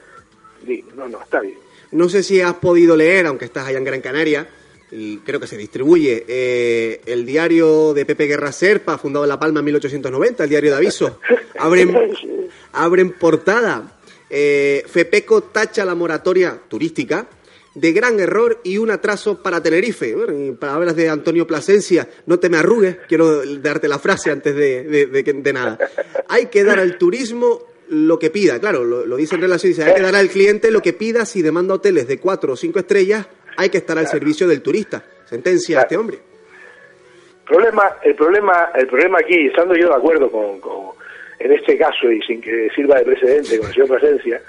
Sí, 0.66 0.84
no, 0.96 1.08
no, 1.08 1.22
está 1.22 1.42
bien. 1.42 1.60
No 1.92 2.10
sé 2.10 2.24
si 2.24 2.42
has 2.42 2.56
podido 2.56 2.98
leer, 2.98 3.28
aunque 3.28 3.46
estás 3.46 3.68
allá 3.68 3.78
en 3.78 3.84
Gran 3.84 4.02
Canaria, 4.02 4.48
creo 4.90 5.40
que 5.40 5.48
se 5.48 5.58
distribuye, 5.58 6.26
eh, 6.28 7.02
el 7.06 7.26
diario 7.26 7.94
de 7.94 8.06
Pepe 8.06 8.28
Guerra 8.28 8.52
Serpa, 8.52 8.98
fundado 8.98 9.26
en 9.26 9.30
La 9.30 9.40
Palma 9.40 9.60
en 9.60 9.66
1890, 9.66 10.44
el 10.44 10.50
diario 10.50 10.72
de 10.72 10.78
aviso. 10.78 11.20
Abren, 11.58 11.96
abren 12.74 13.12
portada. 13.14 13.98
Eh, 14.30 14.84
Fepeco 14.88 15.44
tacha 15.44 15.86
la 15.86 15.96
moratoria 15.96 16.60
turística 16.68 17.28
de 17.76 17.92
gran 17.92 18.20
error 18.20 18.62
y 18.64 18.78
un 18.78 18.90
atraso 18.90 19.42
para 19.42 19.62
Tenerife. 19.62 20.16
Bueno, 20.16 20.34
en 20.34 20.58
palabras 20.58 20.96
de 20.96 21.10
Antonio 21.10 21.46
Plasencia, 21.46 22.10
no 22.26 22.40
te 22.40 22.50
me 22.50 22.58
arrugues, 22.58 22.98
quiero 23.08 23.46
darte 23.60 23.88
la 23.88 24.00
frase 24.00 24.32
antes 24.32 24.56
de, 24.56 24.84
de, 24.84 25.06
de, 25.08 25.24
de 25.24 25.54
nada. 25.54 25.78
Hay 26.28 26.48
que 26.48 26.64
dar 26.64 26.80
al 26.80 26.98
turismo 26.98 27.62
lo 27.90 28.18
que 28.18 28.32
pida, 28.32 28.60
claro, 28.60 28.84
lo, 28.84 29.06
lo 29.06 29.16
dice 29.16 29.36
en 29.36 29.42
relación, 29.42 29.72
dice, 29.72 29.84
hay 29.84 29.94
que 29.94 30.02
dar 30.02 30.16
al 30.16 30.30
cliente 30.30 30.72
lo 30.72 30.82
que 30.82 30.94
pida 30.94 31.26
si 31.26 31.44
demanda 31.44 31.76
hoteles 31.76 32.08
de 32.08 32.18
cuatro 32.18 32.54
o 32.54 32.56
cinco 32.56 32.80
estrellas, 32.80 33.28
hay 33.58 33.70
que 33.70 33.78
estar 33.78 33.98
al 33.98 34.08
servicio 34.08 34.48
del 34.48 34.62
turista. 34.62 35.04
Sentencia 35.26 35.80
a 35.80 35.82
este 35.84 35.98
hombre. 35.98 36.18
Problema, 37.46 37.98
el 38.04 38.16
problema, 38.16 38.70
el 38.76 38.88
problema 38.88 39.20
aquí, 39.20 39.48
estando 39.48 39.76
yo 39.76 39.90
de 39.90 39.96
acuerdo 39.96 40.32
con, 40.32 40.60
con 40.60 40.96
en 41.40 41.52
este 41.52 41.78
caso 41.78 42.12
y 42.12 42.22
sin 42.22 42.42
que 42.42 42.70
sirva 42.76 42.98
de 42.98 43.06
precedente 43.06 43.58
con 43.58 43.68
el 43.68 43.74
señor 43.74 43.88
Plasencia, 43.90 44.42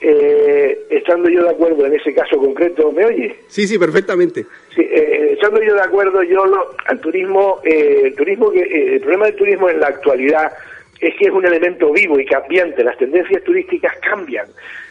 eh, 0.00 0.86
estando 0.90 1.28
yo 1.28 1.42
de 1.42 1.50
acuerdo 1.50 1.86
en 1.86 1.94
ese 1.94 2.14
caso 2.14 2.38
concreto, 2.38 2.92
¿me 2.92 3.04
oye? 3.04 3.36
Sí, 3.48 3.66
sí, 3.66 3.78
perfectamente. 3.78 4.44
Sí, 4.74 4.82
eh, 4.82 5.32
estando 5.32 5.62
yo 5.62 5.74
de 5.74 5.82
acuerdo, 5.82 6.22
yo 6.22 6.44
lo, 6.46 6.74
al 6.86 7.00
turismo, 7.00 7.60
eh, 7.64 8.02
el 8.04 8.14
turismo 8.14 8.50
que, 8.50 8.60
eh, 8.60 8.94
el 8.94 9.00
problema 9.00 9.26
del 9.26 9.36
turismo 9.36 9.68
en 9.68 9.80
la 9.80 9.88
actualidad 9.88 10.52
es 11.00 11.14
que 11.16 11.26
es 11.26 11.32
un 11.32 11.46
elemento 11.46 11.92
vivo 11.92 12.18
y 12.18 12.26
cambiante. 12.26 12.84
Las 12.84 12.98
tendencias 12.98 13.42
turísticas 13.42 13.92
cambian, 14.00 14.46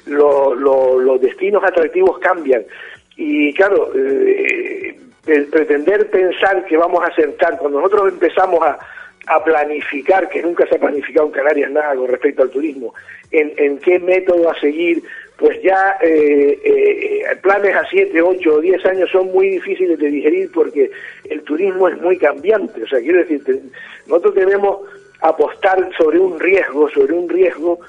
lo, 0.08 0.56
lo, 0.56 1.00
los 1.00 1.22
destinos 1.22 1.64
atractivos 1.64 2.20
cambian. 2.20 2.66
Y 3.18 3.54
claro, 3.54 3.92
eh, 3.96 4.96
pretender 5.52 6.10
pensar 6.10 6.66
que 6.66 6.78
vamos 6.78 7.04
a 7.04 7.08
acertar, 7.08 7.58
cuando 7.58 7.82
nosotros 7.82 8.14
empezamos 8.14 8.62
a, 8.62 8.78
a 9.28 9.44
planificar, 9.44 10.30
que 10.30 10.42
nunca 10.42 10.66
se 10.68 10.76
ha 10.76 10.80
planificado 10.80 11.28
en 11.28 11.34
Canarias 11.34 11.72
nada 11.72 11.96
con 11.96 12.08
respecto 12.08 12.44
al 12.44 12.50
turismo, 12.50 12.94
en, 13.32 13.54
en 13.58 13.78
qué 13.80 14.00
método 14.00 14.50
a 14.50 14.60
seguir, 14.60 15.04
pues 15.38 15.62
ya 15.62 15.98
eh, 16.02 16.60
eh, 16.64 17.36
planes 17.42 17.76
a 17.76 17.86
7, 17.88 18.22
8 18.22 18.54
o 18.54 18.62
10 18.62 18.86
años 18.86 19.10
son 19.12 19.32
muy 19.32 19.50
difíciles 19.50 20.00
de 20.00 20.10
digerir 20.10 20.52
porque 20.52 20.90
el 21.30 21.42
turismo 21.44 21.90
es 21.90 22.02
muy 22.02 22.18
cambiante. 22.18 22.84
O 22.84 22.88
sea, 22.88 23.00
quiero 23.00 23.20
decir, 23.20 23.42
nosotros 24.08 24.34
debemos 24.34 24.80
apostar 25.22 25.90
sobre 25.98 26.20
un 26.20 26.40
riesgo, 26.40 26.90
sobre 26.90 27.14
un 27.14 27.30
riesgo 27.30 27.80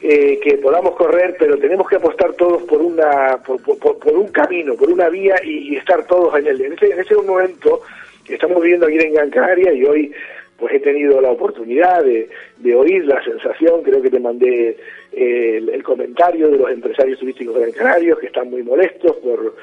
eh, 0.00 0.38
que 0.40 0.58
podamos 0.58 0.94
correr, 0.94 1.36
pero 1.38 1.58
tenemos 1.58 1.88
que 1.88 1.96
apostar 1.96 2.32
todos 2.34 2.62
por 2.62 2.80
una 2.80 3.38
por, 3.44 3.60
por, 3.62 3.98
por 3.98 4.16
un 4.16 4.28
camino, 4.28 4.74
por 4.74 4.90
una 4.90 5.08
vía 5.08 5.34
y, 5.42 5.76
estar 5.76 6.06
todos 6.06 6.38
en 6.38 6.46
él. 6.46 6.60
En 6.60 6.72
ese, 6.74 6.86
en 6.86 7.00
ese 7.00 7.14
momento 7.16 7.80
que 8.24 8.34
estamos 8.34 8.62
viviendo 8.62 8.86
aquí 8.86 8.98
en 8.98 9.14
Gran 9.14 9.30
Canaria 9.30 9.72
y 9.72 9.84
hoy 9.84 10.12
pues 10.56 10.74
he 10.74 10.80
tenido 10.80 11.20
la 11.20 11.30
oportunidad 11.30 12.02
de, 12.02 12.28
oír 12.74 13.04
la 13.06 13.22
sensación, 13.22 13.82
creo 13.82 14.02
que 14.02 14.10
te 14.10 14.18
mandé 14.18 14.76
eh, 15.12 15.56
el, 15.56 15.68
el, 15.68 15.82
comentario 15.84 16.48
de 16.50 16.58
los 16.58 16.70
empresarios 16.70 17.18
turísticos 17.18 17.54
de 17.54 17.60
Gran 17.60 17.72
Canarios 17.72 18.18
que 18.18 18.26
están 18.26 18.50
muy 18.50 18.64
molestos 18.64 19.16
por, 19.18 19.54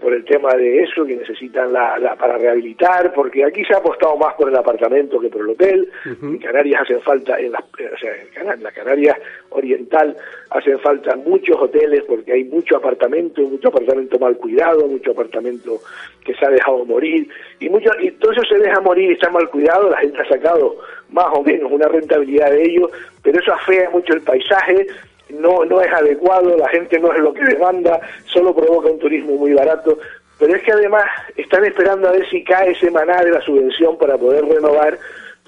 por 0.00 0.14
el 0.14 0.24
tema 0.24 0.54
de 0.54 0.82
eso, 0.84 1.04
que 1.04 1.16
necesitan 1.16 1.72
la, 1.72 1.98
la, 1.98 2.14
para 2.14 2.38
rehabilitar, 2.38 3.12
porque 3.12 3.44
aquí 3.44 3.64
se 3.64 3.74
ha 3.74 3.78
apostado 3.78 4.16
más 4.16 4.34
por 4.34 4.48
el 4.48 4.56
apartamento 4.56 5.18
que 5.18 5.28
por 5.28 5.42
el 5.42 5.50
hotel. 5.50 5.88
Uh 6.06 6.08
-huh. 6.08 6.30
En 6.34 6.38
Canarias 6.38 6.82
hacen 6.82 7.00
falta, 7.00 7.38
en 7.38 7.52
la, 7.52 7.58
o 7.58 7.98
sea, 7.98 8.12
en 8.54 8.62
la 8.62 8.70
Canarias 8.70 9.16
oriental 9.50 10.16
hacen 10.50 10.78
falta 10.80 11.16
muchos 11.16 11.56
hoteles 11.60 12.04
porque 12.04 12.32
hay 12.32 12.44
mucho 12.44 12.76
apartamento, 12.76 13.42
mucho 13.42 13.68
apartamento 13.68 14.18
mal 14.18 14.36
cuidado, 14.36 14.86
mucho 14.86 15.10
apartamento 15.12 15.80
que 16.24 16.34
se 16.34 16.46
ha 16.46 16.50
dejado 16.50 16.84
morir 16.84 17.28
y 17.58 17.68
mucho 17.68 17.90
y 18.00 18.10
todo 18.12 18.32
eso 18.32 18.42
se 18.44 18.58
deja 18.58 18.80
morir 18.80 19.10
y 19.10 19.14
está 19.14 19.30
mal 19.30 19.48
cuidado. 19.48 19.90
La 19.90 19.98
gente 19.98 20.20
ha 20.20 20.28
sacado 20.28 20.76
más 21.10 21.26
o 21.34 21.42
menos 21.42 21.70
una 21.70 21.88
rentabilidad 21.88 22.50
de 22.50 22.62
ello, 22.62 22.90
pero 23.22 23.38
eso 23.40 23.52
afea 23.52 23.90
mucho 23.90 24.14
el 24.14 24.22
paisaje, 24.22 24.86
no, 25.32 25.64
no 25.64 25.80
es 25.80 25.92
adecuado, 25.92 26.56
la 26.56 26.68
gente 26.68 26.98
no 26.98 27.12
es 27.12 27.20
lo 27.20 27.32
que 27.32 27.44
demanda, 27.44 28.00
solo 28.26 28.54
provoca 28.54 28.90
un 28.90 28.98
turismo 28.98 29.36
muy 29.36 29.52
barato, 29.52 29.98
pero 30.38 30.56
es 30.56 30.62
que 30.62 30.72
además 30.72 31.04
están 31.36 31.64
esperando 31.64 32.08
a 32.08 32.12
ver 32.12 32.28
si 32.28 32.42
cae 32.42 32.74
de 32.74 33.30
la 33.30 33.40
subvención 33.42 33.96
para 33.96 34.18
poder 34.18 34.44
renovar 34.44 34.98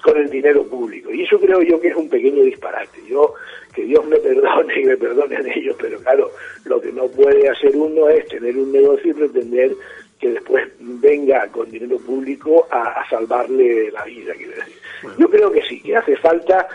con 0.01 0.17
el 0.17 0.29
dinero 0.29 0.63
público. 0.63 1.11
Y 1.11 1.23
eso 1.23 1.39
creo 1.39 1.61
yo 1.61 1.79
que 1.79 1.89
es 1.89 1.95
un 1.95 2.07
pequeño 2.07 2.43
disparate. 2.43 2.99
Yo, 3.07 3.33
que 3.73 3.83
Dios 3.83 4.05
me 4.05 4.17
perdone 4.17 4.79
y 4.79 4.85
me 4.85 4.95
perdonen 4.95 5.51
ellos, 5.53 5.75
pero 5.79 5.99
claro, 5.99 6.31
lo 6.65 6.79
que 6.79 6.91
no 6.91 7.07
puede 7.07 7.49
hacer 7.49 7.75
uno 7.75 8.07
es 8.07 8.27
tener 8.27 8.55
un 8.55 8.71
negocio 8.71 9.11
y 9.11 9.13
pretender 9.15 9.71
que 10.19 10.29
después 10.29 10.65
venga 10.79 11.47
con 11.47 11.69
dinero 11.69 11.97
público 11.97 12.67
a, 12.71 13.01
a 13.01 13.09
salvarle 13.09 13.91
la 13.91 14.05
vida, 14.05 14.33
quiero 14.33 14.53
decir. 14.53 14.75
Yo 15.17 15.29
creo 15.29 15.51
que 15.51 15.61
sí, 15.63 15.81
que 15.81 15.97
hace 15.97 16.15
falta 16.17 16.67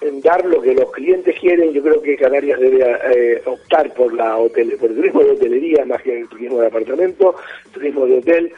en 0.00 0.20
dar 0.20 0.44
lo 0.44 0.60
que 0.60 0.74
los 0.74 0.90
clientes 0.92 1.38
quieren, 1.38 1.72
yo 1.72 1.82
creo 1.82 2.02
que 2.02 2.16
Canarias 2.16 2.60
debe 2.60 2.84
eh, 3.14 3.42
optar 3.44 3.92
por 3.94 4.12
la 4.12 4.36
hotel, 4.36 4.76
por 4.78 4.90
el 4.90 4.96
turismo 4.96 5.22
de 5.22 5.30
hotelería 5.30 5.84
más 5.84 6.02
que 6.02 6.20
el 6.20 6.28
turismo 6.28 6.60
de 6.60 6.66
apartamento, 6.66 7.34
turismo 7.72 8.06
de 8.06 8.18
hotel. 8.18 8.52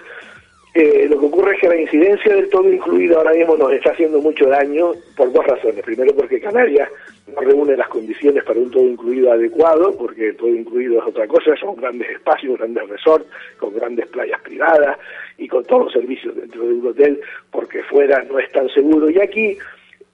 Eh, 0.74 1.06
lo 1.08 1.18
que 1.18 1.26
ocurre 1.26 1.54
es 1.54 1.60
que 1.60 1.68
la 1.68 1.80
incidencia 1.80 2.34
del 2.34 2.48
todo 2.50 2.72
incluido 2.72 3.18
ahora 3.18 3.32
mismo 3.32 3.56
nos 3.56 3.72
está 3.72 3.90
haciendo 3.90 4.20
mucho 4.20 4.46
daño 4.46 4.92
por 5.16 5.32
dos 5.32 5.44
razones. 5.46 5.82
Primero 5.84 6.14
porque 6.14 6.40
Canarias 6.40 6.88
no 7.26 7.40
reúne 7.40 7.76
las 7.76 7.88
condiciones 7.88 8.44
para 8.44 8.60
un 8.60 8.70
todo 8.70 8.84
incluido 8.84 9.32
adecuado, 9.32 9.96
porque 9.96 10.34
todo 10.34 10.48
incluido 10.48 11.00
es 11.00 11.08
otra 11.08 11.26
cosa, 11.26 11.56
son 11.56 11.74
grandes 11.76 12.10
espacios, 12.10 12.58
grandes 12.58 12.88
resorts, 12.88 13.26
con 13.58 13.74
grandes 13.74 14.06
playas 14.08 14.40
privadas 14.42 14.98
y 15.36 15.48
con 15.48 15.64
todos 15.64 15.84
los 15.84 15.92
servicios 15.92 16.36
dentro 16.36 16.62
de 16.62 16.74
un 16.74 16.86
hotel, 16.86 17.20
porque 17.50 17.82
fuera 17.84 18.22
no 18.24 18.38
es 18.38 18.50
tan 18.52 18.68
seguro. 18.68 19.10
Y 19.10 19.20
aquí 19.20 19.58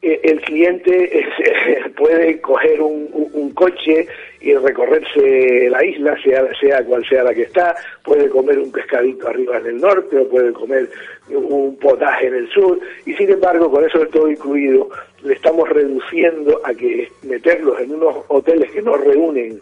el 0.05 0.41
cliente 0.43 1.27
puede 1.97 2.41
coger 2.41 2.81
un, 2.81 3.09
un, 3.13 3.31
un, 3.33 3.51
coche 3.55 4.07
y 4.41 4.55
recorrerse 4.55 5.71
la 5.71 5.85
isla, 5.85 6.17
sea, 6.23 6.47
sea 6.61 6.85
cual 6.85 7.07
sea 7.09 7.25
la 7.25 7.33
que 7.33 7.43
está, 7.43 7.75
puede 8.03 8.29
comer 8.29 8.59
un 8.59 8.71
pescadito 8.71 9.29
arriba 9.29 9.59
en 9.59 9.67
el 9.67 9.81
norte 9.81 10.19
o 10.19 10.29
puede 10.29 10.53
comer 10.53 10.91
un 11.31 11.77
potaje 11.79 12.27
en 12.27 12.35
el 12.35 12.49
sur, 12.51 12.79
y 13.07 13.15
sin 13.15 13.31
embargo, 13.31 13.71
con 13.71 13.85
eso 13.85 14.01
de 14.01 14.07
todo 14.07 14.31
incluido, 14.31 14.91
le 15.23 15.35
estamos 15.35 15.69
reduciendo 15.71 16.61
a 16.65 16.75
que 16.75 17.09
meterlos 17.23 17.81
en 17.81 17.95
unos 17.95 18.17
hoteles 18.29 18.71
que 18.73 18.83
no 18.83 18.97
reúnen 18.97 19.61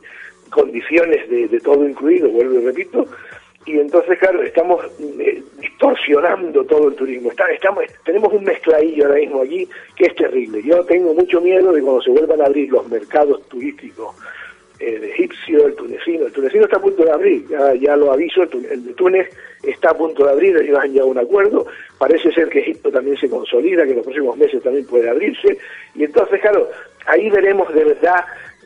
condiciones 0.51 1.29
de, 1.31 1.47
de 1.49 1.61
todo 1.61 1.89
incluido, 1.89 2.29
vuelvo 2.29 2.61
y 2.61 2.65
repito, 2.65 3.07
y 3.65 3.79
entonces 3.79 4.19
claro 4.19 4.43
estamos 4.43 4.85
eh, 5.19 5.43
distorsionando 5.61 6.65
todo 6.65 6.89
el 6.89 6.95
turismo. 6.95 7.31
Está, 7.31 7.51
estamos 7.51 7.85
tenemos 8.05 8.33
un 8.33 8.45
mezcladillo 8.45 9.07
ahora 9.07 9.21
mismo 9.21 9.43
allí 9.43 9.69
que 9.97 10.07
es 10.07 10.15
terrible. 10.17 10.63
Yo 10.63 10.85
tengo 10.85 11.15
mucho 11.15 11.41
miedo 11.41 11.73
de 11.73 11.81
cuando 11.81 12.03
se 12.03 12.11
vuelvan 12.11 12.41
a 12.41 12.47
abrir 12.47 12.71
los 12.71 12.89
mercados 12.89 13.47
turísticos 13.49 14.15
eh, 14.81 14.97
el 14.97 15.05
egipcio 15.05 15.67
el 15.67 15.75
tunecino. 15.75 16.27
El 16.27 16.33
tunecino 16.33 16.65
está 16.65 16.79
a 16.79 16.83
punto 16.83 17.05
de 17.05 17.13
abrir. 17.13 17.47
Ya, 17.81 17.97
lo 17.97 18.13
aviso 18.13 18.43
el, 18.43 18.65
el, 18.71 18.85
de 18.85 18.95
Túnez 18.95 19.29
está 19.63 19.91
a 19.91 19.95
punto 19.95 20.25
de 20.25 20.33
abrir 20.33 20.57
ellos 20.57 20.79
han 20.79 20.91
llegado 20.91 21.09
a 21.09 21.13
un 21.13 21.19
acuerdo. 21.19 21.67
Parece 21.99 22.33
ser 22.33 22.49
que 22.49 22.61
Egipto 22.61 22.91
también 22.91 23.17
se 23.17 23.31
consolida 23.31 23.85
que 23.85 23.91
en 23.91 23.97
los 23.97 24.05
próximos 24.05 24.37
meses 24.37 24.63
también 24.63 24.87
puede 24.87 25.09
abrirse. 25.09 25.57
Y 25.95 26.03
entonces 26.03 26.41
claro 26.41 26.69
ahí 27.07 27.31
veremos 27.31 27.73
de 27.73 27.85
verdad 27.85 28.25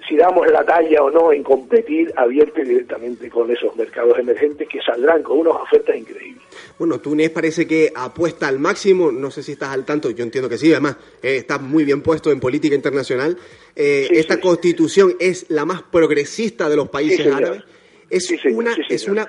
si 0.08 0.16
damos 0.16 0.46
la 0.50 0.64
talla 0.64 1.02
o 1.02 1.10
no 1.10 1.32
en 1.32 1.42
competir 1.42 2.12
abierto 2.16 2.60
y 2.60 2.64
directamente 2.64 3.28
con 3.28 3.50
esos 3.50 3.74
mercados 3.76 4.18
emergentes 4.18 4.68
que 4.68 4.80
saldrán 4.80 5.22
con 5.22 5.38
unas 5.38 5.54
ofertas 5.54 5.96
increíbles. 5.96 6.42
Bueno, 6.78 7.00
Túnez 7.00 7.30
parece 7.30 7.66
que 7.66 7.92
apuesta 7.94 8.48
al 8.48 8.58
máximo, 8.58 9.10
no 9.10 9.30
sé 9.30 9.42
si 9.42 9.52
estás 9.52 9.70
al 9.70 9.84
tanto, 9.84 10.10
yo 10.10 10.22
entiendo 10.22 10.48
que 10.48 10.58
sí, 10.58 10.70
además 10.72 10.96
eh, 11.22 11.36
está 11.36 11.58
muy 11.58 11.84
bien 11.84 12.02
puesto 12.02 12.30
en 12.30 12.40
política 12.40 12.74
internacional. 12.74 13.36
Eh, 13.74 14.08
esta 14.10 14.40
constitución 14.40 15.14
es 15.18 15.46
la 15.50 15.64
más 15.64 15.82
progresista 15.82 16.68
de 16.68 16.76
los 16.76 16.88
países 16.88 17.26
árabes. 17.26 17.62
Es 18.08 18.30
una, 18.52 18.76
es 18.88 19.08
una 19.08 19.28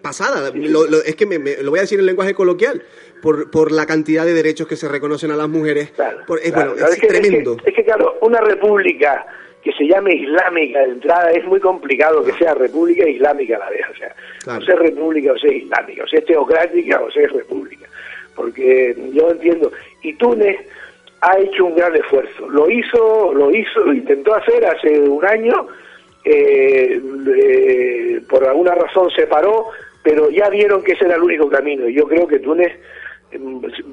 pasada, 0.00 0.52
es 1.04 1.16
que 1.16 1.26
me, 1.26 1.38
lo 1.62 1.70
voy 1.70 1.78
a 1.78 1.82
decir 1.82 1.98
en 1.98 2.06
lenguaje 2.06 2.34
coloquial, 2.34 2.82
por, 3.22 3.50
por 3.50 3.72
la 3.72 3.86
cantidad 3.86 4.24
de 4.24 4.34
derechos 4.34 4.66
que 4.66 4.76
se 4.76 4.88
reconocen 4.88 5.30
a 5.30 5.36
las 5.36 5.48
mujeres. 5.48 5.92
es, 6.42 6.54
bueno, 6.54 6.74
es, 6.74 7.00
tremendo. 7.00 7.56
es 7.64 7.74
que, 7.74 7.84
claro, 7.84 8.18
una 8.20 8.40
república 8.40 9.26
que 9.66 9.72
se 9.72 9.88
llame 9.88 10.14
islámica 10.14 10.78
de 10.78 10.92
entrada, 10.92 11.28
es 11.32 11.44
muy 11.44 11.58
complicado 11.58 12.22
que 12.22 12.30
sea 12.34 12.54
república 12.54 13.08
islámica 13.08 13.56
a 13.56 13.58
la 13.58 13.70
vez, 13.70 13.82
o 13.90 13.96
sea, 13.96 14.58
o 14.58 14.62
sea 14.62 14.76
república 14.76 15.32
o 15.32 15.38
sea 15.38 15.52
islámica, 15.52 16.04
o 16.04 16.06
sea 16.06 16.20
teocrática 16.20 17.00
o 17.00 17.10
sea 17.10 17.26
república, 17.26 17.88
porque 18.36 18.94
yo 19.12 19.28
entiendo, 19.28 19.72
y 20.02 20.12
Túnez 20.12 20.56
ha 21.20 21.36
hecho 21.40 21.64
un 21.64 21.74
gran 21.74 21.96
esfuerzo, 21.96 22.48
lo 22.48 22.70
hizo, 22.70 23.34
lo 23.34 23.50
hizo, 23.50 23.80
lo 23.80 23.92
intentó 23.92 24.36
hacer 24.36 24.64
hace 24.66 25.00
un 25.00 25.24
año, 25.26 25.66
eh, 26.24 27.00
eh, 27.36 28.20
por 28.30 28.46
alguna 28.46 28.72
razón 28.76 29.10
se 29.16 29.26
paró, 29.26 29.70
pero 30.04 30.30
ya 30.30 30.48
vieron 30.48 30.84
que 30.84 30.92
ese 30.92 31.06
era 31.06 31.16
el 31.16 31.22
único 31.22 31.48
camino, 31.48 31.88
y 31.88 31.94
yo 31.94 32.06
creo 32.06 32.28
que 32.28 32.38
Túnez 32.38 32.72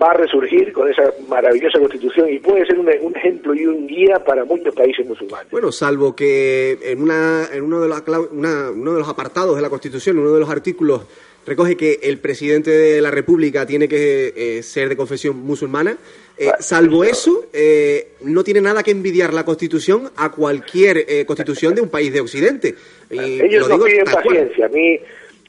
va 0.02 0.12
a 0.12 0.14
resurgir 0.14 0.72
con 0.74 0.90
esa 0.90 1.04
maravillosa 1.28 1.80
constitución 1.80 2.30
y 2.30 2.40
puede 2.40 2.66
ser 2.66 2.80
un, 2.80 2.90
ejemplo 3.16 3.54
y 3.54 3.66
un 3.66 3.88
guía 3.88 4.24
para 4.24 4.46
muchos 4.46 4.74
países 4.74 5.06
musulmanes. 5.06 5.52
Bueno, 5.52 5.72
salvo 5.72 6.16
que 6.16 6.78
en, 6.84 7.02
una, 7.02 7.48
en 7.52 7.64
uno, 7.64 7.82
de 7.82 7.88
los, 7.88 8.02
uno 8.32 8.94
de 8.94 9.00
los 9.00 9.10
apartados 9.10 9.56
de 9.56 9.62
la 9.62 9.70
constitución, 9.70 10.18
uno 10.20 10.34
de 10.34 10.40
los 10.40 10.50
artículos, 10.50 11.02
recoge 11.46 11.76
que 11.76 12.00
el 12.04 12.20
presidente 12.20 12.72
de 12.72 13.02
la 13.02 13.12
República 13.12 13.66
tiene 13.66 13.88
que 13.88 14.34
eh, 14.36 14.64
ser 14.64 14.90
de 14.90 14.96
confesión 14.96 15.38
musulmana. 15.38 15.98
Eh, 16.38 16.50
salvo 16.60 17.04
eso, 17.04 17.46
eh, 17.54 18.14
no 18.22 18.44
tiene 18.44 18.62
nada 18.62 18.82
que 18.82 18.92
envidiar 18.92 19.34
la 19.34 19.46
Constitución 19.46 20.10
a 20.16 20.32
cualquier 20.32 21.26
constitución 21.26 21.76
de 21.76 21.82
un 21.82 21.90
país 21.90 22.12
de 22.12 22.22
Occidente. 22.22 22.76
Y 23.12 23.42
Ellos 23.42 23.70
no 23.70 23.80
piden 23.84 24.06
paciencia. 24.06 24.66
A 24.66 24.70
mí 24.70 25.00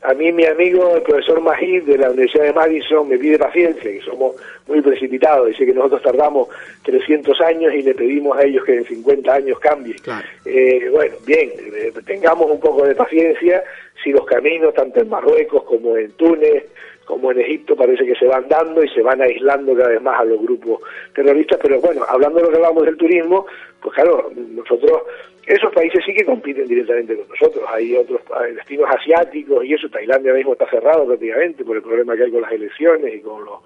a 0.05 0.13
mí 0.13 0.31
mi 0.33 0.45
amigo, 0.45 0.97
el 0.97 1.03
profesor 1.03 1.41
Majid 1.41 1.85
de 1.85 1.97
la 1.97 2.11
Universidad 2.11 2.45
de 2.45 2.53
Madison, 2.53 3.09
me 3.09 3.17
pide 3.17 3.39
paciencia, 3.39 3.91
que 3.91 4.03
somos 4.03 4.37
muy 4.67 4.83
precipitados. 4.83 5.49
Dice 5.49 5.65
que 5.65 5.73
nosotros 5.73 6.03
tardamos 6.03 6.49
300 6.83 7.41
años 7.41 7.73
y 7.73 7.83
le 7.83 7.95
pedimos 7.95 8.37
a 8.37 8.45
ellos 8.45 8.65
que 8.65 8.77
en 8.77 8.85
50 8.85 9.33
años 9.33 9.59
cambien. 9.59 9.97
Eh, 10.45 10.91
bueno, 10.93 11.15
bien, 11.27 11.51
eh, 11.75 11.93
tengamos 12.05 12.51
un 12.51 12.61
poco 12.61 12.87
de 12.87 12.95
paciencia. 12.95 13.65
Si 14.03 14.11
los 14.11 14.27
caminos, 14.27 14.75
tanto 14.75 15.01
en 15.01 15.09
Marruecos 15.09 15.63
como 15.65 15.97
en 15.97 16.13
Túnez, 16.13 16.65
como 17.07 17.31
en 17.31 17.41
Egipto 17.41 17.75
parece 17.75 18.05
que 18.05 18.15
se 18.15 18.27
van 18.27 18.47
dando 18.47 18.85
y 18.85 18.89
se 18.91 19.01
van 19.01 19.23
aislando 19.23 19.75
cada 19.75 19.89
vez 19.89 20.03
más 20.03 20.21
a 20.21 20.25
los 20.25 20.41
grupos 20.41 20.83
terroristas, 21.15 21.59
pero 21.63 21.81
bueno, 21.81 22.05
hablando 22.07 22.39
de 22.39 22.45
lo 22.45 22.51
que 22.51 22.57
hablamos 22.57 22.85
del 22.85 22.97
turismo, 22.97 23.47
pues 23.81 23.95
claro, 23.95 24.31
nosotros, 24.35 25.03
esos 25.47 25.73
países 25.75 26.03
sí 26.05 26.15
que 26.15 26.25
compiten 26.25 26.67
directamente 26.67 27.17
con 27.17 27.29
nosotros, 27.29 27.65
hay 27.69 27.97
otros 27.97 28.21
destinos 28.55 28.89
asiáticos 28.91 29.65
y 29.65 29.75
eso, 29.75 29.89
Tailandia 29.89 30.33
mismo 30.33 30.53
está 30.53 30.69
cerrado 30.71 31.07
prácticamente 31.07 31.65
por 31.65 31.77
el 31.77 31.83
problema 31.83 32.17
que 32.17 32.25
hay 32.25 32.31
con 32.31 32.43
las 32.43 32.53
elecciones 32.53 33.15
y 33.15 33.21
con 33.21 33.45
los, 33.45 33.61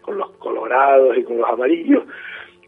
con 0.00 0.18
los 0.18 0.30
colorados 0.32 1.16
y 1.18 1.24
con 1.24 1.38
los 1.38 1.48
amarillos, 1.48 2.04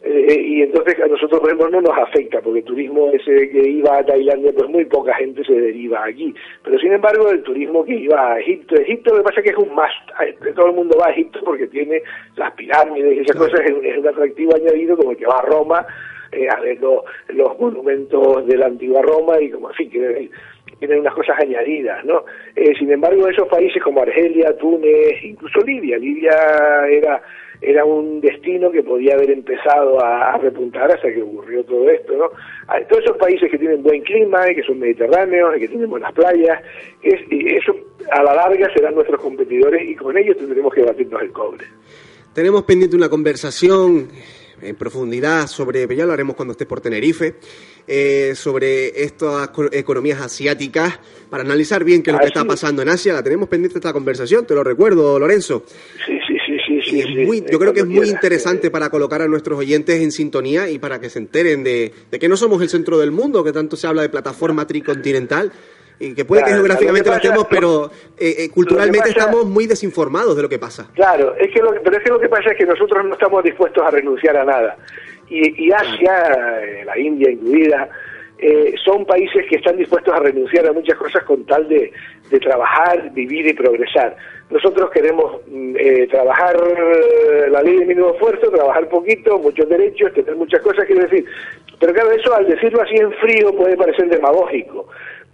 eh, 0.02 0.40
y 0.40 0.62
entonces 0.62 1.00
a 1.00 1.06
nosotros, 1.06 1.40
por 1.40 1.48
ejemplo, 1.48 1.70
no 1.70 1.80
nos 1.80 1.98
afecta, 1.98 2.40
porque 2.40 2.60
el 2.60 2.64
turismo 2.64 3.10
ese 3.12 3.48
que 3.50 3.68
iba 3.68 3.98
a 3.98 4.04
Tailandia, 4.04 4.52
pues 4.52 4.68
muy 4.68 4.84
poca 4.84 5.14
gente 5.14 5.42
se 5.44 5.54
deriva 5.54 6.04
aquí. 6.04 6.34
Pero 6.62 6.78
sin 6.78 6.92
embargo, 6.92 7.30
el 7.30 7.42
turismo 7.42 7.84
que 7.84 7.94
iba 7.94 8.32
a 8.32 8.40
Egipto, 8.40 8.76
Egipto 8.76 9.12
lo 9.12 9.18
que 9.18 9.24
pasa 9.24 9.40
es 9.40 9.44
que 9.44 9.50
es 9.50 9.56
un 9.56 9.70
must. 9.70 10.54
Todo 10.54 10.66
el 10.66 10.74
mundo 10.74 10.98
va 11.00 11.08
a 11.08 11.12
Egipto 11.12 11.40
porque 11.44 11.66
tiene 11.68 12.02
las 12.36 12.52
pirámides 12.52 13.16
y 13.16 13.20
esas 13.20 13.36
cosas, 13.36 13.60
es 13.60 13.72
un, 13.72 14.06
atractivo 14.06 14.54
añadido 14.54 14.96
como 14.96 15.12
el 15.12 15.16
que 15.16 15.26
va 15.26 15.38
a 15.38 15.46
Roma 15.46 15.86
eh, 16.32 16.46
a 16.48 16.60
ver 16.60 16.78
los, 16.80 17.58
monumentos 17.58 18.46
de 18.46 18.56
la 18.56 18.66
antigua 18.66 19.00
Roma 19.02 19.40
y 19.40 19.50
como, 19.50 19.70
así 19.70 19.88
que 19.88 20.30
tienen 20.78 21.00
unas 21.00 21.14
cosas 21.14 21.36
añadidas, 21.40 22.04
¿no? 22.04 22.24
Eh, 22.54 22.74
sin 22.78 22.92
embargo, 22.92 23.26
esos 23.28 23.48
países 23.48 23.82
como 23.82 24.02
Argelia, 24.02 24.56
Túnez, 24.58 25.22
incluso 25.22 25.60
Libia, 25.60 25.96
Libia 25.96 26.32
era 26.90 27.22
era 27.60 27.84
un 27.84 28.20
destino 28.20 28.70
que 28.70 28.82
podía 28.82 29.14
haber 29.14 29.30
empezado 29.30 30.02
a, 30.04 30.36
repuntar 30.38 30.90
hasta 30.90 31.12
que 31.12 31.22
ocurrió 31.22 31.64
todo 31.64 31.88
esto, 31.90 32.16
¿no? 32.16 32.30
todos 32.88 33.04
esos 33.04 33.16
países 33.16 33.50
que 33.50 33.58
tienen 33.58 33.82
buen 33.82 34.02
clima, 34.02 34.50
y 34.50 34.54
que 34.54 34.62
son 34.62 34.78
mediterráneos, 34.78 35.56
y 35.56 35.60
que 35.60 35.68
tienen 35.68 35.88
buenas 35.88 36.12
playas, 36.12 36.62
es, 37.02 37.20
y 37.30 37.54
eso 37.54 37.74
a 38.12 38.22
la 38.22 38.34
larga 38.34 38.72
serán 38.74 38.94
nuestros 38.94 39.20
competidores 39.20 39.88
y 39.88 39.94
con 39.94 40.16
ellos 40.16 40.36
tendremos 40.36 40.72
que 40.74 40.82
batirnos 40.82 41.22
el 41.22 41.32
cobre. 41.32 41.64
Tenemos 42.32 42.64
pendiente 42.64 42.96
una 42.96 43.08
conversación 43.08 44.08
en 44.60 44.76
profundidad 44.76 45.46
sobre, 45.46 45.86
ya 45.94 46.06
lo 46.06 46.12
haremos 46.12 46.36
cuando 46.36 46.52
esté 46.52 46.66
por 46.66 46.80
Tenerife, 46.80 47.34
eh, 47.86 48.32
sobre 48.34 48.88
estas 49.02 49.50
economías 49.72 50.20
asiáticas, 50.20 50.98
para 51.30 51.42
analizar 51.42 51.84
bien 51.84 52.02
qué 52.02 52.10
es 52.10 52.14
lo 52.14 52.20
que 52.20 52.26
está 52.26 52.44
pasando 52.44 52.82
en 52.82 52.88
Asia. 52.88 53.12
La 53.12 53.22
tenemos 53.22 53.48
pendiente 53.48 53.78
esta 53.78 53.92
conversación, 53.92 54.46
te 54.46 54.54
lo 54.54 54.64
recuerdo, 54.64 55.18
Lorenzo. 55.18 55.64
Sí, 56.06 56.18
sí, 56.26 56.36
yo 56.86 57.58
creo 57.58 57.72
que 57.72 57.80
es 57.80 57.86
muy 57.86 58.08
interesante 58.08 58.70
para 58.70 58.90
colocar 58.90 59.22
a 59.22 59.28
nuestros 59.28 59.58
oyentes 59.58 60.00
en 60.00 60.12
sintonía 60.12 60.68
y 60.68 60.78
para 60.78 61.00
que 61.00 61.10
se 61.10 61.18
enteren 61.18 61.64
de, 61.64 61.92
que 62.18 62.28
no 62.28 62.36
somos 62.36 62.60
el 62.62 62.68
centro 62.68 62.98
del 62.98 63.10
mundo, 63.10 63.44
que 63.44 63.52
tanto 63.52 63.76
se 63.76 63.86
habla 63.86 64.02
de 64.02 64.08
plataforma 64.08 64.66
tricontinental 64.66 65.52
y 65.98 66.14
que 66.14 66.24
puede 66.24 66.44
que 66.44 66.50
geográficamente 66.50 67.08
lo, 67.08 67.16
estemos, 67.16 67.46
pero 67.48 67.90
eh, 68.18 68.34
eh, 68.38 68.50
culturalmente 68.50 69.08
estamos 69.08 69.46
muy 69.46 69.66
desinformados 69.66 70.36
de 70.36 70.42
lo 70.42 70.48
que 70.48 70.58
pasa. 70.58 70.90
Claro, 70.94 71.34
es 71.36 71.52
que 71.52 71.60
lo, 71.60 71.72
pero 71.82 71.96
es 71.96 72.02
que 72.02 72.10
lo 72.10 72.20
que 72.20 72.28
pasa 72.28 72.50
es 72.50 72.58
que 72.58 72.66
nosotros 72.66 73.04
no 73.06 73.14
estamos 73.14 73.42
dispuestos 73.42 73.82
a 73.82 73.90
renunciar 73.90 74.36
a 74.36 74.44
nada. 74.44 74.76
Y, 75.30 75.66
y 75.66 75.72
Asia, 75.72 76.60
eh, 76.62 76.84
la 76.84 76.98
India 76.98 77.30
incluida, 77.30 77.88
son 78.84 79.06
países 79.06 79.46
que 79.48 79.56
están 79.56 79.78
dispuestos 79.78 80.12
a 80.12 80.18
renunciar 80.18 80.66
a 80.66 80.72
muchas 80.72 80.98
cosas 80.98 81.24
con 81.24 81.46
tal 81.46 81.66
de, 81.68 81.90
de 82.30 82.38
trabajar, 82.38 83.10
vivir 83.12 83.46
y 83.46 83.54
progresar. 83.54 84.14
Nosotros 84.48 84.90
queremos 84.90 85.40
mm, 85.48 85.76
eh, 85.76 86.06
trabajar 86.08 86.56
eh, 86.56 87.50
la 87.50 87.62
ley 87.62 87.78
de 87.78 87.86
mínimo 87.86 88.10
esfuerzo, 88.12 88.50
trabajar 88.50 88.88
poquito, 88.88 89.38
muchos 89.38 89.68
derechos, 89.68 90.12
tener 90.14 90.36
muchas 90.36 90.60
cosas, 90.60 90.84
quiero 90.86 91.02
decir. 91.02 91.24
Pero 91.80 91.92
claro, 91.92 92.12
eso 92.12 92.32
al 92.34 92.46
decirlo 92.46 92.80
así 92.80 92.94
en 92.96 93.12
frío 93.12 93.52
puede 93.56 93.76
parecer 93.76 94.08
demagógico, 94.08 94.86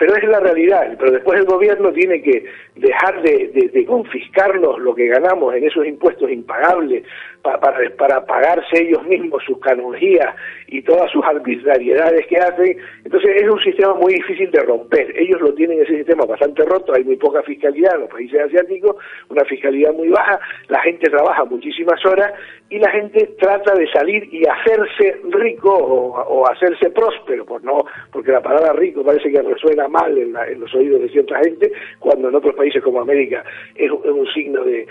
pero 0.03 0.17
es 0.17 0.25
la 0.25 0.41
realidad. 0.41 0.97
Pero 0.99 1.13
después 1.13 1.39
el 1.39 1.47
gobierno 1.47 1.93
tiene 1.93 2.21
que 2.23 2.45
dejar 2.75 3.23
de, 3.23 3.71
de 3.73 3.87
confiscarnos 3.87 4.81
lo 4.81 4.97
que 4.97 5.07
ganamos 5.07 5.55
en 5.55 5.63
esos 5.63 5.87
impuestos 5.87 6.29
impagables 6.29 7.05
para, 7.43 7.61
para, 7.97 8.25
pagarse 8.25 8.83
ellos 8.83 9.05
mismos 9.05 9.43
sus 9.45 9.59
canonjías 9.59 10.35
y 10.69 10.83
todas 10.83 11.11
sus 11.11 11.25
arbitrariedades 11.25 12.27
que 12.27 12.37
hacen. 12.37 12.77
Entonces 13.05 13.43
es 13.43 13.49
un 13.49 13.61
sistema 13.61 13.95
muy 13.95 14.15
difícil 14.15 14.51
de 14.51 14.61
romper. 14.61 15.13
Ellos 15.19 15.41
lo 15.41 15.53
tienen 15.55 15.81
ese 15.83 15.97
sistema 15.97 16.25
bastante 16.25 16.65
roto, 16.65 16.95
hay 16.95 17.05
muy 17.05 17.17
poca 17.17 17.43
fiscalidad 17.43 17.97
en 17.97 18.01
los 18.03 18.11
países 18.11 18.41
asiáticos, 18.41 18.97
una 19.29 19.45
fiscalidad 19.45 19.93
muy 19.93 20.09
baja, 20.09 20.39
la 20.69 20.81
gente 20.83 21.11
trabaja 21.11 21.45
muchísimas 21.45 22.05
horas 22.07 22.33
y 22.71 22.79
la 22.79 22.91
gente 22.91 23.35
trata 23.39 23.75
de 23.75 23.91
salir 23.91 24.29
y 24.33 24.47
hacerse 24.47 25.21
rico 25.31 25.75
o, 25.75 26.49
hacerse 26.49 26.91
próspero, 26.91 27.45
por 27.45 27.63
no, 27.65 27.85
porque 28.11 28.33
la 28.33 28.41
palabra 28.41 28.73
rico 28.73 29.05
parece 29.05 29.31
que 29.31 29.43
resuena 29.43 29.89
mal 29.93 30.17
en, 30.19 30.33
los 30.59 30.75
oídos 30.75 31.03
de 31.03 31.09
cierta 31.11 31.39
gente, 31.45 31.71
cuando 32.01 32.29
en 32.29 32.35
otros 32.35 32.55
países 32.55 32.83
como 32.83 33.01
América 33.01 33.45
es, 33.77 33.91
un 33.91 34.27
signo 34.35 34.65
de, 34.65 34.87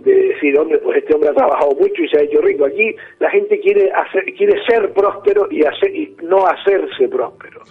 de 0.00 0.14
decir, 0.14 0.56
hombre, 0.58 0.78
pues 0.78 0.98
este 0.98 1.14
hombre 1.14 1.30
ha 1.30 1.34
trabajado 1.34 1.72
mucho 1.72 2.02
y 2.02 2.08
se 2.08 2.18
ha 2.18 2.22
hecho 2.22 2.40
rico. 2.40 2.66
Aquí 2.66 2.94
la 3.18 3.30
gente 3.30 3.58
quiere 3.60 3.90
hacer, 3.90 4.24
quiere 4.34 4.62
ser 4.64 4.92
próspero 4.92 5.48
y, 5.50 5.64
hacer, 5.64 5.94
y 5.94 6.16
no 6.22 6.46
hacerse 6.46 7.08
próspero. 7.08 7.62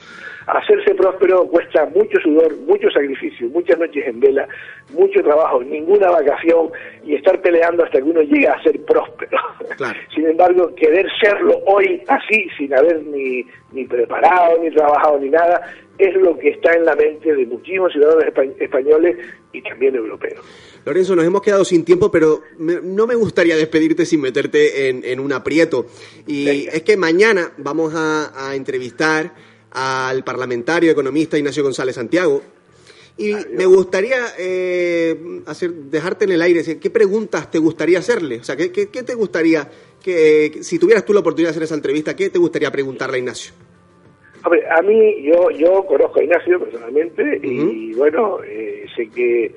Hacerse 0.47 0.95
próspero 0.95 1.45
cuesta 1.45 1.85
mucho 1.85 2.19
sudor, 2.19 2.57
mucho 2.61 2.89
sacrificio, 2.89 3.47
muchas 3.49 3.77
noches 3.77 4.07
en 4.07 4.19
vela, 4.19 4.47
mucho 4.91 5.21
trabajo, 5.21 5.63
ninguna 5.63 6.09
vacación 6.09 6.71
y 7.05 7.15
estar 7.15 7.39
peleando 7.41 7.83
hasta 7.83 7.99
que 7.99 8.09
uno 8.09 8.21
llegue 8.21 8.47
a 8.47 8.61
ser 8.63 8.83
próspero. 8.83 9.37
Sin 10.15 10.25
embargo, 10.25 10.73
querer 10.75 11.07
serlo 11.21 11.59
hoy 11.67 12.01
así, 12.07 12.47
sin 12.57 12.73
haber 12.73 13.03
ni, 13.03 13.45
ni 13.71 13.85
preparado, 13.85 14.57
ni 14.61 14.71
trabajado, 14.71 15.19
ni 15.19 15.29
nada, 15.29 15.61
es 16.01 16.15
lo 16.15 16.37
que 16.37 16.49
está 16.49 16.73
en 16.73 16.85
la 16.85 16.95
mente 16.95 17.33
de 17.33 17.45
muchísimos 17.45 17.91
ciudadanos 17.91 18.23
españoles 18.59 19.17
y 19.53 19.61
también 19.61 19.95
europeos. 19.95 20.43
Lorenzo, 20.83 21.15
nos 21.15 21.25
hemos 21.25 21.43
quedado 21.43 21.63
sin 21.63 21.85
tiempo, 21.85 22.09
pero 22.09 22.41
no 22.57 23.05
me 23.05 23.13
gustaría 23.13 23.55
despedirte 23.55 24.05
sin 24.05 24.19
meterte 24.19 24.89
en, 24.89 25.19
un 25.19 25.31
aprieto. 25.31 25.85
Y 26.25 26.67
es 26.67 26.81
que 26.81 26.97
mañana 26.97 27.51
vamos 27.57 27.93
a, 27.95 28.55
entrevistar 28.55 29.33
al 29.71 30.23
parlamentario 30.23 30.91
economista 30.91 31.37
Ignacio 31.37 31.63
González 31.63 31.95
Santiago. 31.95 32.41
Y 33.17 33.35
me 33.53 33.65
gustaría 33.65 34.33
eh, 34.39 35.41
hacer, 35.45 35.71
dejarte 35.71 36.25
en 36.25 36.31
el 36.31 36.41
aire, 36.41 36.79
¿qué 36.79 36.89
preguntas 36.89 37.51
te 37.51 37.59
gustaría 37.59 37.99
hacerle? 37.99 38.39
O 38.39 38.43
sea, 38.43 38.55
¿qué, 38.55 38.71
qué, 38.71 39.03
te 39.03 39.13
gustaría, 39.13 39.69
que 40.01 40.59
si 40.61 40.79
tuvieras 40.79 41.05
tú 41.05 41.13
la 41.13 41.19
oportunidad 41.19 41.49
de 41.49 41.51
hacer 41.51 41.63
esa 41.63 41.75
entrevista, 41.75 42.15
qué 42.15 42.31
te 42.31 42.39
gustaría 42.39 42.71
preguntarle 42.71 43.17
a 43.17 43.19
Ignacio? 43.19 43.53
Hombre, 44.43 44.63
a 44.69 44.81
mí, 44.81 45.21
yo 45.23 45.51
yo 45.51 45.83
conozco 45.85 46.19
a 46.19 46.23
Ignacio 46.23 46.59
personalmente 46.59 47.39
y 47.43 47.93
bueno, 47.93 48.39
eh, 48.43 48.85
sé 48.95 49.07
que 49.09 49.51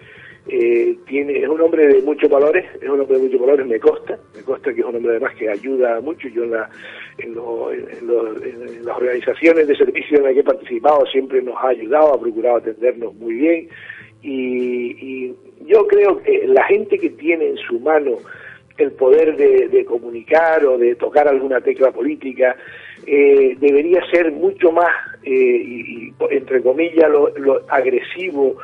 eh, 0.46 0.96
tiene 1.06 1.38
es 1.38 1.48
un 1.48 1.58
hombre 1.62 1.86
de 1.88 2.02
muchos 2.02 2.28
valores, 2.28 2.66
es 2.82 2.88
un 2.88 3.00
hombre 3.00 3.16
de 3.16 3.22
muchos 3.24 3.40
valores, 3.40 3.66
me 3.66 3.80
consta, 3.80 4.18
me 4.36 4.42
consta 4.42 4.74
que 4.74 4.80
es 4.80 4.86
un 4.86 4.96
hombre 4.96 5.12
además 5.12 5.34
que 5.36 5.48
ayuda 5.48 6.00
mucho. 6.02 6.28
Yo 6.28 6.44
en, 6.44 6.50
la, 6.50 6.68
en, 7.16 7.34
lo- 7.34 7.72
en 7.72 8.06
lo- 8.06 8.36
en 8.44 8.84
las 8.84 8.96
organizaciones 8.98 9.66
de 9.66 9.74
servicio 9.76 10.18
en 10.18 10.24
las 10.24 10.34
que 10.34 10.40
he 10.40 10.44
participado 10.44 11.06
siempre 11.06 11.40
nos 11.40 11.56
ha 11.56 11.68
ayudado, 11.68 12.12
ha 12.14 12.20
procurado 12.20 12.56
atendernos 12.58 13.14
muy 13.14 13.34
bien 13.34 13.68
y, 14.22 14.96
y 15.28 15.34
yo 15.66 15.86
creo 15.86 16.18
que 16.22 16.46
la 16.46 16.64
gente 16.64 16.98
que 16.98 17.10
tiene 17.10 17.48
en 17.48 17.56
su 17.56 17.80
mano 17.80 18.18
el 18.76 18.92
poder 18.92 19.36
de, 19.36 19.68
de 19.68 19.84
comunicar 19.84 20.64
o 20.66 20.76
de 20.76 20.94
tocar 20.96 21.28
alguna 21.28 21.60
tecla 21.60 21.90
política 21.92 22.56
eh, 23.06 23.56
debería 23.58 24.00
ser 24.10 24.32
mucho 24.32 24.72
más, 24.72 24.92
eh, 25.22 25.30
y, 25.30 26.12
entre 26.30 26.62
comillas, 26.62 27.10
lo, 27.10 27.28
lo 27.36 27.62
agresivo 27.68 28.56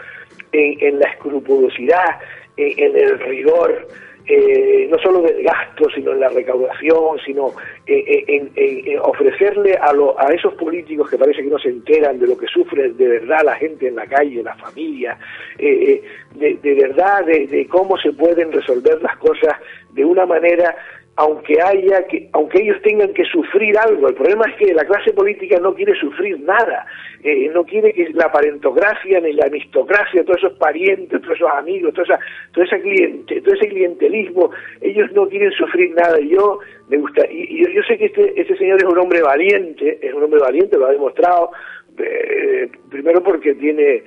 en, 0.52 0.76
en 0.80 0.98
la 0.98 1.08
escrupulosidad, 1.10 2.18
en, 2.56 2.96
el 2.96 3.18
rigor, 3.20 3.88
eh, 4.26 4.86
no 4.90 4.98
solo 4.98 5.22
del 5.22 5.42
gasto, 5.42 5.88
sino 5.94 6.12
en 6.12 6.20
la 6.20 6.28
recaudación, 6.28 7.18
sino 7.24 7.48
eh, 7.86 8.04
eh, 8.06 8.24
en, 8.28 8.50
en- 8.54 8.98
ofrecerle 9.00 9.74
a, 9.80 9.92
lo- 9.92 10.20
a 10.20 10.26
esos 10.32 10.54
políticos 10.54 11.08
que 11.10 11.16
parece 11.18 11.42
que 11.42 11.48
no 11.48 11.58
se 11.58 11.70
enteran 11.70 12.18
de 12.20 12.26
lo 12.26 12.36
que 12.36 12.46
sufre 12.46 12.90
de 12.92 13.08
verdad 13.08 13.40
la 13.44 13.56
gente 13.56 13.88
en 13.88 13.96
la 13.96 14.06
calle, 14.06 14.42
la 14.42 14.54
familia, 14.56 15.16
eh, 15.58 16.02
de, 16.34 16.74
verdad 16.74 17.24
de 17.24 17.66
cómo 17.68 17.96
se 17.96 18.12
pueden 18.12 18.52
resolver 18.52 19.00
las 19.02 19.16
cosas 19.16 19.54
de 19.92 20.04
una 20.04 20.26
manera 20.26 20.76
aunque 21.20 21.60
haya 21.60 22.06
que 22.06 22.30
aunque 22.32 22.62
ellos 22.62 22.80
tengan 22.82 23.12
que 23.12 23.24
sufrir 23.24 23.76
algo. 23.78 24.08
El 24.08 24.14
problema 24.14 24.46
es 24.46 24.56
que 24.56 24.72
la 24.72 24.86
clase 24.86 25.12
política 25.12 25.58
no 25.60 25.74
quiere 25.74 25.94
sufrir 26.00 26.40
nada. 26.40 26.86
Eh, 27.22 27.50
no 27.52 27.62
quiere 27.64 27.92
que 27.92 28.08
la 28.14 28.32
parentocracia 28.32 29.20
ni 29.20 29.34
la 29.34 29.44
amistocracia 29.46 30.24
todos 30.24 30.38
esos 30.38 30.54
parientes 30.54 31.20
todos 31.20 31.36
esos 31.36 31.50
amigos 31.52 31.92
toda 31.92 32.04
esa 32.04 32.18
toda 32.52 32.64
esa 32.64 32.78
cliente 32.78 33.42
todo 33.42 33.54
ese 33.54 33.68
clientelismo 33.68 34.50
ellos 34.80 35.12
no 35.12 35.28
quieren 35.28 35.52
sufrir 35.52 35.94
nada. 35.94 36.18
Yo 36.20 36.60
me 36.88 36.96
gusta 36.96 37.26
y 37.30 37.62
yo, 37.62 37.70
yo 37.70 37.82
sé 37.82 37.98
que 37.98 38.06
este 38.06 38.40
este 38.40 38.56
señor 38.56 38.78
es 38.78 38.84
un 38.84 38.98
hombre 38.98 39.20
valiente 39.20 39.98
es 40.00 40.14
un 40.14 40.22
hombre 40.22 40.40
valiente 40.40 40.78
lo 40.78 40.86
ha 40.86 40.92
demostrado 40.92 41.50
eh, 41.98 42.70
primero 42.88 43.22
porque 43.22 43.54
tiene 43.56 44.02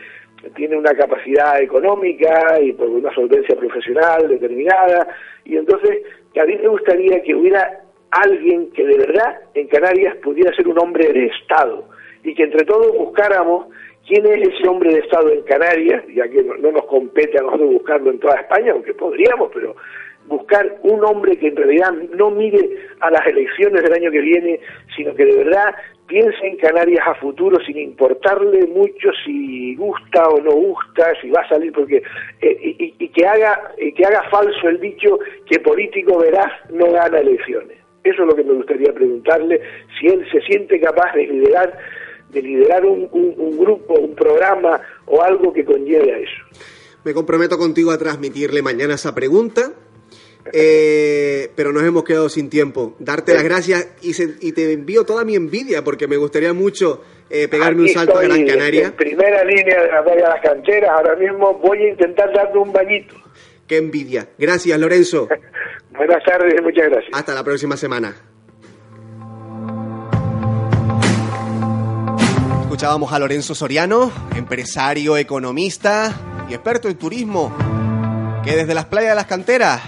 tiene 0.56 0.78
una 0.78 0.94
capacidad 0.94 1.62
económica 1.62 2.60
y 2.62 2.74
por 2.74 2.90
una 2.90 3.14
solvencia 3.14 3.56
profesional 3.56 4.28
determinada. 4.28 5.08
Y 5.46 5.58
entonces 5.58 6.04
a 6.40 6.46
mí 6.46 6.56
me 6.58 6.68
gustaría 6.68 7.22
que 7.22 7.36
hubiera 7.36 7.82
alguien 8.12 8.72
que 8.72 8.86
de 8.86 8.98
verdad 8.98 9.42
en 9.54 9.68
Canarias 9.68 10.16
pudiera 10.18 10.56
ser 10.56 10.68
un 10.68 10.80
hombre 10.80 11.12
de 11.12 11.26
Estado 11.28 11.88
y 12.24 12.34
que 12.36 12.44
entre 12.44 12.66
todos 12.66 12.96
buscáramos 12.96 13.68
quién 14.08 14.26
es 14.26 14.50
ese 14.50 14.68
hombre 14.68 14.94
de 14.94 15.00
Estado 15.00 15.30
en 15.30 15.42
Canarias, 15.44 16.04
ya 16.14 16.28
que 16.28 16.44
no, 16.44 16.56
no 16.56 16.72
nos 16.72 16.86
compete 16.86 17.40
a 17.40 17.44
nosotros 17.44 17.72
buscarlo 17.72 18.12
en 18.12 18.20
toda 18.20 18.36
España, 18.36 18.72
aunque 18.74 18.94
podríamos, 18.94 19.50
pero 19.54 19.76
buscar 20.28 20.78
un 20.84 21.04
hombre 21.04 21.38
que 21.38 21.48
en 21.48 21.56
realidad 21.56 21.92
no 22.16 22.30
mire 22.32 22.60
a 23.00 23.12
las 23.12 23.26
elecciones 23.28 23.84
del 23.84 23.94
año 23.94 24.12
que 24.12 24.22
viene, 24.22 24.60
sino 24.96 25.14
que 25.16 25.26
de 25.26 25.44
verdad 25.44 25.76
piense 26.14 26.46
en 26.46 26.58
Canarias 26.58 27.04
a 27.08 27.16
futuro 27.16 27.58
sin 27.66 27.76
importarle 27.80 28.68
mucho 28.68 29.10
si 29.26 29.74
gusta 29.76 30.30
o 30.30 30.40
no 30.40 30.52
gusta, 30.52 31.12
si 31.20 31.32
va 31.32 31.42
a 31.42 31.50
salir, 31.50 31.72
porque 31.74 32.04
eh, 32.40 32.58
y, 32.62 32.94
y- 33.00 33.10
que 33.10 33.26
haga 33.26 33.74
y 33.80 33.92
que 33.94 34.06
haga 34.06 34.22
falso 34.30 34.68
el 34.70 34.80
dicho 34.80 35.18
que 35.50 35.60
político 35.60 36.20
veraz 36.20 36.52
no 36.70 36.92
gana 36.92 37.18
elecciones. 37.18 37.80
Eso 38.04 38.22
es 38.22 38.28
lo 38.28 38.36
que 38.36 38.44
me 38.44 38.54
gustaría 38.54 38.94
preguntarle, 38.94 39.60
si 40.00 40.06
él 40.06 40.24
se 40.32 40.40
siente 40.42 40.80
capaz 40.80 41.16
de 41.16 41.26
liderar 41.26 41.76
de 42.30 42.42
liderar 42.44 42.86
un 42.86 43.58
grupo, 43.58 43.96
un 43.96 44.14
programa 44.14 44.80
o 45.08 45.20
algo 45.24 45.52
que 45.52 45.66
conlleve 45.66 46.14
a 46.14 46.18
eso. 46.20 46.42
Me 47.06 47.14
comprometo 47.16 47.58
contigo 47.58 47.90
a 47.92 47.98
transmitirle 47.98 48.62
mañana 48.62 48.94
esa 48.94 49.16
pregunta. 49.16 49.72
Eh, 50.52 51.50
pero 51.56 51.72
nos 51.72 51.84
hemos 51.84 52.04
quedado 52.04 52.28
sin 52.30 52.50
tiempo. 52.50 52.96
Darte 53.00 53.34
las 53.34 53.44
gracias 53.44 53.88
y, 54.02 54.14
se- 54.14 54.36
y 54.42 54.52
te 54.52 54.72
envío 54.74 55.06
toda 55.06 55.24
mi 55.24 55.36
envidia 55.36 55.84
porque 55.84 56.08
me 56.08 56.18
gustaría 56.18 56.54
mucho 56.54 57.02
eh, 57.30 57.48
pegarme 57.48 57.82
un 57.82 57.86
Aquí 57.86 57.94
salto 57.94 58.18
a 58.18 58.22
Gran 58.24 58.46
Canaria. 58.46 58.86
En 58.88 58.92
primera 58.94 59.44
línea 59.44 59.82
de 59.84 59.88
la 59.88 60.02
batalla 60.02 60.16
de 60.24 60.30
las 60.30 60.42
canteras, 60.42 60.90
ahora 60.92 61.16
mismo 61.16 61.54
voy 61.60 61.78
a 61.84 61.90
intentar 61.90 62.34
darle 62.34 62.60
un 62.60 62.74
bañito. 62.74 63.16
Qué 63.68 63.78
envidia. 63.78 64.28
Gracias, 64.38 64.78
Lorenzo. 64.78 65.30
Buenas 65.96 66.24
tardes, 66.26 66.56
muchas 66.62 66.90
gracias. 66.90 67.12
Hasta 67.14 67.34
la 67.34 67.44
próxima 67.44 67.78
semana. 67.78 68.14
Escuchábamos 72.62 73.14
a 73.14 73.20
Lorenzo 73.20 73.54
Soriano, 73.54 74.12
empresario, 74.36 75.16
economista 75.18 76.12
y 76.50 76.54
experto 76.56 76.90
en 76.90 76.96
turismo, 76.96 77.56
que 78.44 78.56
desde 78.56 78.74
las 78.74 78.86
playas 78.86 79.12
de 79.12 79.16
las 79.16 79.26
canteras 79.28 79.82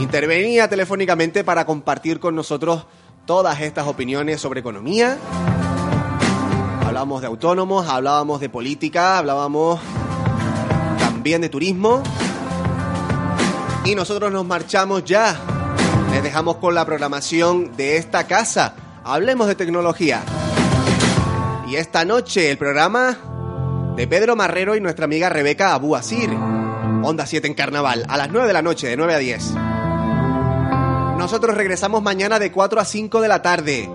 intervenía 0.00 0.68
telefónicamente 0.68 1.44
para 1.44 1.64
compartir 1.64 2.20
con 2.20 2.34
nosotros 2.34 2.86
todas 3.26 3.60
estas 3.60 3.86
opiniones 3.86 4.40
sobre 4.40 4.60
economía. 4.60 5.18
Hablábamos 6.86 7.20
de 7.20 7.26
autónomos, 7.26 7.88
hablábamos 7.88 8.40
de 8.40 8.48
política, 8.48 9.18
hablábamos 9.18 9.80
también 10.98 11.42
de 11.42 11.48
turismo. 11.48 12.02
Y 13.84 13.94
nosotros 13.94 14.32
nos 14.32 14.46
marchamos 14.46 15.04
ya. 15.04 15.36
Les 16.10 16.22
dejamos 16.22 16.56
con 16.56 16.74
la 16.74 16.84
programación 16.84 17.76
de 17.76 17.96
esta 17.96 18.26
casa. 18.26 18.74
Hablemos 19.04 19.46
de 19.46 19.54
tecnología. 19.54 20.22
Y 21.68 21.76
esta 21.76 22.04
noche 22.04 22.50
el 22.50 22.56
programa 22.56 23.18
de 23.94 24.06
Pedro 24.06 24.36
Marrero 24.36 24.74
y 24.74 24.80
nuestra 24.80 25.04
amiga 25.04 25.28
Rebeca 25.28 25.74
Abu 25.74 25.96
Asir. 25.96 26.30
Onda 27.02 27.26
7 27.26 27.46
en 27.46 27.54
Carnaval, 27.54 28.06
a 28.08 28.16
las 28.16 28.30
9 28.30 28.46
de 28.46 28.52
la 28.52 28.62
noche, 28.62 28.86
de 28.86 28.96
9 28.96 29.14
a 29.14 29.18
10. 29.18 29.67
Nosotros 31.18 31.56
regresamos 31.56 32.00
mañana 32.00 32.38
de 32.38 32.52
4 32.52 32.80
a 32.80 32.84
5 32.84 33.20
de 33.20 33.28
la 33.28 33.42
tarde. 33.42 33.90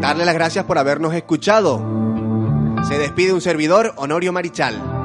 Darle 0.00 0.24
las 0.24 0.34
gracias 0.34 0.64
por 0.64 0.78
habernos 0.78 1.12
escuchado. 1.14 1.84
Se 2.88 2.96
despide 2.96 3.32
un 3.32 3.40
servidor, 3.40 3.92
Honorio 3.96 4.32
Marichal. 4.32 4.95